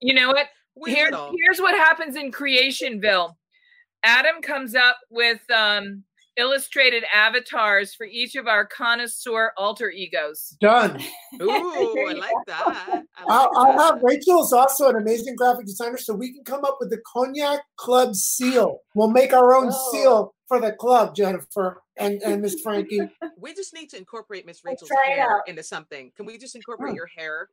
[0.00, 0.46] You know what?
[0.74, 3.34] We Here's here's what happens in Creationville.
[4.02, 6.02] Adam comes up with um,
[6.40, 10.56] illustrated avatars for each of our connoisseur alter egos.
[10.60, 11.00] Done.
[11.40, 11.48] Ooh,
[12.08, 12.66] I like that.
[12.88, 16.42] I like I'll, I'll have Rachel is also an amazing graphic designer, so we can
[16.44, 18.78] come up with the Cognac Club seal.
[18.94, 19.90] We'll make our own Oh.
[19.92, 23.00] seal for the club, Jennifer and, and Miss Franky.
[23.38, 25.42] We just need to incorporate Miss Rachel's hair out.
[25.48, 26.10] into something.
[26.16, 26.96] Can we just incorporate Mm.
[26.96, 27.48] your hair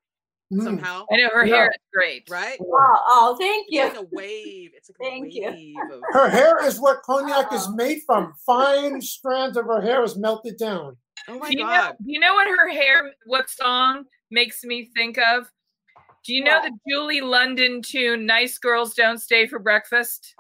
[0.54, 0.64] Mm.
[0.64, 1.06] somehow?
[1.12, 1.56] I know her Yeah.
[1.56, 2.30] hair is great.
[2.30, 2.58] Right?
[2.62, 2.66] Oh,
[3.08, 3.84] oh, thank It's you.
[3.84, 4.72] like a wave.
[4.76, 5.76] It's like a Thank you.
[5.92, 7.74] of Her hair is what cognac is Oh.
[7.76, 8.34] made from.
[8.46, 10.96] Fine strands of her hair is melted down.
[11.28, 11.70] Oh my Do you know?
[11.70, 11.96] god.
[12.04, 13.12] Do you know what her hair?
[13.26, 15.52] What song makes me think of?
[16.24, 16.72] Do you know What?
[16.72, 20.34] the Julie London tune "Nice Girls Don't Stay for Breakfast"?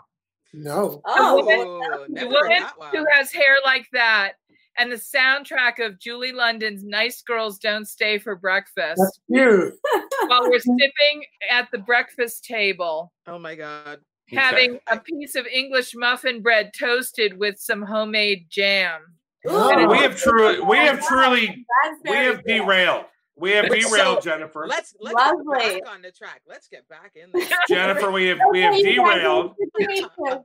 [0.54, 1.02] No.
[1.06, 2.64] Oh, woman- Oh, The woman
[2.94, 4.34] who has hair like that,
[4.78, 9.74] and the soundtrack of Julie London's "Nice Girls Don't Stay for Breakfast" That's cute.
[10.28, 14.00] while we're sipping at the breakfast table, Oh my god.
[14.30, 19.02] having a piece of English muffin bread toasted with some homemade jam.
[19.48, 19.88] Oh.
[19.90, 21.66] We have truly, we have truly,
[22.04, 22.60] we have good.
[22.66, 23.06] derailed.
[23.40, 24.66] We have It's derailed, so- Jennifer.
[24.68, 25.60] Let's let's Lovely.
[25.60, 26.42] get back on the track.
[26.48, 27.48] Let's get back in there.
[27.70, 30.44] Jennifer, we have we have Okay, you guys derailed, need to-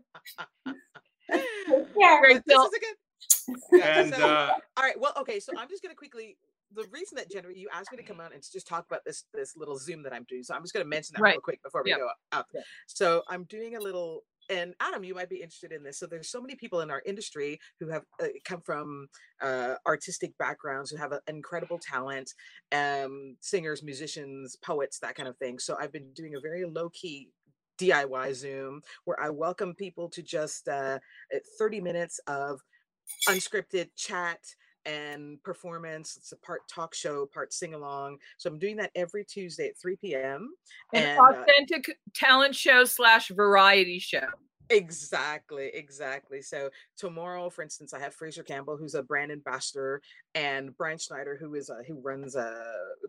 [1.32, 2.20] Take care.
[2.22, 2.68] Rachel.
[3.72, 4.98] and so- uh, All right.
[4.98, 5.40] Well, okay.
[5.40, 6.36] So I'm just going to quickly.
[6.74, 9.24] The reason that Jennifer, you asked me to come out and just talk about this
[9.34, 11.32] this little Zoom that I'm doing, so I'm just going to mention that Right.
[11.34, 11.98] real quick before we Yeah.
[11.98, 12.46] go out.
[12.86, 15.98] So I'm doing a little, and Adam, you might be interested in this.
[15.98, 19.08] So there's so many people in our industry who have uh, come from
[19.42, 22.32] uh, artistic backgrounds, who have an incredible talent,
[22.72, 25.58] um, singers, musicians, poets, that kind of thing.
[25.58, 27.28] So I've been doing a very low key
[27.78, 30.98] DIY Zoom where I welcome people to just uh,
[31.58, 32.60] 30 minutes of
[33.28, 34.40] unscripted chat
[34.84, 36.16] and performance.
[36.16, 38.18] It's a part talk show, part sing along.
[38.36, 40.50] So I'm doing that every Tuesday at 3 p.m.
[40.92, 44.26] An And, uh, authentic talent show slash variety show.
[44.72, 46.40] Exactly, exactly.
[46.40, 50.00] So tomorrow, for instance, I have Fraser Campbell, who's a brand ambassador,
[50.34, 52.54] and Brian Schneider, who is uh, who runs uh,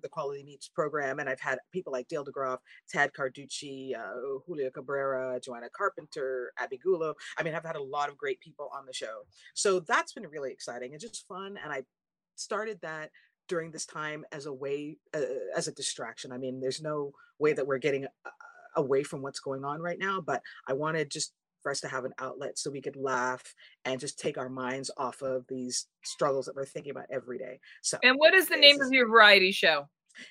[0.01, 1.19] the Quality Meats program.
[1.19, 2.57] And I've had people like Dale DeGroff,
[2.89, 7.13] Tad Carducci, uh, Julio Cabrera, Joanna Carpenter, Abby Gullo.
[7.37, 9.21] I mean, I've had a lot of great people on the show.
[9.53, 11.57] So that's been really exciting and just fun.
[11.63, 11.83] And I
[12.35, 13.09] started that
[13.47, 15.21] during this time as a way, uh,
[15.55, 16.33] as a distraction.
[16.33, 18.29] I mean, there's no way that we're getting uh,
[18.75, 21.33] away from what's going on right now, but I wanted just
[21.63, 24.91] for us to have an outlet so we could laugh and just take our minds
[24.97, 27.59] off of these struggles that we're thinking about every day.
[27.81, 29.87] So, And what is the name This of your variety show?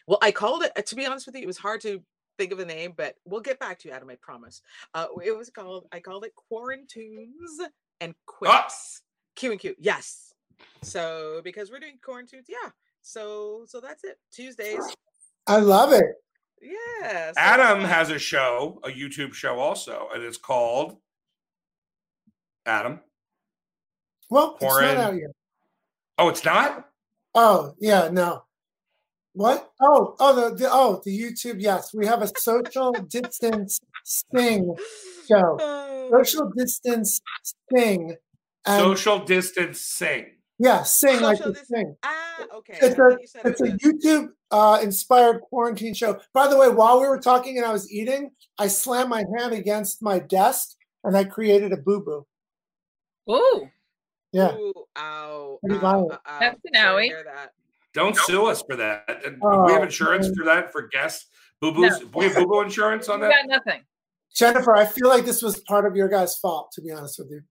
[0.06, 2.00] well, I called it, uh, to be honest with you, it was hard to
[2.38, 4.62] think of a name, but we'll get back to you, Adam, I promise.
[4.94, 7.66] Uh, it was called, I called it Quarantunes
[8.00, 9.02] and Quips.
[9.34, 10.34] Q and Q, yes.
[10.82, 12.70] So, because we're doing quarantunes, yeah.
[13.00, 14.18] So, so that's it.
[14.32, 14.78] Tuesdays,
[15.46, 16.04] I love it.
[16.60, 17.32] yeah.
[17.32, 20.98] so- Adam has a show, a YouTube show also, and it's called
[22.66, 23.00] Adam.
[24.30, 25.30] Well, it's not out yet.
[26.18, 26.88] Oh, it's not.
[27.34, 28.44] Oh, yeah, no.
[29.34, 29.70] What?
[29.80, 31.56] Oh, oh, the, the oh, the YouTube.
[31.58, 34.74] Yes, we have a social distance sing
[35.28, 35.56] show.
[35.60, 36.10] Oh.
[36.22, 37.20] Social distance
[37.74, 38.16] sing.
[38.66, 40.26] And Social distance sing.
[40.58, 41.96] yeah, sing like Social the dis- sing.
[42.04, 42.74] Ah, okay.
[42.74, 46.20] It's I a thought you said it it's a a- YouTube uh, inspired quarantine show.
[46.34, 49.52] By the way, while we were talking and I was eating, I slammed my hand
[49.54, 52.26] against my desk and I created a boo boo.
[53.30, 53.68] Ooh,
[54.32, 54.54] Yeah.
[54.56, 56.12] Ooh, ow, Pretty ow, violent.
[56.12, 56.40] Uh, ow, ow.
[56.40, 57.06] That's an Sorry owie.
[57.08, 57.52] hear that.
[57.94, 59.22] Don't sue us for that.
[59.42, 60.34] Oh, we have insurance man.
[60.34, 61.26] for that for guests.
[61.60, 62.02] Boo boos.
[62.14, 63.46] We have boo boo insurance on you that.
[63.46, 63.82] got nothing.
[64.34, 67.30] Jennifer, I feel like this was part of your guys' fault, to be honest with
[67.30, 67.42] you.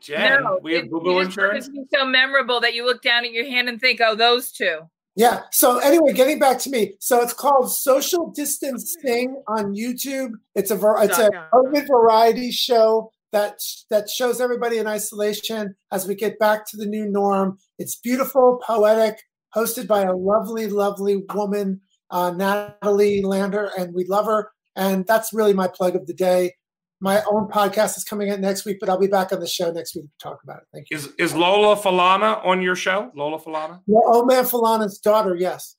[0.00, 1.68] Jen, no, we have boo you boo just insurance.
[1.68, 4.80] to so memorable that you look down at your hand and think, "Oh, those two.
[5.14, 5.42] Yeah.
[5.52, 6.94] So anyway, getting back to me.
[7.00, 10.32] So it's called Social Distancing on YouTube.
[10.54, 11.64] It's a it's a Dot com.
[11.64, 13.58] COVID variety show that
[13.90, 17.58] that shows everybody in isolation as we get back to the new norm.
[17.78, 19.22] It's beautiful, poetic,
[19.54, 21.80] hosted by a lovely, lovely woman,
[22.10, 24.50] uh, Natalie Lander, and we love her.
[24.76, 26.54] And that's really my plug of the day.
[27.00, 29.70] My own podcast is coming out next week, but I'll be back on the show
[29.70, 30.64] next week to talk about it.
[30.72, 30.96] Thank you.
[30.96, 33.12] Is is Lola Falana on your show?
[33.14, 33.80] Lola Falana.
[33.86, 35.76] Well, Old Man Falana's daughter, yes.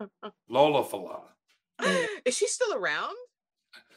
[0.48, 1.24] Lola Falana.
[2.26, 3.16] Is she still around?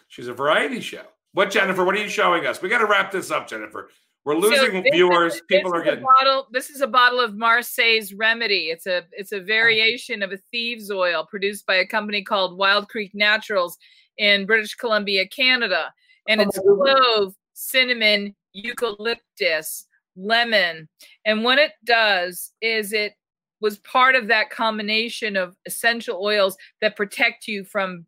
[0.09, 1.05] She's a variety show.
[1.33, 1.85] What Jennifer?
[1.85, 2.61] What are you showing us?
[2.61, 3.91] We got to wrap this up, Jennifer.
[4.25, 5.33] We're losing is- viewers.
[5.35, 6.05] this People is are getting.
[6.05, 6.47] bottle.
[6.53, 8.69] This is a bottle of Marseille's Remedy.
[8.69, 9.45] It's a it's a oh.
[9.45, 13.79] variation of a thieves oil produced by a company called Wild Creek Naturals
[14.19, 15.93] in British Columbia, Canada,
[16.29, 17.01] and Oh it's goodness.
[17.05, 19.87] clove, cinnamon, eucalyptus,
[20.17, 20.89] lemon,
[21.25, 23.15] and what it does is it
[23.61, 28.05] was part of that combination of essential oils that protect you from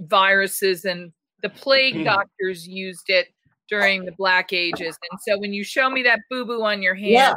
[0.00, 2.04] viruses and the plague Mm.
[2.04, 3.28] doctors used it
[3.68, 6.94] during the black ages and so when you show me that boo boo on your
[6.94, 7.34] hand Yeah.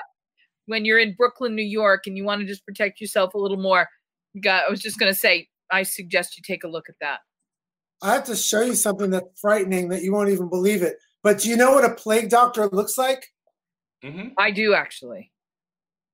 [0.66, 3.58] when you're in Brooklyn, New York, and you want to just protect yourself a little
[3.58, 3.88] more.
[4.42, 7.20] Got, I was just going to say, I suggest you take a look at that.
[8.02, 10.96] I have to show you something that's frightening that you won't even believe it.
[11.22, 13.26] But do you know what a plague doctor looks like?
[14.04, 15.32] hmm I do actually.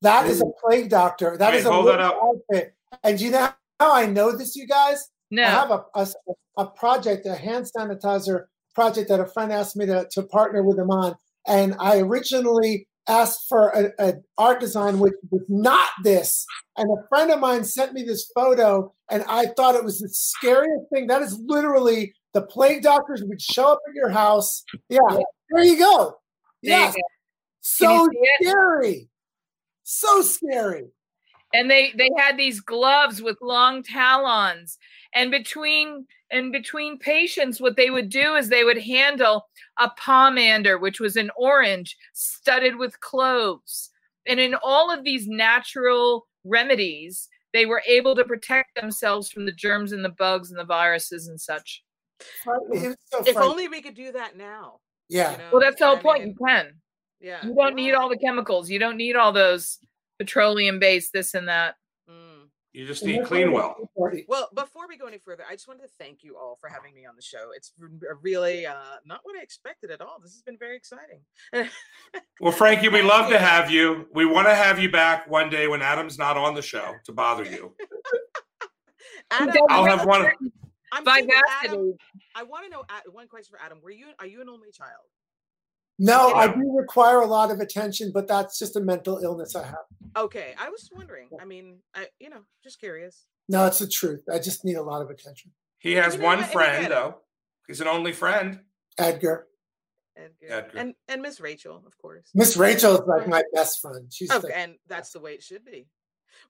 [0.01, 1.37] That is a plague doctor.
[1.37, 2.19] That Wait, is a hold that up.
[2.21, 2.73] outfit.
[3.03, 3.49] And do you know
[3.79, 5.09] how I know this, you guys?
[5.31, 5.43] No.
[5.43, 6.07] I have a, a,
[6.57, 8.45] a project, a hand sanitizer
[8.75, 11.15] project that a friend asked me to, to partner with him on.
[11.47, 13.69] And I originally asked for
[13.99, 16.45] an art design which was not this.
[16.77, 20.09] And a friend of mine sent me this photo, and I thought it was the
[20.09, 21.07] scariest thing.
[21.07, 24.63] That is literally the plague doctors would show up at your house.
[24.89, 24.99] Yeah,
[25.51, 26.17] there you go.
[26.61, 27.01] There you Yes, go.
[27.61, 28.09] so
[28.41, 29.09] scary.
[29.83, 30.89] So scary.
[31.53, 34.77] And they they had these gloves with long talons
[35.13, 39.47] and between and between patients what they would do is they would handle
[39.79, 43.89] a pomander which was an orange studded with cloves
[44.27, 49.51] and in all of these natural remedies they were able to protect themselves from the
[49.51, 51.83] germs and the bugs and the viruses and such
[52.43, 54.79] so If only we could do that now.
[55.07, 55.31] yeah.
[55.31, 55.49] you know?
[55.53, 56.73] well that's the whole I point mean, you can
[57.21, 57.45] yeah.
[57.45, 59.79] you don't need all the chemicals you don't need all those
[60.19, 61.75] petroleum based this and that
[62.09, 62.49] Mm.
[62.73, 63.75] You just need clean well.
[64.27, 66.93] Well, before we go any further, I just wanted to thank you all for having
[66.93, 67.49] me on the show.
[67.55, 70.19] It's r- r- really uh, not what I expected at all.
[70.21, 71.21] This has been very exciting.
[72.41, 74.07] Well, Franky, we love to have you.
[74.13, 77.11] We want to have you back one day when Adam's not on the show to
[77.11, 77.75] bother you.
[79.31, 80.31] Adam, I'll have one.
[80.93, 81.93] I'm thinking, Adam,
[82.33, 83.79] I want to know one question for Adam.
[83.83, 85.03] Were you are you an only child?
[85.99, 89.65] No, I do require a lot of attention, but that's just a mental illness I
[89.65, 89.85] have.
[90.17, 91.29] Okay, I was wondering.
[91.39, 93.25] I mean, I you know, just curious.
[93.49, 94.21] No, it's the truth.
[94.33, 95.51] I just need a lot of attention.
[95.79, 96.49] He has You know one what?
[96.49, 97.15] And I friend, though.
[97.67, 98.59] He's an only friend.
[98.97, 99.47] Edgar.
[100.15, 100.77] And Edgar.
[100.77, 102.29] and, and Miss Rachel, of course.
[102.35, 104.11] Miss Rachel is like my best friend.
[104.11, 105.87] She's Oh, the- and that's the way it should be.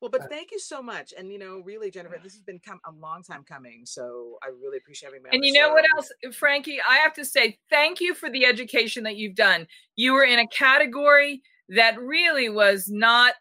[0.02, 1.14] Well, but Uh, thank you so much.
[1.18, 3.86] And you know, really, Jennifer, this has been come a long time coming.
[3.86, 5.30] So I really appreciate having me.
[5.32, 6.80] And you know what else, Franky?
[6.88, 9.68] I have to say thank you for the education that you've done.
[9.96, 13.36] You were in a category that really was not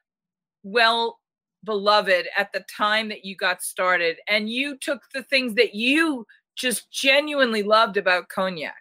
[0.62, 1.18] well
[1.64, 4.18] beloved at the time that you got started.
[4.28, 6.26] And you took the things that you
[6.56, 8.74] just genuinely loved about cognac.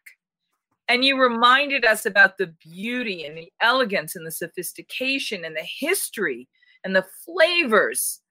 [0.89, 5.68] And you reminded us about the beauty and the elegance and the sophistication and the
[5.80, 6.48] history
[6.88, 8.22] and the flavors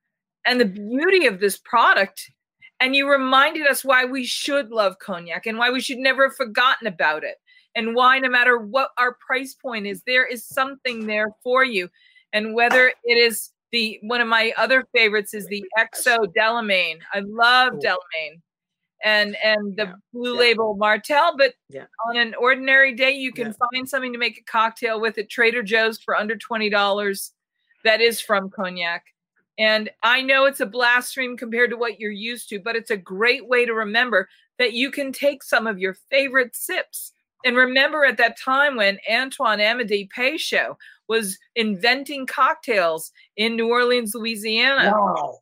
[0.46, 2.30] and the beauty of this product
[2.80, 6.36] and you reminded us why we should love cognac and why we should never have
[6.36, 7.36] forgotten about it
[7.74, 11.86] and why no matter what our price point is there is something there for you
[12.32, 17.18] and whether it is the one of my other favorites is the XO delamain i
[17.20, 17.80] love Cool.
[17.82, 18.40] delamain
[19.04, 20.40] and and the Yeah, blue yeah.
[20.40, 21.84] label martell but Yeah.
[22.08, 25.62] on an ordinary day you can find something to make a cocktail with at trader
[25.62, 27.32] joe's for under $20
[27.86, 29.04] that is from cognac
[29.58, 32.90] and I know it's a blast stream compared to what you're used to, but it's
[32.90, 37.12] a great way to remember that you can take some of your favorite sips.
[37.44, 40.76] And remember at that time when Antoine Amédée Peychaud
[41.08, 45.38] was inventing cocktails in New Orleans, Louisiana, wow.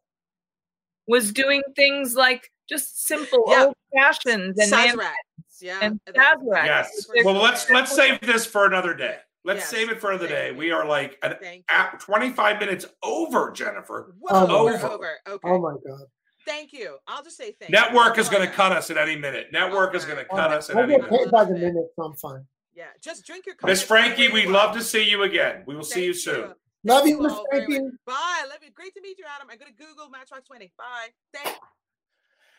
[1.09, 3.65] was doing things like just simple Yeah.
[3.67, 5.13] old fashions and man- Sazerac.
[5.61, 5.79] Yeah.
[5.83, 6.67] and that- Sazerac.
[6.67, 7.07] Yes.
[7.07, 9.19] There's- Well, let's let's save this for another day.
[9.45, 10.47] Let's Yes, save it for another day.
[10.49, 14.15] thank We are like an, Thank at 25 minutes over, Jennifer.
[14.19, 15.19] Whoa, Oh, we're over.
[15.29, 15.49] Okay.
[15.49, 16.07] Oh my God.
[16.47, 16.97] Thank you.
[17.07, 17.79] I'll just say thank you.
[17.79, 19.49] Network is going to cut us at any minute.
[19.53, 20.35] Network is going to Okay.
[20.37, 21.25] cut us at I any get minute.
[21.25, 22.47] paid by the minute, so I'm fine.
[22.75, 22.87] Yeah.
[23.03, 23.73] Just drink your coffee.
[23.73, 23.83] Miss.
[23.83, 25.63] Franky, we'd love to see you again.
[25.67, 26.55] We will see you Thank soon.
[26.87, 27.79] Love you, you Miss Franky.
[28.07, 28.45] Bye.
[28.49, 28.71] Love you.
[28.73, 29.49] Great to meet you, Adam.
[29.51, 30.73] I'm going to Google Matchbox 20.
[30.77, 31.09] Bye.
[31.33, 31.57] Thank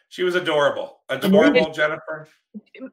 [0.09, 1.01] She was adorable.
[1.09, 2.27] Adorable, Jennifer.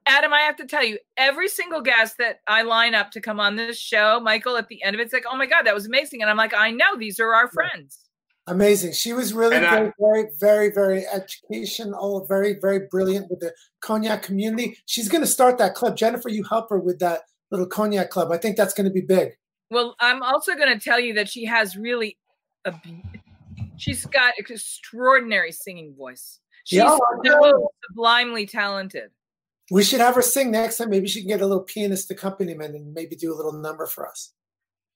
[0.06, 3.38] Adam, I have to tell you, every single guest that I line up to come
[3.38, 5.86] on this show, Michael, at the end of it's like, oh my God, that was
[5.86, 6.20] amazing.
[6.20, 8.00] And I'm like, I know these are our friends.
[8.48, 8.92] Amazing.
[8.92, 13.52] She was really And I- very, very, very, very educational, very, very brilliant with the
[13.82, 14.76] cognac community.
[14.86, 15.96] She's going to start that club.
[15.96, 17.20] Jennifer, you help her with that
[17.52, 18.32] little cognac club.
[18.32, 19.30] I think that's going to be big.
[19.70, 22.18] Well, I'm also going to tell you that she has really
[22.64, 23.02] a, b-
[23.76, 26.40] she's got extraordinary singing voice.
[26.64, 29.10] She's Yeah, so sublimely talented.
[29.70, 30.90] We should have her sing next time.
[30.90, 34.08] Maybe she can get a little pianist accompaniment and maybe do a little number for
[34.08, 34.32] us.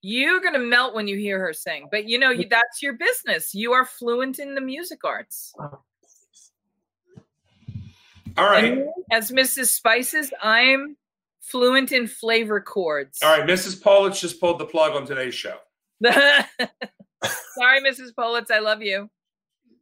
[0.02, 3.54] You're going to melt when you hear her sing, but you know, that's your business.
[3.54, 5.54] You are fluent in the music arts.
[8.36, 8.64] All right.
[8.64, 9.68] And as Mrs.
[9.68, 10.96] Spices, I'm
[11.40, 13.20] fluent in flavor chords.
[13.22, 13.48] All right.
[13.48, 13.80] Mrs.
[13.80, 15.56] Politz just pulled the plug on today's show.
[16.04, 18.12] Sorry, Mrs.
[18.16, 19.08] Politz, I love you.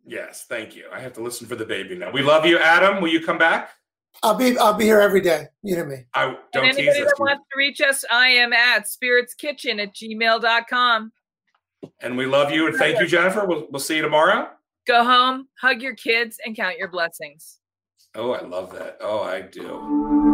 [0.07, 0.45] Yes.
[0.49, 0.85] Thank you.
[0.93, 2.11] I have to listen for the baby now.
[2.11, 3.01] We love you, Adam.
[3.01, 3.71] Will you come back?
[4.23, 5.47] I'll be I'll be here every day.
[5.63, 6.05] You know me.
[6.15, 7.13] I don't tease anybody us.
[7.17, 11.13] that wants to reach us, I am at spiritskitchen at gmail.com.
[12.01, 13.45] And we love you and thank you, Jennifer.
[13.45, 14.49] We'll, we'll see you tomorrow.
[14.87, 17.59] Go home, hug your kids, and count your blessings.
[18.15, 18.99] Oh, I love that.
[19.01, 20.34] Oh, I do.